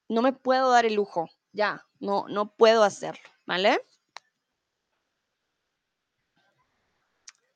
No 0.10 0.22
me 0.22 0.32
puedo 0.32 0.72
dar 0.72 0.86
el 0.86 0.96
lujo, 0.96 1.28
ya, 1.54 1.80
no, 2.02 2.28
no 2.30 2.46
puedo 2.46 2.84
hacerlo, 2.84 3.20
¿vale? 3.48 3.78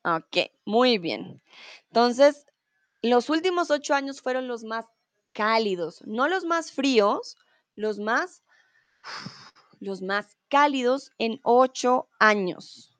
Ok, 0.04 0.50
muy 0.64 0.98
bien. 0.98 1.40
Entonces, 1.88 2.46
los 3.02 3.30
últimos 3.30 3.70
ocho 3.70 3.94
años 3.94 4.20
fueron 4.20 4.48
los 4.48 4.64
más 4.64 4.86
cálidos, 5.32 6.02
no 6.06 6.28
los 6.28 6.44
más 6.44 6.72
fríos, 6.72 7.36
los 7.76 7.98
más, 7.98 8.42
los 9.80 10.02
más 10.02 10.36
cálidos 10.48 11.12
en 11.18 11.40
ocho 11.42 12.08
años. 12.18 12.98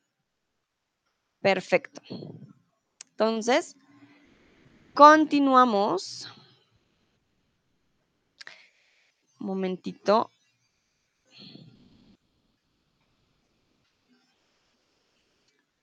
Perfecto. 1.41 2.01
Entonces, 3.11 3.77
continuamos. 4.95 6.29
Un 9.41 9.47
momentito. 9.47 10.31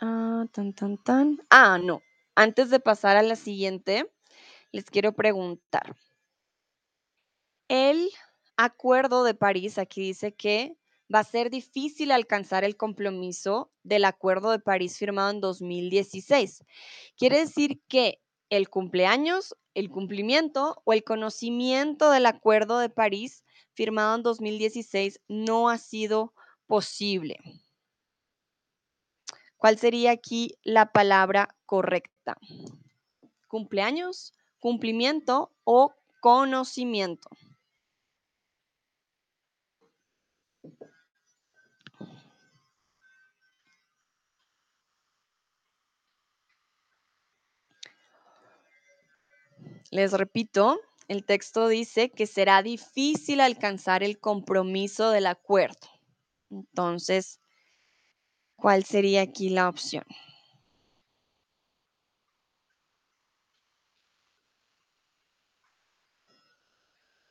Ah, 0.01 0.45
tan, 0.53 0.73
tan, 0.73 0.97
tan. 0.97 1.39
Ah, 1.49 1.77
no. 1.77 2.01
Antes 2.35 2.69
de 2.69 2.79
pasar 2.79 3.17
a 3.17 3.23
la 3.23 3.35
siguiente, 3.35 4.09
les 4.71 4.85
quiero 4.85 5.13
preguntar. 5.13 5.95
El 7.69 8.09
Acuerdo 8.57 9.23
de 9.23 9.33
París 9.33 9.77
aquí 9.77 10.01
dice 10.01 10.33
que 10.33 10.75
va 11.13 11.19
a 11.19 11.23
ser 11.23 11.49
difícil 11.49 12.11
alcanzar 12.11 12.63
el 12.63 12.77
compromiso 12.77 13.71
del 13.83 14.05
Acuerdo 14.05 14.51
de 14.51 14.59
París 14.59 14.97
firmado 14.97 15.31
en 15.31 15.41
2016. 15.41 16.63
Quiere 17.17 17.39
decir 17.39 17.81
que 17.87 18.21
el 18.49 18.69
cumpleaños, 18.69 19.55
el 19.73 19.89
cumplimiento 19.89 20.81
o 20.85 20.93
el 20.93 21.03
conocimiento 21.03 22.11
del 22.11 22.25
Acuerdo 22.25 22.79
de 22.79 22.89
París 22.89 23.43
firmado 23.73 24.15
en 24.15 24.23
2016 24.23 25.21
no 25.27 25.69
ha 25.69 25.77
sido 25.77 26.33
posible. 26.67 27.37
¿Cuál 29.59 29.77
sería 29.77 30.11
aquí 30.11 30.57
la 30.63 30.93
palabra 30.93 31.53
correcta? 31.65 32.37
Cumpleaños, 33.49 34.31
cumplimiento 34.57 35.51
o 35.65 35.93
conocimiento. 36.21 37.29
Les 49.91 50.13
repito, 50.13 50.79
el 51.09 51.25
texto 51.25 51.67
dice 51.67 52.11
que 52.11 52.27
será 52.27 52.63
difícil 52.63 53.41
alcanzar 53.41 54.03
el 54.03 54.19
compromiso 54.19 55.09
del 55.09 55.25
acuerdo. 55.27 55.89
Entonces, 56.49 57.41
¿cuál 58.61 58.83
sería 58.83 59.21
aquí 59.21 59.49
la 59.49 59.69
opción? 59.69 60.03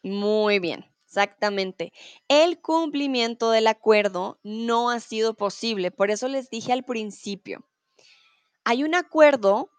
Muy 0.02 0.58
bien. 0.58 0.84
Exactamente. 1.06 1.92
El 2.28 2.60
cumplimiento 2.60 3.50
del 3.50 3.66
acuerdo 3.66 4.38
no 4.42 4.90
ha 4.90 5.00
sido 5.00 5.34
posible. 5.34 5.90
Por 5.90 6.10
eso 6.10 6.28
les 6.28 6.50
dije 6.50 6.72
al 6.72 6.84
principio, 6.84 7.64
hay 8.64 8.84
un 8.84 8.94
acuerdo 8.94 9.70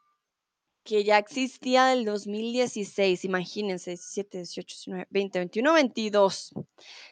que 0.84 1.04
ya 1.04 1.18
existía 1.20 1.86
del 1.86 2.06
2016, 2.06 3.26
imagínense, 3.26 3.92
17, 3.92 4.40
18, 4.40 4.76
19, 4.76 5.08
20, 5.12 5.40
21, 5.40 5.74
22. 5.74 6.52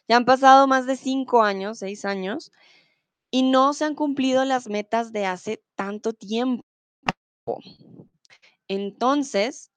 Ya 0.07 0.17
han 0.17 0.25
pasado 0.25 0.67
más 0.67 0.85
de 0.87 0.95
cinco 0.97 1.43
años, 1.43 1.79
seis 1.79 2.05
años, 2.05 2.51
y 3.37 3.43
no 3.43 3.75
se 3.75 3.85
han 3.85 3.93
cumplido 3.93 4.45
las 4.45 4.67
metas 4.67 5.13
de 5.13 5.27
hace 5.27 5.63
tanto 5.75 6.11
tiempo. 6.13 6.63
Entonces, 8.67 9.71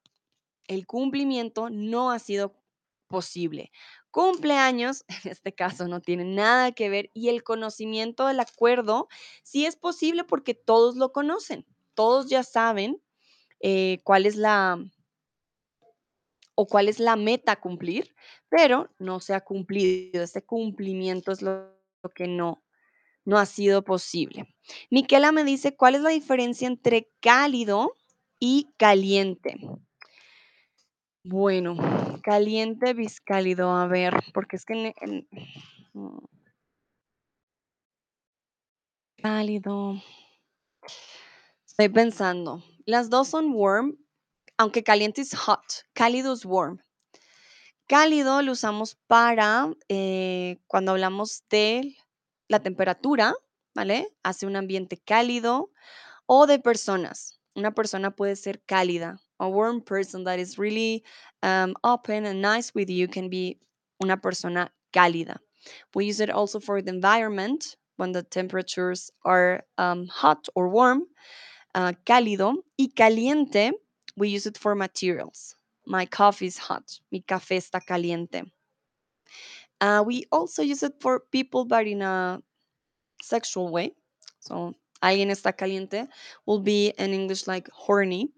el 0.66 0.86
cumplimiento 0.86 1.68
no 1.68 2.10
ha 2.10 2.18
sido 2.20 2.56
posible. 3.06 3.70
Cumpleaños, 4.10 5.04
en 5.26 5.32
este 5.32 5.54
caso, 5.54 5.88
no 5.88 6.00
tiene 6.00 6.24
nada 6.24 6.72
que 6.72 6.88
ver 6.88 7.10
y 7.12 7.28
el 7.28 7.42
conocimiento 7.42 8.26
del 8.28 8.40
acuerdo 8.40 9.08
sí 9.42 9.66
es 9.66 9.76
posible 9.76 10.24
porque 10.24 10.54
todos 10.54 10.96
lo 10.96 11.12
conocen, 11.12 11.66
todos 11.92 12.30
ya 12.30 12.44
saben 12.44 13.02
eh, 13.60 13.98
cuál 14.04 14.24
es 14.24 14.36
la 14.36 14.82
o 16.54 16.66
cuál 16.66 16.88
es 16.88 16.98
la 16.98 17.16
meta 17.16 17.52
a 17.52 17.60
cumplir, 17.60 18.14
pero 18.48 18.88
no 18.98 19.20
se 19.20 19.34
ha 19.34 19.42
cumplido. 19.42 20.22
Este 20.22 20.42
cumplimiento 20.42 21.30
es 21.30 21.42
lo 21.42 21.74
que 22.14 22.26
no, 22.26 22.62
no 23.24 23.38
ha 23.38 23.46
sido 23.46 23.84
posible. 23.84 24.54
Miquela 24.90 25.32
me 25.32 25.44
dice, 25.44 25.76
¿cuál 25.76 25.94
es 25.94 26.02
la 26.02 26.10
diferencia 26.10 26.66
entre 26.66 27.08
cálido 27.20 27.96
y 28.38 28.72
caliente? 28.76 29.56
Bueno, 31.22 31.76
caliente, 32.22 32.94
biscálido, 32.94 33.70
a 33.70 33.86
ver, 33.86 34.14
porque 34.32 34.56
es 34.56 34.64
que 34.64 34.94
mm, 35.92 36.18
cálido, 39.22 40.02
estoy 41.66 41.90
pensando, 41.90 42.64
las 42.86 43.10
dos 43.10 43.28
son 43.28 43.52
warm, 43.52 43.98
aunque 44.56 44.82
caliente 44.82 45.20
es 45.20 45.36
hot, 45.36 45.62
cálido 45.92 46.32
es 46.32 46.44
warm. 46.46 46.80
Cálido 47.86 48.40
lo 48.40 48.52
usamos 48.52 48.96
para 49.06 49.68
eh, 49.88 50.58
cuando 50.68 50.92
hablamos 50.92 51.42
de 51.50 51.96
la 52.50 52.58
temperatura, 52.58 53.32
¿vale? 53.74 54.08
Hace 54.24 54.44
un 54.44 54.56
ambiente 54.56 54.96
cálido 54.98 55.70
o 56.26 56.46
de 56.46 56.58
personas. 56.58 57.40
Una 57.54 57.72
persona 57.72 58.10
puede 58.10 58.36
ser 58.36 58.60
cálida. 58.66 59.20
A 59.38 59.46
warm 59.46 59.80
person 59.80 60.24
that 60.24 60.38
is 60.38 60.58
really 60.58 61.04
um, 61.42 61.74
open 61.84 62.26
and 62.26 62.42
nice 62.42 62.72
with 62.74 62.90
you 62.90 63.08
can 63.08 63.30
be 63.30 63.58
una 64.02 64.16
persona 64.16 64.70
cálida. 64.92 65.38
We 65.94 66.06
use 66.06 66.20
it 66.20 66.30
also 66.30 66.58
for 66.58 66.82
the 66.82 66.90
environment 66.90 67.76
when 67.96 68.12
the 68.12 68.22
temperatures 68.24 69.10
are 69.24 69.62
um, 69.78 70.08
hot 70.08 70.48
or 70.56 70.68
warm, 70.68 71.04
uh, 71.74 71.92
cálido. 72.04 72.56
Y 72.78 72.88
caliente, 72.96 73.72
we 74.16 74.28
use 74.28 74.46
it 74.46 74.58
for 74.58 74.74
materials. 74.74 75.54
My 75.86 76.04
coffee 76.04 76.46
is 76.46 76.58
hot. 76.58 77.00
Mi 77.12 77.22
café 77.22 77.58
está 77.58 77.80
caliente. 77.80 78.50
Uh, 79.80 80.02
we 80.06 80.24
also 80.30 80.62
use 80.62 80.82
it 80.82 80.94
for 81.00 81.20
people, 81.32 81.64
but 81.64 81.86
in 81.86 82.02
a 82.02 82.40
sexual 83.22 83.68
way. 83.68 83.92
So, 84.40 84.74
alguien 85.02 85.30
está 85.30 85.56
caliente 85.56 86.06
will 86.46 86.60
be 86.60 86.92
in 86.98 87.12
English 87.12 87.46
like 87.46 87.68
horny. 87.72 88.30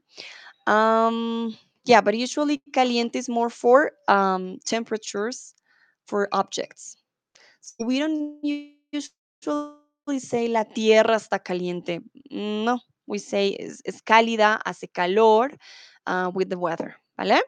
Um, 0.66 1.56
yeah, 1.84 2.00
but 2.00 2.16
usually 2.16 2.62
caliente 2.72 3.18
is 3.18 3.28
more 3.28 3.50
for 3.50 3.92
um, 4.08 4.58
temperatures 4.64 5.54
for 6.06 6.28
objects. 6.32 6.96
So 7.60 7.84
we 7.84 7.98
don't 7.98 8.38
usually 8.42 10.18
say 10.18 10.48
la 10.48 10.64
tierra 10.64 11.16
está 11.16 11.42
caliente. 11.42 12.00
No, 12.30 12.80
we 13.06 13.18
say 13.18 13.56
es, 13.58 13.82
es 13.84 14.02
cálida, 14.02 14.60
hace 14.64 14.88
calor 14.92 15.50
uh, 16.06 16.30
with 16.34 16.50
the 16.50 16.58
weather, 16.58 16.96
¿vale? 17.16 17.40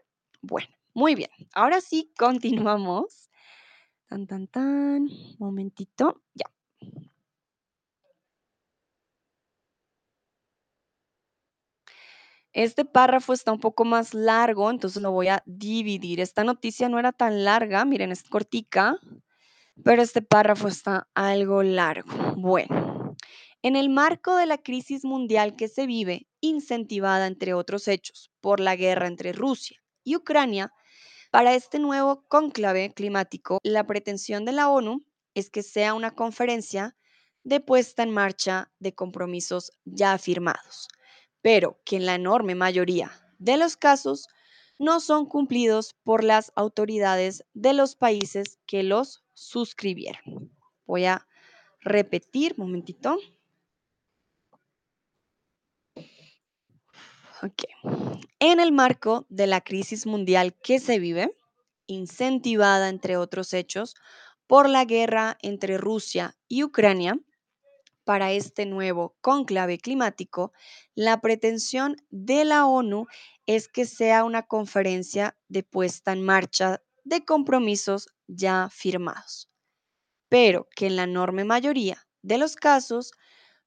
Bueno, 0.42 0.68
muy 0.94 1.14
bien. 1.14 1.30
Ahora 1.54 1.80
sí, 1.80 2.12
continuamos. 2.18 3.28
Tan, 4.08 4.26
tan, 4.26 4.46
tan. 4.46 5.08
Momentito. 5.38 6.22
Ya. 6.34 6.46
Este 12.52 12.84
párrafo 12.84 13.32
está 13.32 13.50
un 13.50 13.58
poco 13.58 13.84
más 13.84 14.14
largo, 14.14 14.70
entonces 14.70 15.02
lo 15.02 15.10
voy 15.10 15.26
a 15.26 15.42
dividir. 15.44 16.20
Esta 16.20 16.44
noticia 16.44 16.88
no 16.88 17.00
era 17.00 17.10
tan 17.10 17.44
larga, 17.44 17.84
miren, 17.84 18.12
es 18.12 18.22
cortica, 18.22 18.96
pero 19.82 20.02
este 20.02 20.22
párrafo 20.22 20.68
está 20.68 21.08
algo 21.14 21.64
largo. 21.64 22.34
Bueno, 22.36 23.16
en 23.62 23.74
el 23.74 23.88
marco 23.88 24.36
de 24.36 24.46
la 24.46 24.58
crisis 24.58 25.04
mundial 25.04 25.56
que 25.56 25.66
se 25.66 25.86
vive, 25.86 26.28
incentivada, 26.40 27.26
entre 27.26 27.54
otros 27.54 27.88
hechos, 27.88 28.30
por 28.40 28.60
la 28.60 28.76
guerra 28.76 29.08
entre 29.08 29.32
Rusia 29.32 29.82
y 30.04 30.14
Ucrania, 30.14 30.72
para 31.34 31.54
este 31.54 31.80
nuevo 31.80 32.22
cónclave 32.28 32.94
climático, 32.94 33.58
la 33.64 33.84
pretensión 33.88 34.44
de 34.44 34.52
la 34.52 34.68
ONU 34.68 35.04
es 35.34 35.50
que 35.50 35.64
sea 35.64 35.92
una 35.94 36.12
conferencia 36.12 36.96
de 37.42 37.58
puesta 37.58 38.04
en 38.04 38.12
marcha 38.12 38.70
de 38.78 38.94
compromisos 38.94 39.72
ya 39.84 40.16
firmados, 40.18 40.86
pero 41.42 41.80
que 41.84 41.96
en 41.96 42.06
la 42.06 42.14
enorme 42.14 42.54
mayoría 42.54 43.10
de 43.40 43.56
los 43.56 43.76
casos 43.76 44.28
no 44.78 45.00
son 45.00 45.26
cumplidos 45.26 45.96
por 46.04 46.22
las 46.22 46.52
autoridades 46.54 47.44
de 47.52 47.72
los 47.72 47.96
países 47.96 48.60
que 48.64 48.84
los 48.84 49.24
suscribieron. 49.32 50.52
Voy 50.86 51.06
a 51.06 51.26
repetir, 51.80 52.56
momentito. 52.56 53.18
En 58.38 58.60
el 58.60 58.72
marco 58.72 59.26
de 59.28 59.46
la 59.46 59.60
crisis 59.60 60.06
mundial 60.06 60.54
que 60.62 60.78
se 60.78 60.98
vive, 60.98 61.36
incentivada, 61.86 62.88
entre 62.88 63.16
otros 63.16 63.52
hechos, 63.52 63.94
por 64.46 64.68
la 64.68 64.84
guerra 64.84 65.36
entre 65.42 65.78
Rusia 65.78 66.36
y 66.48 66.62
Ucrania, 66.64 67.18
para 68.04 68.32
este 68.32 68.66
nuevo 68.66 69.16
cónclave 69.20 69.78
climático, 69.78 70.52
la 70.94 71.20
pretensión 71.20 71.96
de 72.10 72.44
la 72.44 72.66
ONU 72.66 73.06
es 73.46 73.68
que 73.68 73.86
sea 73.86 74.24
una 74.24 74.42
conferencia 74.42 75.36
de 75.48 75.62
puesta 75.62 76.12
en 76.12 76.22
marcha 76.22 76.82
de 77.04 77.24
compromisos 77.24 78.08
ya 78.26 78.68
firmados, 78.70 79.50
pero 80.28 80.68
que 80.74 80.86
en 80.86 80.96
la 80.96 81.04
enorme 81.04 81.44
mayoría 81.44 82.06
de 82.22 82.38
los 82.38 82.56
casos 82.56 83.12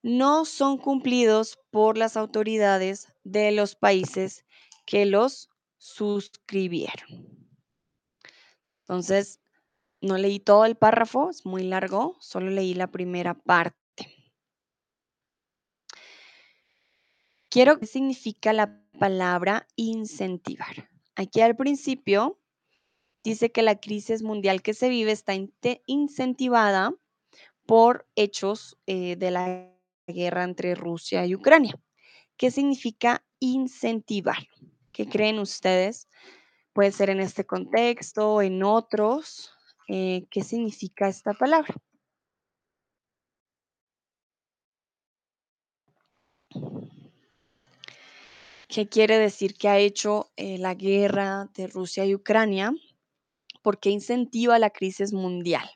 no 0.03 0.45
son 0.45 0.77
cumplidos 0.77 1.57
por 1.71 1.97
las 1.97 2.15
autoridades 2.15 3.07
de 3.31 3.51
los 3.51 3.75
países 3.75 4.45
que 4.85 5.05
los 5.05 5.49
suscribieron. 5.77 7.07
Entonces, 8.81 9.41
no 10.01 10.17
leí 10.17 10.39
todo 10.39 10.65
el 10.65 10.75
párrafo, 10.75 11.29
es 11.29 11.45
muy 11.45 11.63
largo, 11.63 12.15
solo 12.19 12.49
leí 12.49 12.73
la 12.73 12.87
primera 12.87 13.33
parte. 13.33 13.75
Quiero 17.49 17.79
qué 17.79 17.85
significa 17.85 18.53
la 18.53 18.81
palabra 18.99 19.67
incentivar. 19.75 20.89
Aquí 21.15 21.41
al 21.41 21.55
principio 21.55 22.39
dice 23.23 23.51
que 23.51 23.61
la 23.61 23.79
crisis 23.79 24.21
mundial 24.21 24.61
que 24.61 24.73
se 24.73 24.87
vive 24.87 25.11
está 25.11 25.33
incentivada 25.85 26.93
por 27.65 28.07
hechos 28.15 28.77
eh, 28.85 29.17
de 29.17 29.31
la 29.31 29.73
guerra 30.07 30.43
entre 30.43 30.75
Rusia 30.75 31.25
y 31.25 31.35
Ucrania. 31.35 31.77
¿Qué 32.37 32.51
significa 32.51 33.25
incentivar? 33.39 34.47
¿Qué 34.91 35.07
creen 35.07 35.39
ustedes? 35.39 36.07
Puede 36.71 36.91
ser 36.91 37.09
en 37.09 37.19
este 37.19 37.45
contexto, 37.45 38.41
en 38.43 38.61
otros. 38.61 39.51
Eh, 39.87 40.27
¿Qué 40.29 40.43
significa 40.43 41.07
esta 41.07 41.33
palabra? 41.33 41.73
¿Qué 48.67 48.87
quiere 48.87 49.17
decir 49.17 49.55
que 49.55 49.69
ha 49.69 49.79
hecho 49.79 50.29
eh, 50.35 50.59
la 50.59 50.75
guerra 50.75 51.49
de 51.55 51.67
Rusia 51.67 52.05
y 52.05 52.13
Ucrania? 52.13 52.71
¿Por 53.63 53.79
qué 53.79 53.89
incentiva 53.89 54.59
la 54.59 54.69
crisis 54.69 55.13
mundial? 55.13 55.67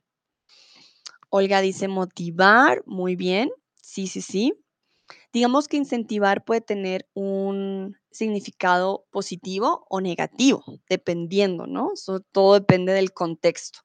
Olga 1.30 1.62
dice 1.62 1.88
motivar, 1.88 2.84
muy 2.86 3.16
bien, 3.16 3.50
sí, 3.82 4.08
sí, 4.08 4.22
sí. 4.22 4.54
Digamos 5.34 5.68
que 5.68 5.78
incentivar 5.78 6.44
puede 6.44 6.62
tener 6.62 7.08
un 7.14 7.98
significado 8.12 9.06
positivo 9.12 9.86
o 9.90 10.02
negativo, 10.02 10.64
dependiendo, 10.90 11.68
¿no? 11.68 11.92
Todo 12.32 12.54
depende 12.56 12.94
del 12.94 13.14
contexto. 13.14 13.80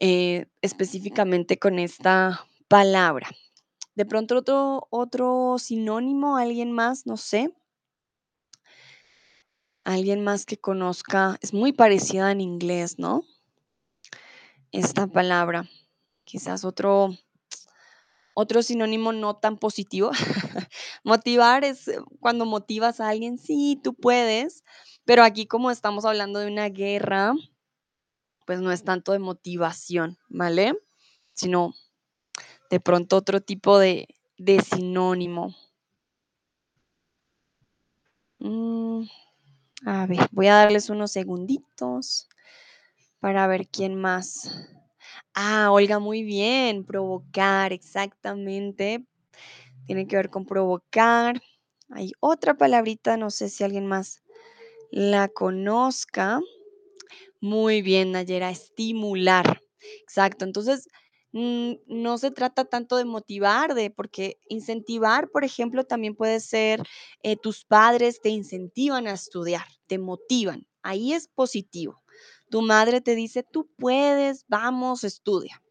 Eh, 0.00 0.46
específicamente 0.62 1.58
con 1.58 1.78
esta 1.78 2.44
palabra. 2.68 3.30
De 3.94 4.04
pronto 4.04 4.36
otro, 4.36 4.88
otro 4.90 5.56
sinónimo, 5.58 6.36
alguien 6.36 6.72
más, 6.72 7.06
no 7.06 7.16
sé. 7.16 7.54
Alguien 9.84 10.22
más 10.24 10.44
que 10.44 10.58
conozca, 10.58 11.38
es 11.40 11.54
muy 11.54 11.72
parecida 11.72 12.32
en 12.32 12.40
inglés, 12.40 12.98
¿no? 12.98 13.24
esta 14.72 15.06
palabra. 15.06 15.68
Quizás 16.24 16.64
otro, 16.64 17.16
otro 18.38 18.62
sinónimo 18.62 19.12
no 19.12 19.36
tan 19.36 19.56
positivo. 19.56 20.10
Motivar 21.04 21.64
es 21.64 21.88
eh, 21.88 21.98
cuando 22.20 22.44
motivas 22.44 23.00
a 23.00 23.08
alguien, 23.08 23.38
sí, 23.38 23.80
tú 23.82 23.94
puedes, 23.94 24.62
pero 25.06 25.24
aquí 25.24 25.46
como 25.46 25.70
estamos 25.70 26.04
hablando 26.04 26.38
de 26.38 26.48
una 26.52 26.68
guerra, 26.68 27.32
pues 28.44 28.60
no 28.60 28.72
es 28.72 28.84
tanto 28.84 29.12
de 29.12 29.20
motivación, 29.20 30.18
¿vale? 30.28 30.74
Sino 31.32 31.72
de 32.68 32.78
pronto 32.78 33.16
otro 33.16 33.40
tipo 33.40 33.78
de, 33.78 34.06
de 34.36 34.60
sinónimo. 34.60 35.56
Mm, 38.38 39.04
a 39.86 40.06
ver, 40.06 40.28
voy 40.30 40.48
a 40.48 40.56
darles 40.56 40.90
unos 40.90 41.10
segunditos 41.10 42.28
para 43.18 43.46
ver 43.46 43.66
quién 43.66 43.94
más. 43.94 44.75
Ah, 45.38 45.70
Olga, 45.70 45.98
muy 45.98 46.22
bien, 46.22 46.82
provocar, 46.84 47.72
exactamente. 47.74 49.04
Tiene 49.86 50.06
que 50.08 50.16
ver 50.16 50.30
con 50.30 50.46
provocar. 50.46 51.40
Hay 51.90 52.12
otra 52.20 52.56
palabrita, 52.56 53.16
no 53.16 53.30
sé 53.30 53.48
si 53.50 53.64
alguien 53.64 53.86
más 53.86 54.22
la 54.90 55.28
conozca. 55.28 56.40
Muy 57.40 57.82
bien, 57.82 58.12
Nayera, 58.12 58.50
estimular. 58.50 59.62
Exacto. 60.02 60.44
Entonces, 60.44 60.88
mm, 61.32 61.72
no 61.86 62.18
se 62.18 62.30
trata 62.30 62.64
tanto 62.64 62.96
de 62.96 63.04
motivar, 63.04 63.74
de 63.74 63.90
porque 63.90 64.38
incentivar, 64.48 65.28
por 65.30 65.44
ejemplo, 65.44 65.84
también 65.84 66.14
puede 66.16 66.40
ser 66.40 66.82
eh, 67.22 67.36
tus 67.36 67.64
padres 67.64 68.20
te 68.20 68.30
incentivan 68.30 69.06
a 69.06 69.12
estudiar, 69.12 69.66
te 69.86 69.98
motivan. 69.98 70.66
Ahí 70.82 71.12
es 71.12 71.28
positivo. 71.28 72.02
Tu 72.50 72.62
madre 72.62 73.00
te 73.00 73.14
dice, 73.14 73.42
tú 73.42 73.68
puedes, 73.76 74.44
vamos, 74.48 75.04
estudia. 75.04 75.62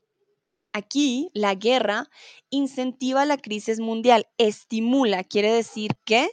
Aquí 0.74 1.30
la 1.34 1.56
guerra 1.56 2.10
incentiva 2.50 3.26
la 3.26 3.38
crisis 3.38 3.80
mundial, 3.80 4.28
estimula, 4.38 5.24
quiere 5.24 5.54
decir 5.54 5.92
que 6.04 6.32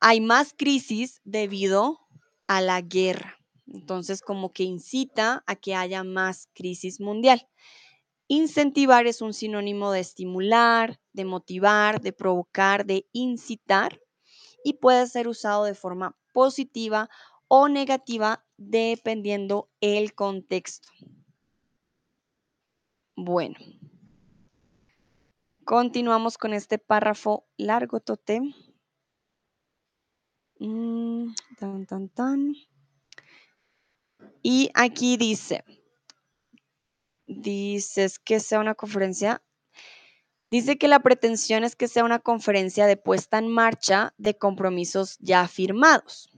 hay 0.00 0.20
más 0.20 0.54
crisis 0.56 1.20
debido 1.24 2.00
a 2.46 2.60
la 2.60 2.80
guerra. 2.80 3.36
Entonces, 3.66 4.20
como 4.20 4.52
que 4.52 4.64
incita 4.64 5.44
a 5.46 5.54
que 5.54 5.74
haya 5.74 6.02
más 6.02 6.48
crisis 6.54 6.98
mundial. 6.98 7.46
Incentivar 8.26 9.06
es 9.06 9.20
un 9.20 9.34
sinónimo 9.34 9.92
de 9.92 10.00
estimular, 10.00 10.98
de 11.12 11.24
motivar, 11.24 12.00
de 12.00 12.12
provocar, 12.12 12.86
de 12.86 13.06
incitar 13.12 14.00
y 14.64 14.74
puede 14.74 15.06
ser 15.06 15.28
usado 15.28 15.64
de 15.64 15.74
forma 15.74 16.16
positiva 16.32 17.10
o 17.48 17.68
negativa 17.68 18.44
dependiendo 18.70 19.68
el 19.80 20.14
contexto. 20.14 20.88
Bueno, 23.16 23.56
continuamos 25.64 26.38
con 26.38 26.54
este 26.54 26.78
párrafo 26.78 27.46
largo, 27.56 28.00
Tote. 28.00 28.40
Mm, 30.58 31.34
tan, 31.58 31.86
tan, 31.86 32.08
tan. 32.08 32.54
Y 34.42 34.70
aquí 34.74 35.16
dice, 35.16 35.64
dices 37.26 38.18
que 38.18 38.40
sea 38.40 38.60
una 38.60 38.74
conferencia. 38.74 39.42
Dice 40.50 40.76
que 40.76 40.88
la 40.88 41.00
pretensión 41.00 41.64
es 41.64 41.76
que 41.76 41.88
sea 41.88 42.04
una 42.04 42.18
conferencia 42.18 42.86
de 42.86 42.96
puesta 42.96 43.38
en 43.38 43.48
marcha 43.48 44.14
de 44.18 44.36
compromisos 44.36 45.16
ya 45.18 45.48
firmados. 45.48 46.30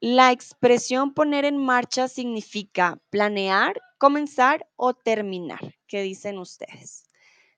La 0.00 0.32
expresión 0.32 1.12
poner 1.12 1.44
en 1.44 1.58
marcha 1.58 2.08
significa 2.08 2.98
planear, 3.10 3.78
comenzar 3.98 4.66
o 4.76 4.94
terminar. 4.94 5.60
¿Qué 5.86 6.00
dicen 6.00 6.38
ustedes? 6.38 7.04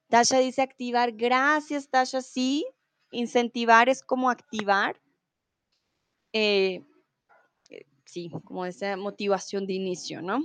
Tasha 0.09 0.39
dice 0.41 0.61
activar. 0.63 1.13
Gracias, 1.13 1.89
Tasha. 1.89 2.21
Sí, 2.21 2.67
incentivar 3.13 3.89
es 3.89 4.03
como 4.03 4.29
activar. 4.29 5.01
Eh, 6.33 6.85
eh, 7.71 7.87
sí, 8.05 8.31
como 8.45 8.67
esa 8.67 8.97
motivación 8.97 9.67
de 9.67 9.75
inicio, 9.75 10.21
¿no? 10.21 10.45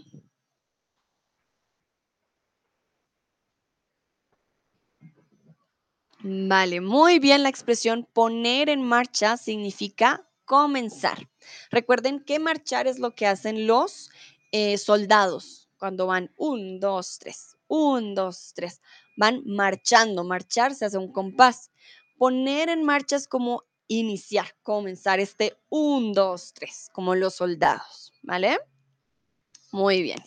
Vale, 6.22 6.82
muy 6.82 7.20
bien 7.20 7.44
la 7.44 7.50
expresión 7.50 8.08
poner 8.12 8.70
en 8.70 8.84
marcha 8.84 9.38
significa 9.38 10.27
comenzar. 10.48 11.30
Recuerden 11.70 12.24
que 12.24 12.40
marchar 12.40 12.88
es 12.88 12.98
lo 12.98 13.14
que 13.14 13.28
hacen 13.28 13.68
los 13.68 14.10
eh, 14.52 14.80
soldados 14.80 15.70
cuando 15.78 16.08
van 16.08 16.32
un, 16.38 16.80
dos, 16.80 17.20
tres, 17.20 17.56
un, 17.68 18.16
dos, 18.16 18.54
tres. 18.56 18.82
Van 19.18 19.44
marchando, 19.46 20.24
marchar 20.24 20.74
se 20.74 20.86
hace 20.86 20.98
un 20.98 21.12
compás. 21.12 21.70
Poner 22.18 22.70
en 22.70 22.84
marcha 22.84 23.18
es 23.18 23.28
como 23.28 23.64
iniciar, 23.88 24.56
comenzar 24.64 25.20
este 25.20 25.56
un, 25.70 26.14
dos, 26.14 26.54
tres, 26.54 26.90
como 26.94 27.14
los 27.14 27.36
soldados, 27.36 28.14
¿vale? 28.24 28.58
Muy 29.72 30.02
bien. 30.02 30.20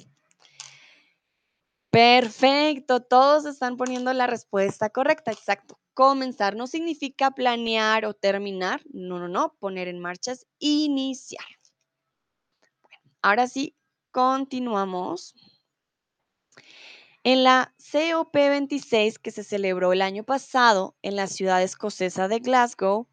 Perfecto, 1.90 3.00
todos 3.00 3.46
están 3.46 3.76
poniendo 3.76 4.12
la 4.12 4.26
respuesta 4.26 4.90
correcta, 4.90 5.32
exacto. 5.32 5.79
Comenzar 5.94 6.56
no 6.56 6.66
significa 6.66 7.30
planear 7.30 8.04
o 8.04 8.14
terminar, 8.14 8.82
no, 8.92 9.18
no, 9.18 9.28
no, 9.28 9.54
poner 9.58 9.88
en 9.88 9.98
marcha 9.98 10.32
es 10.32 10.46
iniciar. 10.58 11.44
Ahora 13.22 13.46
sí, 13.48 13.76
continuamos. 14.10 15.34
En 17.22 17.44
la 17.44 17.74
COP26 17.78 19.18
que 19.18 19.30
se 19.30 19.44
celebró 19.44 19.92
el 19.92 20.00
año 20.00 20.24
pasado 20.24 20.96
en 21.02 21.16
la 21.16 21.26
ciudad 21.26 21.62
escocesa 21.62 22.28
de 22.28 22.38
Glasgow, 22.38 23.08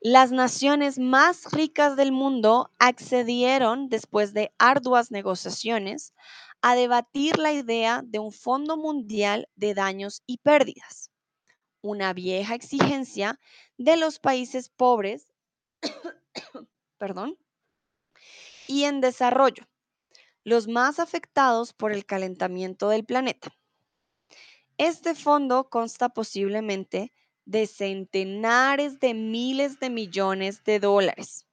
las 0.00 0.32
naciones 0.32 0.98
más 0.98 1.52
ricas 1.52 1.96
del 1.96 2.12
mundo 2.12 2.70
accedieron, 2.78 3.90
después 3.90 4.32
de 4.32 4.54
arduas 4.58 5.10
negociaciones, 5.10 6.14
a 6.62 6.74
debatir 6.74 7.38
la 7.38 7.52
idea 7.52 8.02
de 8.02 8.18
un 8.18 8.32
Fondo 8.32 8.78
Mundial 8.78 9.50
de 9.56 9.74
Daños 9.74 10.22
y 10.26 10.38
Pérdidas, 10.38 11.09
una 11.82 12.12
vieja 12.12 12.54
exigencia 12.54 13.38
de 13.78 13.96
los 13.96 14.18
países 14.18 14.68
pobres 14.68 15.30
perdón, 16.98 17.38
y 18.66 18.84
en 18.84 19.00
desarrollo, 19.00 19.66
los 20.44 20.68
más 20.68 20.98
afectados 21.00 21.72
por 21.72 21.92
el 21.92 22.04
calentamiento 22.04 22.88
del 22.88 23.04
planeta. 23.04 23.56
Este 24.78 25.14
fondo 25.14 25.68
consta 25.68 26.08
posiblemente 26.10 27.12
de 27.44 27.66
centenares 27.66 29.00
de 29.00 29.14
miles 29.14 29.80
de 29.80 29.90
millones 29.90 30.62
de 30.64 30.78
dólares. 30.78 31.46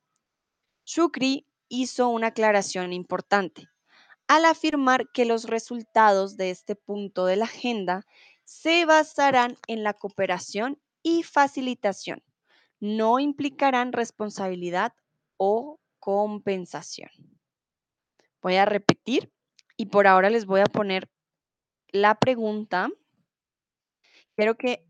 Shukri 0.86 1.46
hizo 1.70 2.10
una 2.10 2.28
aclaración 2.28 2.94
importante 2.94 3.68
al 4.28 4.46
afirmar 4.46 5.10
que 5.12 5.26
los 5.26 5.46
resultados 5.46 6.38
de 6.38 6.50
este 6.50 6.76
punto 6.76 7.26
de 7.26 7.38
la 7.38 7.46
agenda 7.46 8.06
se 8.48 8.86
basarán 8.86 9.58
en 9.68 9.84
la 9.84 9.94
cooperación 9.94 10.80
y 11.04 11.24
facilitación, 11.24 12.24
no 12.80 13.20
implicarán 13.20 13.92
responsabilidad 13.92 14.94
o 15.36 15.82
compensación. 16.00 17.10
Voy 18.42 18.56
a 18.56 18.64
repetir 18.64 19.34
y 19.76 19.88
por 19.88 20.08
ahora 20.08 20.30
les 20.30 20.46
voy 20.46 20.62
a 20.62 20.66
poner 20.66 21.10
la 21.90 22.16
pregunta. 22.16 22.88
Quiero 24.38 24.56
que 24.56 24.88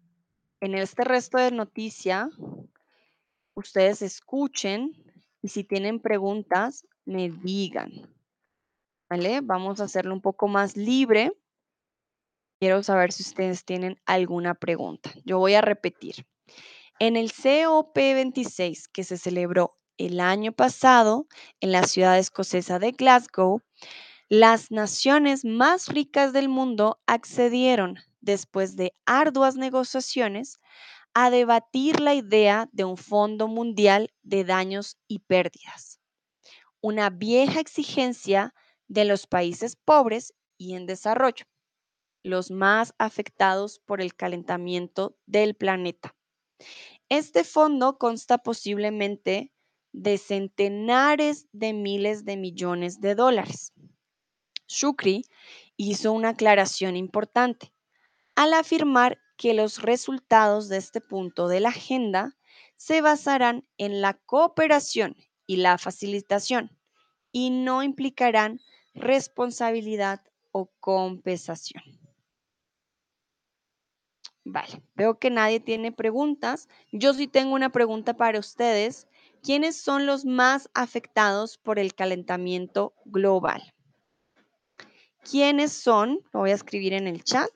en 0.62 0.76
este 0.76 1.04
resto 1.04 1.40
de 1.40 1.50
noticia 1.50 2.30
ustedes 3.56 4.04
escuchen 4.04 4.92
y 5.42 5.48
si 5.48 5.64
tienen 5.64 6.00
preguntas, 6.00 6.88
me 7.06 7.32
digan. 7.32 7.92
¿Vale? 9.10 9.42
Vamos 9.42 9.82
a 9.82 9.86
hacerlo 9.86 10.14
un 10.14 10.22
poco 10.22 10.48
más 10.48 10.78
libre. 10.78 11.32
Quiero 12.60 12.82
saber 12.82 13.12
si 13.12 13.22
ustedes 13.22 13.66
tienen 13.66 14.02
alguna 14.08 14.56
pregunta. 14.56 15.12
Yo 15.26 15.38
voy 15.38 15.54
a 15.54 15.62
repetir. 15.62 16.26
En 17.00 17.16
el 17.16 17.32
COP26 17.32 18.86
que 18.92 19.04
se 19.04 19.18
celebró 19.18 19.78
el 19.98 20.20
año 20.20 20.52
pasado 20.52 21.28
en 21.60 21.72
la 21.72 21.84
ciudad 21.84 22.18
escocesa 22.18 22.80
de 22.80 22.94
Glasgow, 22.94 23.62
las 24.28 24.72
naciones 24.72 25.46
más 25.46 25.88
ricas 25.88 26.34
del 26.34 26.50
mundo 26.50 27.00
accedieron, 27.06 28.00
después 28.22 28.76
de 28.76 28.96
arduas 29.06 29.56
negociaciones, 29.56 30.60
a 31.14 31.30
debatir 31.30 32.00
la 32.00 32.16
idea 32.16 32.70
de 32.72 32.86
un 32.86 32.98
Fondo 32.98 33.48
Mundial 33.48 34.12
de 34.24 34.44
Daños 34.44 34.98
y 35.08 35.20
Pérdidas, 35.20 36.00
una 36.82 37.12
vieja 37.12 37.60
exigencia 37.60 38.54
de 38.88 39.06
los 39.06 39.28
países 39.28 39.76
pobres 39.76 40.34
y 40.58 40.74
en 40.74 40.88
desarrollo, 40.88 41.46
los 42.24 42.52
más 42.52 42.94
afectados 42.98 43.80
por 43.80 44.02
el 44.02 44.16
calentamiento 44.16 45.18
del 45.26 45.56
planeta. 45.56 46.16
Este 47.10 47.44
fondo 47.44 47.98
consta 47.98 48.40
posiblemente 48.40 49.54
de 49.94 50.18
centenares 50.18 51.48
de 51.52 51.74
miles 51.74 52.26
de 52.26 52.38
millones 52.38 53.00
de 53.00 53.16
dólares. 53.16 53.74
Shukri 54.68 55.26
hizo 55.78 56.12
una 56.12 56.30
aclaración 56.30 56.96
importante 56.98 57.74
al 58.36 58.54
afirmar 58.54 59.20
que 59.38 59.54
los 59.54 59.82
resultados 59.82 60.68
de 60.68 60.78
este 60.78 61.00
punto 61.00 61.48
de 61.48 61.60
la 61.60 61.70
agenda 61.70 62.38
se 62.76 63.02
basarán 63.02 63.68
en 63.78 64.02
la 64.02 64.14
cooperación 64.14 65.16
y 65.46 65.58
la 65.58 65.78
facilitación 65.78 66.78
y 67.32 67.50
no 67.50 67.84
implicarán 67.84 68.60
responsabilidad 68.94 70.22
o 70.52 70.72
compensación. 70.80 72.07
Vale, 74.50 74.82
veo 74.96 75.20
que 75.20 75.30
nadie 75.30 75.60
tiene 75.60 75.92
preguntas. 75.92 76.70
Yo 76.94 77.14
sí 77.14 77.28
tengo 77.28 77.54
una 77.54 77.70
pregunta 77.70 78.16
para 78.16 78.40
ustedes. 78.40 79.06
¿Quiénes 79.44 79.76
son 79.76 80.06
los 80.06 80.24
más 80.24 80.70
afectados 80.74 81.58
por 81.58 81.80
el 81.80 81.94
calentamiento 81.94 82.94
global? 83.04 83.74
¿Quiénes 85.30 85.74
son? 85.74 86.22
Lo 86.32 86.40
voy 86.40 86.52
a 86.52 86.56
escribir 86.56 86.94
en 86.94 87.08
el 87.08 87.26
chat. 87.26 87.50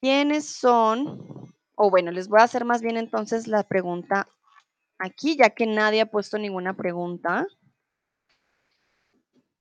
¿Quiénes 0.00 0.46
son? 0.46 1.54
O 1.76 1.88
bueno, 1.88 2.10
les 2.10 2.26
voy 2.26 2.40
a 2.40 2.44
hacer 2.44 2.64
más 2.64 2.82
bien 2.82 2.96
entonces 2.96 3.46
la 3.46 3.62
pregunta 3.62 4.26
aquí, 4.98 5.36
ya 5.36 5.50
que 5.50 5.66
nadie 5.66 6.00
ha 6.00 6.10
puesto 6.10 6.38
ninguna 6.38 6.74
pregunta. 6.74 7.46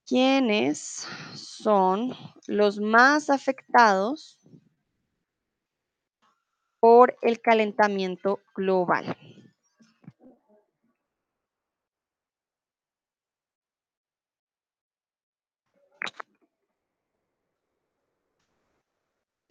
¿Quiénes 0.07 1.07
son 1.35 2.15
los 2.47 2.79
más 2.79 3.29
afectados 3.29 4.39
por 6.81 7.15
el 7.21 7.39
calentamiento 7.39 8.41
global? 8.55 9.15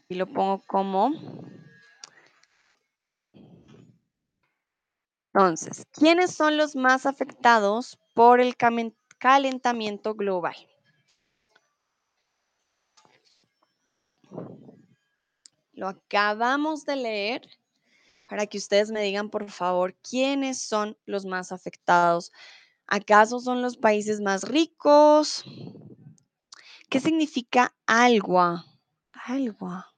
Y 0.09 0.17
lo 0.17 0.27
pongo 0.27 0.61
como... 0.67 1.13
Entonces, 5.33 5.87
¿quiénes 5.93 6.35
son 6.35 6.57
los 6.57 6.75
más 6.75 7.07
afectados 7.07 7.97
por 8.15 8.41
el 8.41 8.57
calentamiento 9.19 10.15
global? 10.15 10.57
Lo 15.81 15.89
acabamos 15.89 16.85
de 16.85 16.95
leer 16.95 17.49
para 18.29 18.47
que 18.47 18.59
ustedes 18.59 18.91
me 18.91 19.01
digan, 19.01 19.31
por 19.31 19.51
favor, 19.51 19.95
quiénes 20.03 20.61
son 20.61 20.95
los 21.07 21.25
más 21.25 21.53
afectados. 21.53 22.33
¿Acaso 22.87 23.41
son 23.41 23.63
los 23.63 23.79
países 23.79 24.21
más 24.21 24.47
ricos? 24.47 25.43
¿Qué 26.91 27.01
significa 27.01 27.75
agua? 27.87 28.67
Agua. 29.15 29.91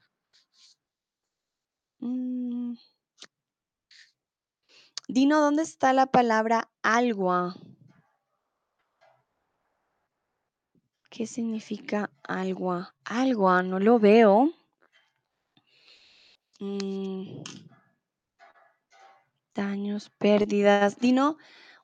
Mm. 1.99 2.75
Dino, 5.09 5.41
¿dónde 5.41 5.65
está 5.65 5.93
la 5.93 6.07
palabra 6.07 6.71
agua? 6.83 7.57
¿Qué 11.11 11.27
significa 11.27 12.09
agua? 12.23 12.95
Agua, 13.05 13.65
no 13.65 13.81
lo 13.81 13.99
veo. 13.99 14.62
Mm. 16.63 17.43
Daños, 19.57 20.11
pérdidas. 20.19 20.97
Dino, 20.97 21.37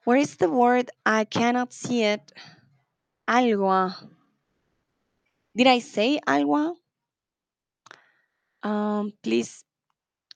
where 0.05 0.19
is 0.19 0.37
the 0.37 0.49
word? 0.49 0.91
I 1.05 1.25
cannot 1.25 1.73
see 1.73 2.05
it. 2.05 2.33
Agua. 3.27 3.97
Did 5.57 5.67
I 5.67 5.81
say 5.81 6.21
agua? 6.27 6.75
Um, 8.63 9.13
please, 9.23 9.65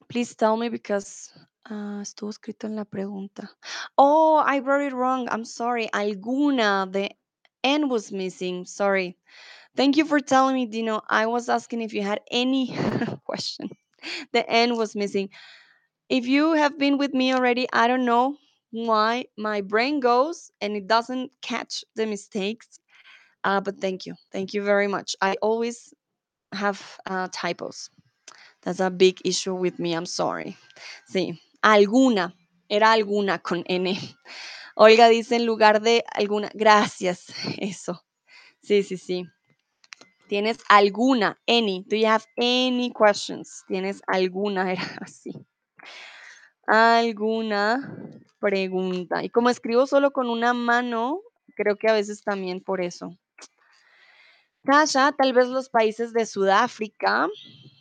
please 0.08 0.34
tell 0.34 0.56
me 0.56 0.68
because 0.68 1.30
ah, 1.70 2.00
estuvo 2.02 2.30
escrito 2.30 2.66
en 2.66 2.74
la 2.74 2.84
pregunta. 2.84 3.48
Oh, 3.96 4.42
I 4.44 4.58
wrote 4.58 4.82
it 4.88 4.92
wrong. 4.92 5.28
I'm 5.30 5.44
sorry. 5.44 5.88
Alguna. 5.94 6.90
The 6.92 7.10
N 7.62 7.88
was 7.88 8.10
missing. 8.10 8.66
Sorry. 8.66 9.16
Thank 9.76 9.96
you 9.96 10.04
for 10.04 10.20
telling 10.20 10.56
me, 10.56 10.66
Dino. 10.66 11.00
I 11.08 11.26
was 11.26 11.48
asking 11.48 11.82
if 11.82 11.94
you 11.94 12.02
had 12.02 12.20
any 12.30 12.76
question. 13.24 13.70
The 14.32 14.48
N 14.50 14.76
was 14.76 14.94
missing. 14.96 15.30
If 16.08 16.26
you 16.26 16.52
have 16.54 16.78
been 16.78 16.98
with 16.98 17.14
me 17.14 17.34
already, 17.34 17.66
I 17.72 17.88
don't 17.88 18.04
know 18.04 18.36
why 18.72 19.26
my 19.38 19.60
brain 19.62 20.00
goes 20.00 20.50
and 20.60 20.76
it 20.76 20.86
doesn't 20.86 21.32
catch 21.42 21.84
the 21.96 22.06
mistakes. 22.06 22.80
Uh, 23.44 23.60
but 23.60 23.80
thank 23.80 24.06
you. 24.06 24.14
Thank 24.32 24.54
you 24.54 24.62
very 24.64 24.88
much. 24.88 25.16
I 25.20 25.36
always 25.42 25.94
have 26.52 26.80
uh, 27.06 27.28
typos. 27.32 27.90
That's 28.62 28.80
a 28.80 28.90
big 28.90 29.20
issue 29.24 29.54
with 29.54 29.78
me. 29.78 29.94
I'm 29.94 30.06
sorry. 30.06 30.56
Sí, 31.12 31.38
alguna. 31.64 32.32
Era 32.70 32.92
alguna 32.92 33.42
con 33.42 33.64
N. 33.68 33.96
Olga 34.76 35.08
dice 35.08 35.32
en 35.36 35.46
lugar 35.46 35.80
de 35.82 36.04
alguna. 36.14 36.50
Gracias. 36.54 37.26
Eso. 37.58 38.00
Sí, 38.62 38.82
sí, 38.82 38.96
sí. 38.98 39.26
Tienes 40.32 40.60
alguna, 40.70 41.38
any. 41.46 41.84
Do 41.86 41.94
you 41.94 42.06
have 42.06 42.24
any 42.38 42.90
questions? 42.90 43.64
Tienes 43.68 44.00
alguna, 44.06 44.72
era 44.72 44.82
así. 45.02 45.30
Alguna 46.66 48.18
pregunta. 48.40 49.22
Y 49.22 49.28
como 49.28 49.50
escribo 49.50 49.86
solo 49.86 50.10
con 50.10 50.30
una 50.30 50.54
mano, 50.54 51.20
creo 51.54 51.76
que 51.76 51.90
a 51.90 51.92
veces 51.92 52.22
también 52.24 52.62
por 52.62 52.80
eso. 52.80 53.14
Kasha, 54.64 55.12
tal 55.12 55.34
vez 55.34 55.48
los 55.48 55.68
países 55.68 56.14
de 56.14 56.24
Sudáfrica. 56.24 57.28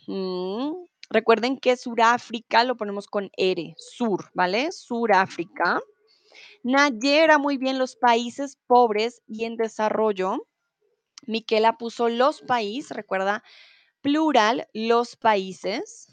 Mm, 0.06 0.74
Recuerden 1.08 1.56
que 1.58 1.78
Sudáfrica 1.78 2.64
lo 2.64 2.76
ponemos 2.76 3.06
con 3.06 3.30
R, 3.34 3.74
sur, 3.78 4.30
¿vale? 4.34 4.72
Suráfrica. 4.72 5.80
Nayera, 6.62 7.38
muy 7.38 7.56
bien, 7.56 7.78
los 7.78 7.96
países 7.96 8.58
pobres 8.66 9.22
y 9.26 9.44
en 9.46 9.56
desarrollo. 9.56 10.46
Miquela 11.26 11.78
puso 11.78 12.08
los 12.08 12.40
países, 12.42 12.90
recuerda, 12.96 13.42
plural, 14.00 14.68
los 14.74 15.16
países. 15.16 16.08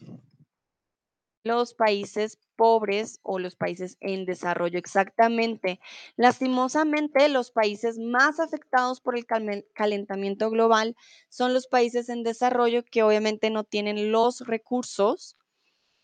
Los 1.43 1.73
países 1.73 2.37
pobres 2.57 3.19
o 3.23 3.39
los 3.39 3.55
países 3.55 3.97
en 4.01 4.25
desarrollo, 4.25 4.77
exactamente. 4.77 5.79
Lastimosamente, 6.17 7.29
los 7.29 7.51
países 7.51 7.97
más 7.97 8.41
afectados 8.41 8.99
por 8.99 9.17
el 9.17 9.25
calentamiento 9.73 10.49
global 10.49 10.95
son 11.29 11.53
los 11.53 11.67
países 11.67 12.09
en 12.09 12.23
desarrollo 12.23 12.83
que 12.83 13.03
obviamente 13.03 13.49
no 13.49 13.63
tienen 13.63 14.11
los 14.11 14.41
recursos 14.41 15.37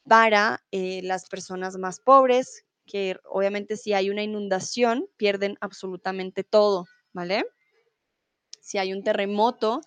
para 0.04 0.64
eh, 0.72 1.02
las 1.04 1.28
personas 1.30 1.78
más 1.78 2.00
pobres, 2.00 2.66
que 2.86 3.18
obviamente 3.26 3.78
si 3.78 3.94
hay 3.94 4.10
una 4.10 4.24
inundación 4.24 5.08
pierden 5.18 5.58
absolutamente 5.62 6.44
todo, 6.44 6.86
¿vale? 7.14 7.46
Si 8.66 8.80
hay 8.80 8.94
un 8.94 9.04
terremoto, 9.04 9.82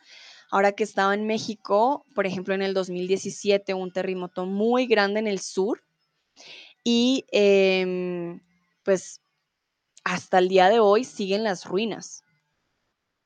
ahora 0.52 0.70
que 0.70 0.84
estaba 0.84 1.12
en 1.12 1.26
México, 1.26 2.06
por 2.14 2.26
ejemplo, 2.26 2.54
en 2.54 2.62
el 2.62 2.74
2017, 2.74 3.74
un 3.74 3.90
terremoto 3.90 4.46
muy 4.46 4.86
grande 4.86 5.18
en 5.18 5.26
el 5.26 5.40
sur 5.40 5.82
y 6.84 7.24
em, 7.32 8.40
pues 8.84 9.20
hasta 10.04 10.38
el 10.38 10.48
día 10.48 10.68
de 10.68 10.78
hoy 10.78 11.02
siguen 11.02 11.42
las 11.42 11.64
ruinas. 11.64 12.22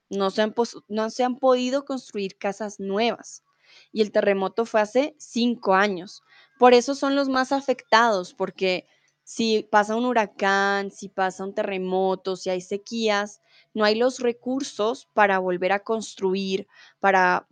No 0.08 0.30
se, 0.30 0.40
han 0.40 0.54
no 0.88 1.10
se 1.10 1.22
han 1.22 1.38
podido 1.38 1.84
construir 1.84 2.38
casas 2.38 2.80
nuevas. 2.80 3.44
Y 3.92 4.00
el 4.00 4.10
terremoto 4.10 4.64
fue 4.64 4.80
hace 4.80 5.14
cinco 5.18 5.74
años. 5.74 6.22
Por 6.58 6.72
eso 6.72 6.94
son 6.94 7.14
los 7.14 7.28
más 7.28 7.52
afectados, 7.52 8.32
porque 8.32 8.86
si 9.22 9.68
pasa 9.70 9.96
un 9.96 10.06
huracán, 10.06 10.90
si 10.90 11.10
pasa 11.10 11.44
un 11.44 11.54
terremoto, 11.54 12.36
si 12.36 12.48
hay 12.48 12.62
sequías, 12.62 13.42
no 13.74 13.84
hay 13.84 13.94
los 13.94 14.20
recursos 14.20 15.08
para 15.12 15.38
volver 15.38 15.72
a 15.72 15.80
construir, 15.80 16.66
para 17.00 17.48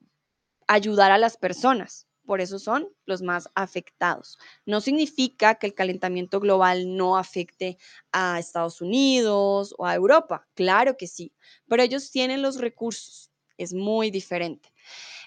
ayudar 0.67 1.11
a 1.11 1.19
las 1.19 1.37
personas. 1.37 2.07
Por 2.27 2.41
eso 2.41 2.59
son 2.61 2.89
los 3.07 3.23
más 3.23 3.49
afectados. 3.55 4.39
No 4.65 4.81
significa 4.81 5.57
que 5.57 5.67
el 5.67 5.75
calentamiento 5.75 6.39
global 6.39 6.97
no 6.97 7.17
afecte 7.17 7.77
a 8.13 8.39
Estados 8.39 8.81
Unidos 8.81 9.75
o 9.79 9.87
a 9.87 9.95
Europa. 9.95 10.47
Claro 10.55 10.97
que 10.97 11.09
sí, 11.09 11.33
pero 11.67 11.83
ellos 11.83 12.11
tienen 12.13 12.43
los 12.43 12.59
recursos. 12.59 13.33
Es 13.57 13.75
muy 13.75 14.11
diferente. 14.11 14.73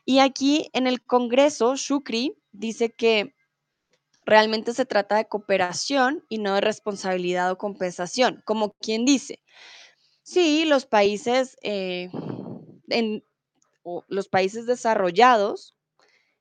Y 0.06 0.20
aquí 0.20 0.70
en 0.74 0.88
el 0.88 1.04
Congreso, 1.04 1.76
Shukri 1.76 2.38
dice 2.52 2.94
que 2.94 3.36
realmente 4.26 4.74
se 4.74 4.86
trata 4.86 5.18
de 5.18 5.28
cooperación 5.28 6.26
y 6.30 6.38
no 6.38 6.56
de 6.56 6.62
responsabilidad 6.62 7.52
o 7.52 7.58
compensación, 7.58 8.41
como 8.46 8.72
quien 8.74 9.06
dice, 9.06 9.41
sí, 10.24 10.66
los 10.66 10.86
países, 10.86 11.58
eh, 11.64 12.10
o 13.84 14.06
los 14.08 14.28
países 14.30 14.66
desarrollados 14.66 15.76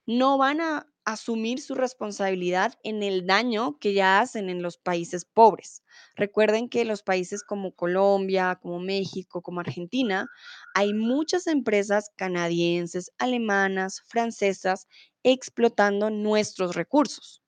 no 0.06 0.38
van 0.38 0.60
a 0.60 0.88
asumir 1.04 1.60
su 1.60 1.74
responsabilidad 1.74 2.74
en 2.84 3.02
el 3.02 3.26
daño 3.26 3.78
que 3.80 3.94
ya 3.94 4.20
hacen 4.20 4.48
en 4.50 4.62
los 4.62 4.78
países 4.78 5.24
pobres. 5.24 5.82
Recuerden 6.16 6.68
que 6.68 6.84
los 6.84 7.02
países 7.02 7.42
como 7.42 7.74
Colombia, 7.74 8.58
como 8.62 8.80
México, 8.80 9.42
como 9.42 9.60
Argentina, 9.60 10.28
hay 10.74 10.94
muchas 10.94 11.46
empresas 11.48 12.10
canadienses, 12.16 13.12
alemanas, 13.18 14.02
francesas 14.06 14.86
explotando 15.24 16.10
nuestros 16.10 16.76
recursos. 16.76 17.42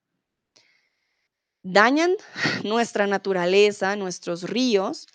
Dañan 1.63 2.15
nuestra 2.65 3.07
naturaleza, 3.07 3.97
nuestros 3.97 4.43
ríos. 4.43 5.07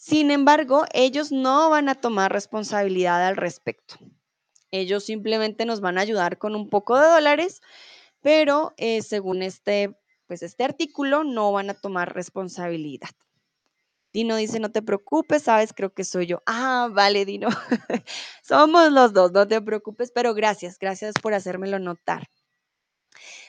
Sin 0.00 0.30
embargo, 0.30 0.86
ellos 0.94 1.30
no 1.30 1.68
van 1.68 1.90
a 1.90 1.94
tomar 1.94 2.32
responsabilidad 2.32 3.26
al 3.28 3.36
respecto. 3.36 3.96
Ellos 4.70 5.04
simplemente 5.04 5.66
nos 5.66 5.82
van 5.82 5.98
a 5.98 6.00
ayudar 6.00 6.38
con 6.38 6.56
un 6.56 6.70
poco 6.70 6.98
de 6.98 7.06
dólares, 7.06 7.60
pero 8.22 8.72
eh, 8.78 9.02
según 9.02 9.42
este, 9.42 9.94
pues 10.26 10.42
este 10.42 10.64
artículo 10.64 11.22
no 11.22 11.52
van 11.52 11.68
a 11.68 11.74
tomar 11.74 12.14
responsabilidad. 12.14 13.10
Dino 14.10 14.36
dice, 14.36 14.58
no 14.58 14.72
te 14.72 14.80
preocupes, 14.80 15.42
sabes, 15.42 15.74
creo 15.74 15.92
que 15.92 16.04
soy 16.04 16.28
yo. 16.28 16.42
Ah, 16.46 16.88
vale, 16.90 17.26
Dino. 17.26 17.48
Somos 18.42 18.90
los 18.90 19.12
dos, 19.12 19.32
no 19.32 19.46
te 19.46 19.60
preocupes, 19.60 20.12
pero 20.14 20.32
gracias, 20.32 20.78
gracias 20.78 21.12
por 21.20 21.34
hacérmelo 21.34 21.78
notar. 21.78 22.26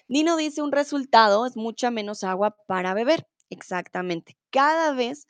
Dino 0.10 0.36
dice, 0.36 0.62
un 0.62 0.74
resultado 0.74 1.46
es 1.46 1.56
mucha 1.56 1.92
menos 1.92 2.26
agua 2.26 2.58
para 2.68 2.94
beber. 2.94 3.26
Exactamente. 3.50 4.38
Cada 4.50 4.92
vez 4.92 5.28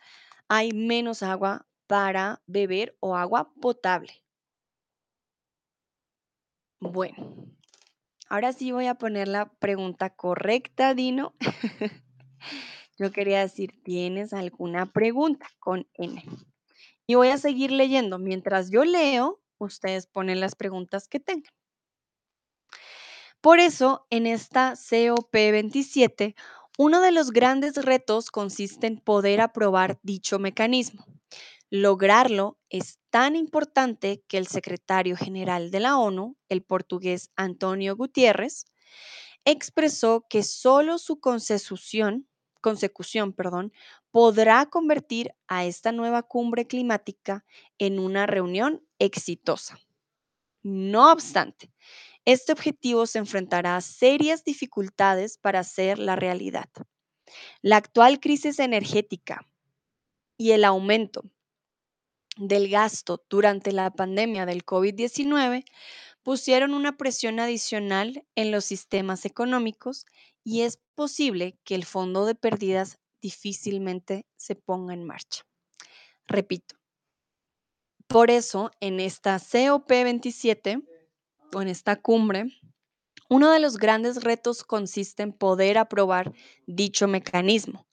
hay 0.54 0.74
menos 0.74 1.24
agua 1.24 1.66
para 1.88 2.42
beber 2.46 2.98
o 3.00 3.16
agua 3.16 3.54
potable. 3.62 4.12
Bueno, 6.82 7.48
ahora 8.28 8.52
sí 8.52 8.74
voy 8.74 8.88
a 8.88 8.96
poner 8.96 9.30
la 9.30 9.46
pregunta 9.46 10.10
correcta, 10.10 10.94
Dino. 10.94 11.36
Yo 13.00 13.14
quería 13.14 13.40
decir, 13.40 13.82
¿tienes 13.82 14.34
alguna 14.34 14.92
pregunta 14.92 15.48
con 15.60 15.88
N? 15.94 16.22
Y 17.08 17.16
voy 17.16 17.30
a 17.30 17.38
seguir 17.38 17.72
leyendo. 17.72 18.20
Mientras 18.20 18.72
yo 18.72 18.84
leo, 18.84 19.42
ustedes 19.58 20.06
ponen 20.06 20.42
las 20.42 20.56
preguntas 20.56 21.08
que 21.08 21.22
tengan. 21.22 21.54
Por 23.40 23.60
eso, 23.60 24.06
en 24.10 24.28
esta 24.28 24.74
COP27, 24.74 26.36
uno 26.84 27.00
de 27.00 27.12
los 27.12 27.30
grandes 27.30 27.76
retos 27.76 28.32
consiste 28.32 28.88
en 28.88 28.98
poder 28.98 29.40
aprobar 29.40 30.00
dicho 30.02 30.40
mecanismo. 30.40 31.06
Lograrlo 31.70 32.58
es 32.72 32.98
tan 33.12 33.36
importante 33.36 34.24
que 34.28 34.40
el 34.40 34.48
secretario 34.48 35.16
general 35.16 35.70
de 35.70 35.80
la 35.80 36.00
ONU, 36.00 36.38
el 36.50 36.64
portugués 36.64 37.30
Antonio 37.36 37.96
Gutiérrez, 37.96 38.66
expresó 39.46 40.26
que 40.28 40.42
solo 40.42 40.98
su 40.98 41.20
consecución, 41.20 42.28
consecución 42.62 43.32
perdón, 43.32 43.72
podrá 44.10 44.66
convertir 44.66 45.36
a 45.48 45.66
esta 45.66 45.92
nueva 45.92 46.24
cumbre 46.24 46.66
climática 46.66 47.46
en 47.78 48.00
una 48.00 48.26
reunión 48.26 48.84
exitosa. 48.98 49.78
No 50.64 51.12
obstante, 51.12 51.72
este 52.26 52.52
objetivo 52.52 53.06
se 53.08 53.20
enfrentará 53.20 53.76
a 53.76 53.82
serias 53.82 54.44
dificultades 54.44 55.38
para 55.38 55.60
hacer 55.60 56.00
la 56.00 56.16
realidad. 56.16 56.70
La 57.62 57.78
actual 57.78 58.20
crisis 58.20 58.60
energética 58.60 59.48
y 60.38 60.52
el 60.52 60.64
aumento 60.64 61.24
del 62.38 62.70
gasto 62.70 63.24
durante 63.30 63.72
la 63.72 63.92
pandemia 63.92 64.46
del 64.46 64.66
COVID-19 64.66 65.66
pusieron 66.24 66.74
una 66.74 66.98
presión 66.98 67.40
adicional 67.40 68.26
en 68.36 68.52
los 68.52 68.66
sistemas 68.66 69.26
económicos 69.26 70.06
y 70.44 70.62
es 70.62 70.80
posible 70.96 71.58
que 71.64 71.76
el 71.76 71.86
fondo 71.86 72.26
de 72.26 72.36
pérdidas 72.36 73.00
difícilmente 73.22 74.26
se 74.38 74.56
ponga 74.56 74.94
en 74.94 75.04
marcha. 75.04 75.44
Repito, 76.28 76.76
por 78.08 78.32
eso 78.32 78.72
en 78.80 79.00
esta 79.00 79.38
COP27 79.38 80.84
en 81.60 81.68
esta 81.68 81.98
cumbre, 81.98 82.46
uno 83.30 83.52
de 83.52 83.60
los 83.60 83.78
grandes 83.78 84.24
retos 84.24 84.64
consiste 84.64 85.24
en 85.24 85.34
poder 85.34 85.78
aprobar 85.78 86.34
dicho 86.68 87.08
mecanismo. 87.08 87.88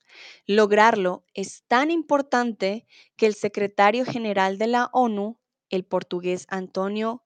Lograrlo 0.47 1.25
es 1.35 1.65
tan 1.69 1.91
importante 1.91 2.87
que 3.17 3.27
el 3.27 3.35
secretario 3.35 4.05
general 4.05 4.59
de 4.59 4.67
la 4.67 4.91
ONU, 4.93 5.39
el 5.71 5.85
portugués 5.85 6.47
Antonio 6.49 7.23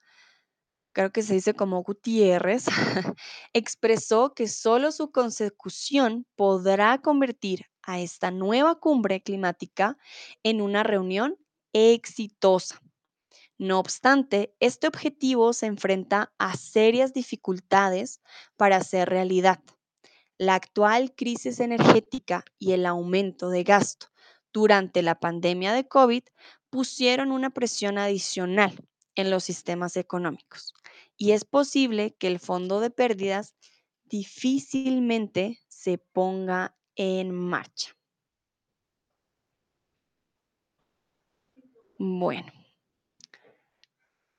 creo 0.93 1.11
que 1.11 1.23
se 1.23 1.35
dice 1.35 1.55
como 1.55 1.83
Gutiérrez, 1.83 2.67
expresó 3.53 4.35
que 4.35 4.47
solo 4.47 4.93
su 4.93 5.11
consecución 5.11 6.27
podrá 6.37 6.99
convertir 6.99 7.67
a 7.83 8.01
esta 8.01 8.31
nueva 8.31 8.79
cumbre 8.79 9.23
climática 9.23 9.97
en 10.43 10.61
una 10.61 10.83
reunión 10.83 11.37
exitosa. 11.73 12.81
No 13.63 13.79
obstante, 13.79 14.57
este 14.59 14.89
objetivo 14.89 15.53
se 15.53 15.67
enfrenta 15.67 16.33
a 16.37 16.57
serias 16.57 17.13
dificultades 17.13 18.21
para 18.57 18.83
ser 18.83 19.09
realidad. 19.09 19.61
La 20.37 20.57
actual 20.57 21.15
crisis 21.15 21.61
energética 21.61 22.45
y 22.59 22.73
el 22.73 22.87
aumento 22.87 23.51
de 23.51 23.63
gasto 23.63 24.09
durante 24.53 25.01
la 25.03 25.15
pandemia 25.21 25.73
de 25.75 25.87
COVID 25.87 26.25
pusieron 26.71 27.31
una 27.31 27.51
presión 27.51 27.99
adicional 27.99 28.85
en 29.15 29.31
los 29.31 29.45
sistemas 29.45 29.97
económicos 29.97 30.75
y 31.17 31.31
es 31.31 31.45
posible 31.45 32.17
que 32.17 32.27
el 32.27 32.41
fondo 32.41 32.81
de 32.81 32.91
pérdidas 32.91 33.55
difícilmente 34.07 35.61
se 35.69 35.99
ponga 35.99 36.77
en 36.97 37.31
marcha. 37.31 37.97
Bueno, 41.97 42.53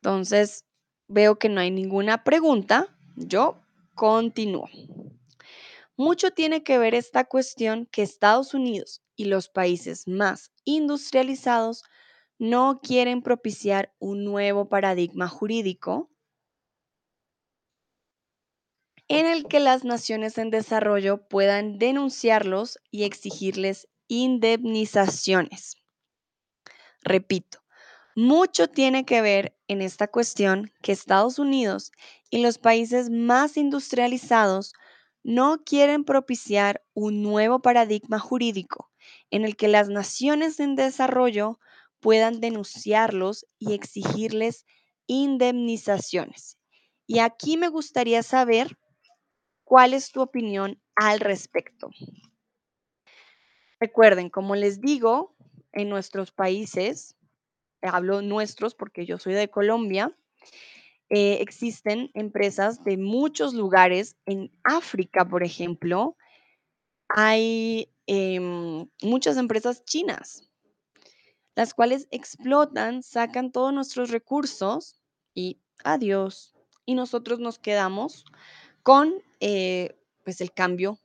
entonces 0.03 0.65
veo 1.07 1.39
que 1.39 1.47
no 1.47 1.61
hay 1.61 1.71
ninguna 1.71 2.25
pregunta. 2.25 2.93
Yo 3.15 3.61
continúo. 3.95 4.67
Mucho 5.95 6.31
tiene 6.31 6.61
que 6.61 6.77
ver 6.77 6.93
esta 6.93 7.23
cuestión 7.23 7.85
que 7.85 8.01
Estados 8.01 8.53
Unidos 8.53 9.01
y 9.15 9.25
los 9.25 9.47
países 9.47 10.05
más 10.05 10.51
industrializados 10.65 11.83
no 12.37 12.81
quieren 12.83 13.21
propiciar 13.21 13.93
un 13.97 14.25
nuevo 14.25 14.67
paradigma 14.67 15.29
jurídico 15.29 16.11
en 19.07 19.25
el 19.25 19.47
que 19.47 19.61
las 19.61 19.85
naciones 19.85 20.37
en 20.37 20.49
desarrollo 20.49 21.29
puedan 21.29 21.77
denunciarlos 21.77 22.77
y 22.91 23.05
exigirles 23.05 23.87
indemnizaciones. 24.09 25.77
Repito, 27.03 27.62
mucho 28.15 28.67
tiene 28.67 29.05
que 29.05 29.21
ver 29.21 29.55
en 29.67 29.81
esta 29.81 30.07
cuestión 30.07 30.71
que 30.81 30.91
Estados 30.91 31.39
Unidos 31.39 31.91
y 32.29 32.41
los 32.41 32.57
países 32.57 33.09
más 33.09 33.57
industrializados 33.57 34.73
no 35.23 35.63
quieren 35.63 36.03
propiciar 36.03 36.83
un 36.93 37.23
nuevo 37.23 37.61
paradigma 37.61 38.19
jurídico 38.19 38.91
en 39.31 39.45
el 39.45 39.55
que 39.55 39.67
las 39.67 39.89
naciones 39.89 40.59
en 40.59 40.75
desarrollo 40.75 41.59
puedan 41.99 42.39
denunciarlos 42.41 43.45
y 43.57 43.73
exigirles 43.73 44.65
indemnizaciones. 45.07 46.57
Y 47.07 47.19
aquí 47.19 47.57
me 47.57 47.69
gustaría 47.69 48.23
saber 48.23 48.77
cuál 49.63 49.93
es 49.93 50.11
tu 50.11 50.21
opinión 50.21 50.81
al 50.95 51.19
respecto. 51.19 51.89
Recuerden, 53.79 54.29
como 54.29 54.55
les 54.55 54.79
digo, 54.81 55.35
en 55.71 55.89
nuestros 55.89 56.31
países, 56.31 57.15
hablo 57.87 58.21
nuestros 58.21 58.75
porque 58.75 59.05
yo 59.05 59.17
soy 59.17 59.33
de 59.33 59.49
Colombia, 59.49 60.15
eh, 61.09 61.37
existen 61.41 62.09
empresas 62.13 62.83
de 62.83 62.97
muchos 62.97 63.53
lugares. 63.53 64.15
En 64.25 64.51
África, 64.63 65.27
por 65.27 65.43
ejemplo, 65.43 66.17
hay 67.09 67.89
em, 68.07 68.87
muchas 69.01 69.37
empresas 69.37 69.85
chinas 69.85 70.49
las 71.55 71.73
cuales 71.73 72.07
explotan, 72.11 73.03
sacan 73.03 73.51
todos 73.51 73.73
nuestros 73.73 74.09
recursos 74.09 74.99
y 75.33 75.59
adiós. 75.83 76.53
Y 76.85 76.95
nosotros 76.95 77.39
nos 77.39 77.59
quedamos 77.59 78.25
con 78.81 79.13
eh, 79.39 79.95
pues 80.23 80.41
el 80.41 80.51
cambio 80.51 80.99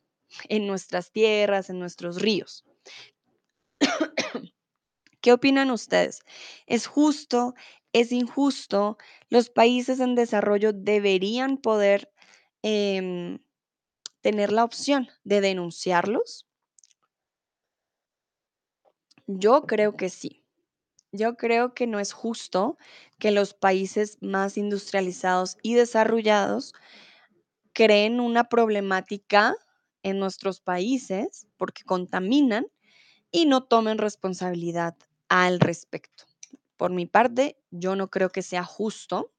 en 0.49 0.66
nuestras 0.66 1.12
tierras, 1.12 1.70
en 1.70 1.79
nuestros 1.79 2.20
ríos. 2.20 2.64
¿Qué 5.29 5.35
opinan 5.35 5.70
ustedes? 5.70 6.22
¿Es 6.64 6.87
justo? 6.87 7.55
¿Es 7.93 8.12
injusto? 8.12 8.97
¿Los 9.29 9.51
países 9.51 10.01
en 10.01 10.14
desarrollo 10.14 10.72
deberían 10.72 11.59
poder 11.59 12.11
em, 12.62 13.39
tener 14.22 14.53
la 14.53 14.64
opción 14.64 15.11
de 15.24 15.43
denunciarlos? 15.43 16.47
Yo 19.26 19.66
creo 19.66 19.99
que 19.99 20.09
sí. 20.09 20.47
Yo 21.12 21.37
creo 21.37 21.74
que 21.74 21.87
no 21.87 22.01
es 22.01 22.14
justo 22.14 22.79
que 23.18 23.31
los 23.31 23.53
países 23.53 24.16
más 24.22 24.57
industrializados 24.57 25.59
y 25.62 25.74
desarrollados 25.74 26.72
creen 27.74 28.18
una 28.18 28.49
problemática 28.49 29.55
en 30.03 30.20
nuestros 30.20 30.62
países 30.62 31.47
porque 31.59 31.85
contaminan 31.85 32.66
y 33.31 33.45
no 33.45 33.64
tomen 33.64 33.99
responsabilidad 33.99 34.97
al 35.29 35.61
respecto. 35.61 36.24
Por 36.76 36.93
mi 36.93 37.07
parte, 37.07 37.59
yo 37.70 37.97
no 37.97 38.09
creo 38.09 38.31
que 38.31 38.43
sea 38.43 38.64
justo 38.64 39.33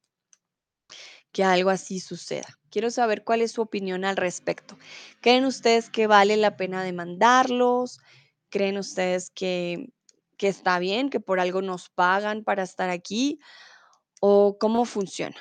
que 1.32 1.44
algo 1.44 1.70
así 1.70 2.00
suceda. 2.00 2.58
Quiero 2.70 2.90
saber 2.90 3.24
cuál 3.24 3.42
es 3.42 3.52
su 3.52 3.62
opinión 3.62 4.04
al 4.04 4.16
respecto. 4.16 4.76
¿Creen 5.20 5.44
ustedes 5.44 5.90
que 5.90 6.06
vale 6.06 6.36
la 6.36 6.56
pena 6.56 6.82
demandarlos? 6.82 7.98
¿Creen 8.48 8.78
ustedes 8.78 9.30
que, 9.30 9.92
que 10.36 10.48
está 10.48 10.78
bien, 10.78 11.10
que 11.10 11.20
por 11.20 11.40
algo 11.40 11.62
nos 11.62 11.88
pagan 11.88 12.44
para 12.44 12.62
estar 12.62 12.90
aquí? 12.90 13.38
¿O 14.20 14.58
cómo 14.58 14.84
funciona? 14.84 15.36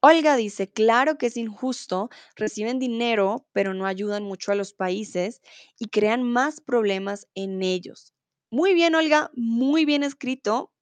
Olga 0.00 0.36
dice, 0.36 0.70
claro 0.70 1.16
que 1.16 1.26
es 1.26 1.36
injusto, 1.36 2.10
reciben 2.36 2.78
dinero, 2.80 3.46
pero 3.52 3.72
no 3.72 3.86
ayudan 3.86 4.24
mucho 4.24 4.52
a 4.52 4.56
los 4.56 4.74
países 4.74 5.40
y 5.78 5.88
crean 5.88 6.24
más 6.24 6.60
problemas 6.60 7.28
en 7.34 7.62
ellos. 7.62 8.11
Muy 8.52 8.74
bien, 8.74 8.94
Olga, 8.94 9.30
muy 9.34 9.86
bien 9.86 10.02
escrito. 10.02 10.74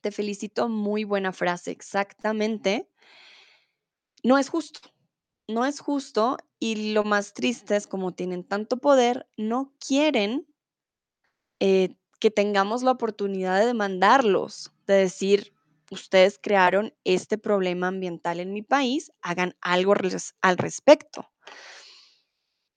Te 0.00 0.10
felicito, 0.10 0.68
muy 0.68 1.04
buena 1.04 1.32
frase, 1.32 1.70
exactamente. 1.70 2.90
No 4.24 4.38
es 4.38 4.48
justo, 4.48 4.80
no 5.46 5.66
es 5.66 5.78
justo 5.78 6.36
y 6.58 6.92
lo 6.92 7.04
más 7.04 7.32
triste 7.32 7.76
es 7.76 7.86
como 7.86 8.10
tienen 8.10 8.42
tanto 8.42 8.78
poder, 8.78 9.28
no 9.36 9.72
quieren 9.78 10.48
eh, 11.60 11.94
que 12.18 12.32
tengamos 12.32 12.82
la 12.82 12.90
oportunidad 12.90 13.60
de 13.60 13.66
demandarlos, 13.66 14.72
de 14.88 14.94
decir, 14.94 15.54
ustedes 15.92 16.40
crearon 16.42 16.92
este 17.04 17.38
problema 17.38 17.86
ambiental 17.86 18.40
en 18.40 18.52
mi 18.52 18.62
país, 18.62 19.12
hagan 19.22 19.54
algo 19.60 19.94
al 20.40 20.58
respecto. 20.58 21.30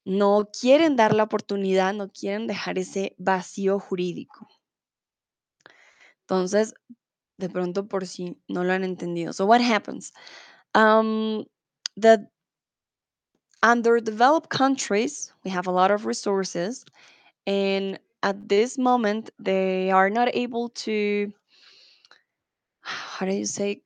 No 0.07 0.49
quieren 0.57 0.95
dar 0.95 1.13
la 1.13 1.23
oportunidad, 1.23 1.93
no 1.93 2.09
quieren 2.09 2.47
dejar 2.47 2.79
ese 2.79 3.13
vacío 3.17 3.77
jurídico. 3.77 4.47
Entonces, 6.21 6.73
de 7.37 7.49
pronto 7.49 7.87
por 7.89 8.07
si 8.07 8.37
no 8.47 8.63
lo 8.63 8.71
han 8.71 8.85
entendido. 8.85 9.33
So 9.33 9.45
what 9.45 9.59
happens? 9.59 10.13
Um, 10.73 11.45
the 11.97 12.25
underdeveloped 13.61 14.49
countries, 14.49 15.33
we 15.43 15.51
have 15.51 15.67
a 15.67 15.71
lot 15.71 15.91
of 15.91 16.05
resources, 16.05 16.85
and 17.45 17.99
at 18.23 18.47
this 18.47 18.77
moment, 18.77 19.29
they 19.39 19.91
are 19.91 20.09
not 20.09 20.29
able 20.33 20.69
to, 20.69 21.33
how 22.79 23.25
do 23.25 23.33
you 23.33 23.45
say, 23.45 23.81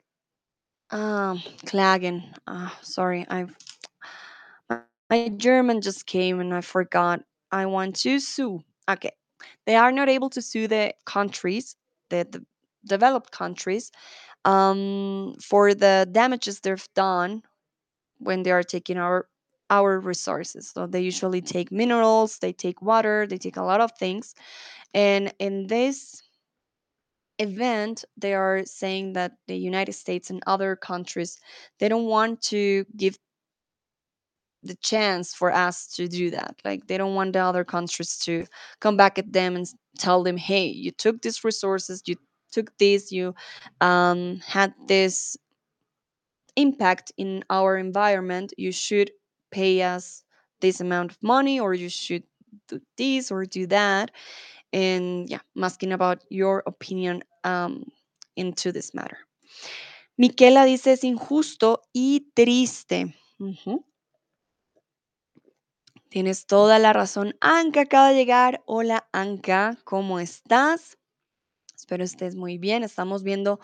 um, 0.92 1.38
klagen. 1.66 2.22
Uh, 2.46 2.70
sorry, 2.80 3.26
I've 3.28 3.56
my 5.12 5.28
German 5.28 5.82
just 5.82 6.06
came 6.06 6.40
and 6.40 6.54
I 6.54 6.62
forgot. 6.62 7.20
I 7.50 7.66
want 7.66 7.96
to 7.96 8.18
sue. 8.18 8.62
Okay, 8.88 9.12
they 9.66 9.76
are 9.76 9.92
not 9.92 10.08
able 10.08 10.30
to 10.30 10.40
sue 10.40 10.66
the 10.66 10.94
countries, 11.04 11.76
the, 12.08 12.26
the 12.30 12.42
developed 12.86 13.30
countries, 13.30 13.92
um, 14.46 15.34
for 15.42 15.74
the 15.74 16.08
damages 16.10 16.60
they've 16.60 16.88
done 16.94 17.42
when 18.20 18.42
they 18.42 18.52
are 18.52 18.62
taking 18.62 18.96
our 18.96 19.28
our 19.68 20.00
resources. 20.00 20.70
So 20.70 20.86
they 20.86 21.02
usually 21.02 21.42
take 21.42 21.70
minerals, 21.70 22.38
they 22.38 22.52
take 22.54 22.80
water, 22.80 23.26
they 23.26 23.38
take 23.38 23.58
a 23.58 23.62
lot 23.62 23.82
of 23.82 23.90
things. 23.98 24.34
And 24.94 25.32
in 25.38 25.66
this 25.66 26.22
event, 27.38 28.04
they 28.16 28.32
are 28.34 28.62
saying 28.64 29.12
that 29.12 29.32
the 29.46 29.56
United 29.56 29.92
States 29.92 30.30
and 30.30 30.42
other 30.46 30.74
countries 30.74 31.38
they 31.78 31.88
don't 31.88 32.06
want 32.06 32.40
to 32.52 32.86
give 32.96 33.18
the 34.62 34.76
chance 34.76 35.34
for 35.34 35.52
us 35.52 35.86
to 35.96 36.08
do 36.08 36.30
that. 36.30 36.56
Like 36.64 36.86
they 36.86 36.98
don't 36.98 37.14
want 37.14 37.32
the 37.34 37.40
other 37.40 37.64
countries 37.64 38.18
to 38.24 38.46
come 38.80 38.96
back 38.96 39.18
at 39.18 39.32
them 39.32 39.56
and 39.56 39.66
tell 39.98 40.22
them, 40.22 40.36
"Hey, 40.36 40.66
you 40.66 40.90
took 40.92 41.22
these 41.22 41.44
resources, 41.44 42.02
you 42.06 42.16
took 42.52 42.76
this, 42.78 43.12
you 43.12 43.34
um, 43.80 44.40
had 44.46 44.74
this 44.88 45.36
impact 46.56 47.12
in 47.16 47.44
our 47.50 47.76
environment, 47.76 48.52
you 48.56 48.72
should 48.72 49.10
pay 49.50 49.82
us 49.82 50.24
this 50.60 50.80
amount 50.80 51.12
of 51.12 51.18
money 51.22 51.60
or 51.60 51.74
you 51.74 51.88
should 51.88 52.24
do 52.68 52.80
this 52.96 53.30
or 53.30 53.44
do 53.44 53.66
that. 53.66 54.10
And 54.72 55.28
yeah, 55.30 55.40
I'm 55.56 55.64
asking 55.64 55.92
about 55.92 56.24
your 56.30 56.62
opinion 56.66 57.22
um, 57.44 57.84
into 58.36 58.72
this 58.72 58.94
matter. 58.94 59.18
Miquela 60.18 60.64
dice 60.66 60.88
es 60.88 61.04
injusto 61.04 61.82
y 61.94 62.26
triste. 62.34 63.14
Ujú, 63.40 63.84
Tienes 66.12 66.44
toda 66.44 66.78
la 66.78 66.92
razón. 66.92 67.36
Anka 67.40 67.80
acaba 67.80 68.10
de 68.10 68.16
llegar. 68.16 68.62
Hola 68.66 69.08
Anka, 69.12 69.78
¿cómo 69.84 70.20
estás? 70.20 70.98
Espero 71.74 72.04
estés 72.04 72.36
muy 72.36 72.58
bien. 72.58 72.84
Estamos 72.84 73.22
viendo 73.22 73.60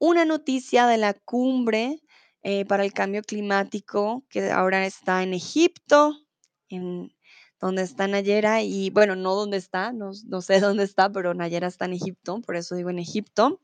una 0.00 0.24
noticia 0.24 0.88
de 0.88 0.98
la 0.98 1.14
cumbre 1.14 2.02
eh, 2.42 2.64
para 2.64 2.84
el 2.84 2.92
cambio 2.92 3.22
climático 3.22 4.24
que 4.30 4.50
ahora 4.50 4.84
está 4.84 5.22
en 5.22 5.32
Egipto, 5.32 6.18
en 6.68 7.14
donde 7.60 7.82
está 7.82 8.08
Nayera 8.08 8.62
y 8.62 8.90
bueno, 8.90 9.14
no 9.14 9.36
dónde 9.36 9.58
está, 9.58 9.92
no, 9.92 10.10
no 10.26 10.42
sé 10.42 10.58
dónde 10.60 10.82
está, 10.82 11.08
pero 11.08 11.34
Nayera 11.34 11.68
está 11.68 11.84
en 11.84 11.92
Egipto, 11.92 12.40
por 12.40 12.56
eso 12.56 12.74
digo 12.74 12.90
en 12.90 12.98
Egipto. 12.98 13.60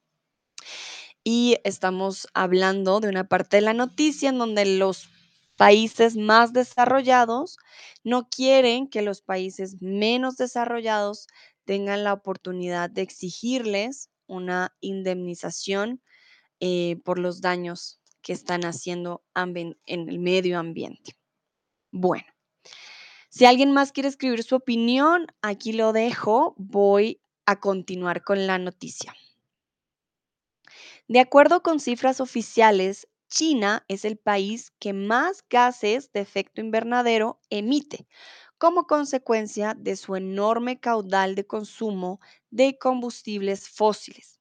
Y 1.24 1.57
estamos 1.64 2.28
hablando 2.34 3.01
de 3.01 3.09
una 3.09 3.24
parte 3.24 3.57
de 3.57 3.62
la 3.62 3.74
noticia 3.74 4.28
en 4.28 4.39
donde 4.39 4.64
los 4.64 5.09
países 5.59 6.17
más 6.17 6.53
desarrollados 6.53 7.59
no 8.05 8.29
quieren 8.29 8.89
que 8.89 9.03
los 9.03 9.21
países 9.21 9.83
menos 9.83 10.37
desarrollados 10.37 11.27
tengan 11.65 12.05
la 12.05 12.13
oportunidad 12.13 12.89
de 12.89 13.03
exigirles 13.03 14.09
una 14.29 14.73
indemnización 14.81 16.01
eh, 16.61 16.97
por 17.05 17.19
los 17.19 17.41
daños 17.41 18.01
que 18.23 18.33
están 18.33 18.65
haciendo 18.65 19.25
en 19.35 19.77
el 19.87 20.19
medio 20.21 20.61
ambiente. 20.61 21.19
Bueno, 21.91 22.27
si 23.29 23.45
alguien 23.45 23.73
más 23.73 23.91
quiere 23.91 24.09
escribir 24.09 24.45
su 24.45 24.55
opinión, 24.55 25.27
aquí 25.43 25.73
lo 25.73 25.93
dejo. 25.93 26.55
Voy 26.57 27.21
a 27.47 27.59
continuar 27.59 28.23
con 28.23 28.47
la 28.47 28.59
noticia. 28.59 29.13
De 31.09 31.19
acuerdo 31.21 31.63
con 31.63 31.81
cifras 31.81 32.21
oficiales, 32.21 33.09
China 33.29 33.85
es 33.89 34.05
el 34.05 34.18
país 34.18 34.72
que 34.79 34.93
más 34.93 35.45
gases 35.49 36.12
de 36.12 36.20
efecto 36.20 36.61
invernadero 36.61 37.41
emite 37.51 38.07
como 38.59 38.87
consecuencia 38.87 39.74
de 39.74 39.97
su 39.97 40.14
enorme 40.16 40.81
caudal 40.81 41.35
de 41.35 41.47
consumo 41.47 42.20
de 42.51 42.78
combustibles 42.78 43.69
fósiles, 43.69 44.40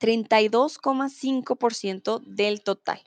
32,5% 0.00 2.20
del 2.24 2.62
total. 2.62 3.02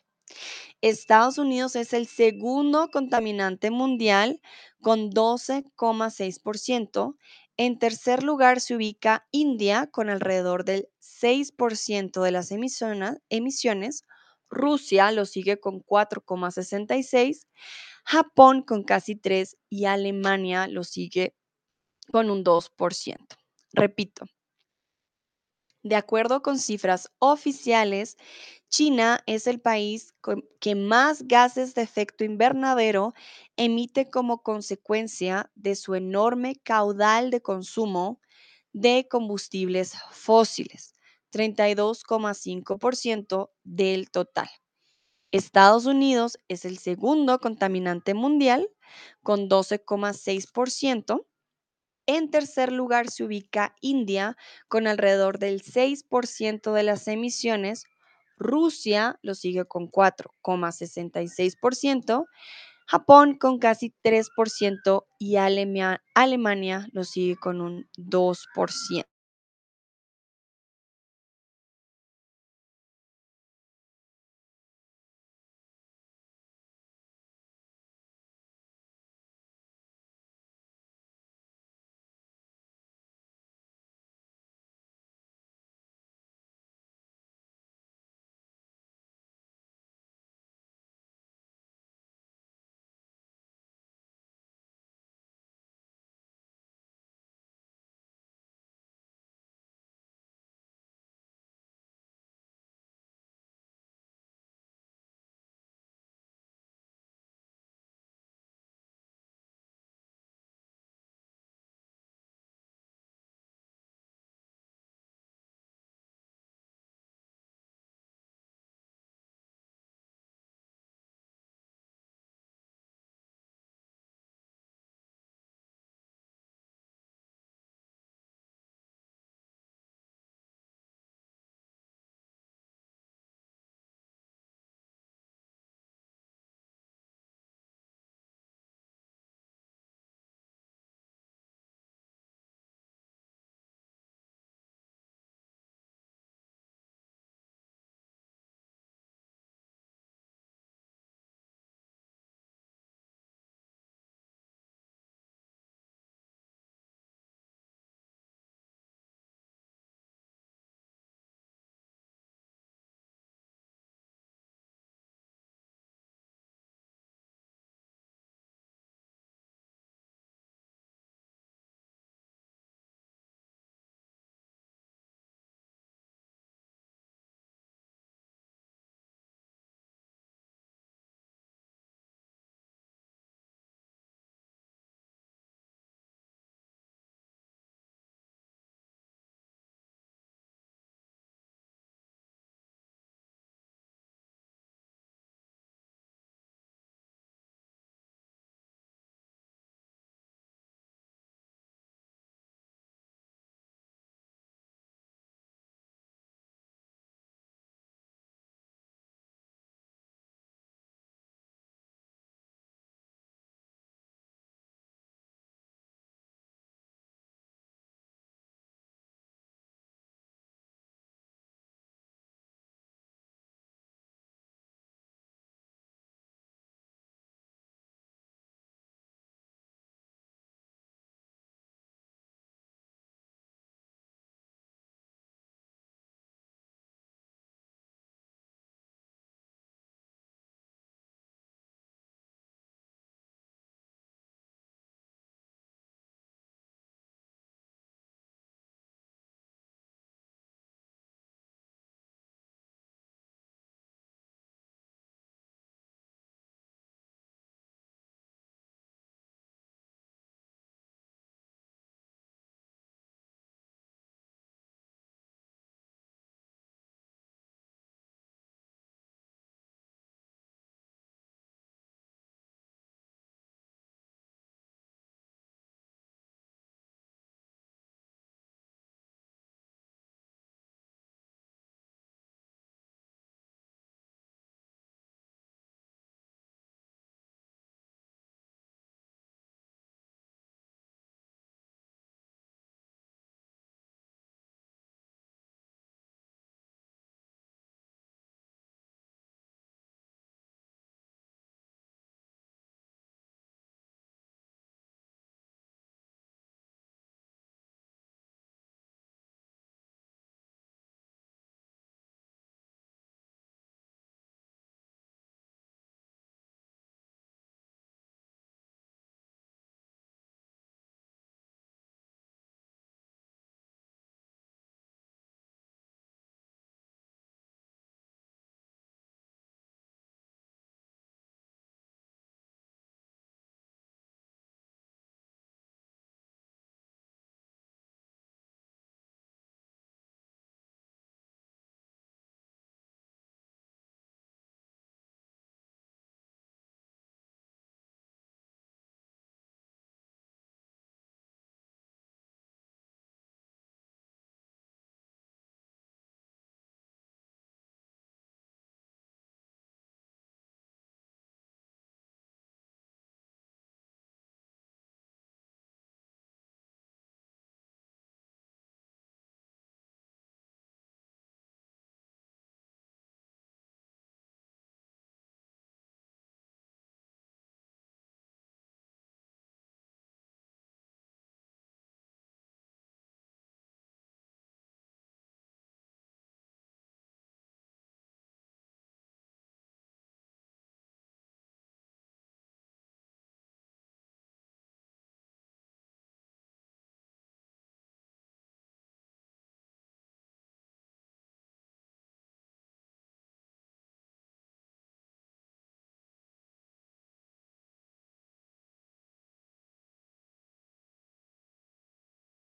Estados 0.81 1.37
Unidos 1.37 1.75
es 1.75 1.93
el 1.93 2.07
segundo 2.07 2.89
contaminante 2.91 3.69
mundial 3.71 4.41
con 4.81 5.11
12,6%. 5.11 7.17
En 7.57 7.79
tercer 7.79 8.23
lugar 8.23 8.59
se 8.61 8.75
ubica 8.75 9.27
India 9.31 9.87
con 9.87 10.09
alrededor 10.09 10.65
del 10.65 10.89
6% 11.25 12.21
de 12.21 12.31
las 12.31 12.51
emisiones. 12.51 14.03
Rusia 14.49 15.11
lo 15.11 15.25
sigue 15.25 15.59
con 15.59 15.81
4,66%. 15.81 17.47
Japón 18.03 18.61
con 18.61 18.83
casi 18.83 19.15
3% 19.15 19.55
y 19.69 19.85
Alemania 19.85 20.67
lo 20.67 20.83
sigue 20.83 21.35
con 22.11 22.29
un 22.29 22.43
2%. 22.43 23.17
Repito, 23.73 24.25
de 25.85 25.95
acuerdo 25.95 26.41
con 26.41 26.57
cifras 26.57 27.11
oficiales, 27.19 28.17
China 28.69 29.21
es 29.27 29.45
el 29.45 29.61
país 29.61 30.15
que 30.59 30.73
más 30.73 31.27
gases 31.27 31.75
de 31.75 31.83
efecto 31.83 32.23
invernadero 32.23 33.13
emite 33.55 34.09
como 34.09 34.41
consecuencia 34.41 35.51
de 35.53 35.75
su 35.75 35.93
enorme 35.93 36.55
caudal 36.63 37.29
de 37.29 37.41
consumo 37.41 38.19
de 38.73 39.07
combustibles 39.07 39.93
fósiles, 40.09 40.94
32,5% 41.35 43.51
del 43.65 44.09
total. 44.09 44.47
Estados 45.31 45.85
Unidos 45.85 46.39
es 46.47 46.63
el 46.63 46.77
segundo 46.77 47.39
contaminante 47.39 48.13
mundial 48.13 48.69
con 49.21 49.49
12,6%. 49.49 51.25
En 52.05 52.31
tercer 52.31 52.71
lugar 52.71 53.09
se 53.09 53.25
ubica 53.25 53.75
India 53.81 54.37
con 54.69 54.87
alrededor 54.87 55.37
del 55.37 55.61
6% 55.61 56.71
de 56.71 56.83
las 56.83 57.09
emisiones. 57.09 57.83
Rusia 58.37 59.19
lo 59.21 59.35
sigue 59.35 59.65
con 59.65 59.91
4,66%. 59.91 62.27
Japón 62.87 63.37
con 63.37 63.59
casi 63.59 63.93
3% 64.03 65.05
y 65.19 65.35
Alemania 65.35 66.87
lo 66.93 67.03
sigue 67.03 67.35
con 67.35 67.59
un 67.59 67.89
2%. 67.97 69.14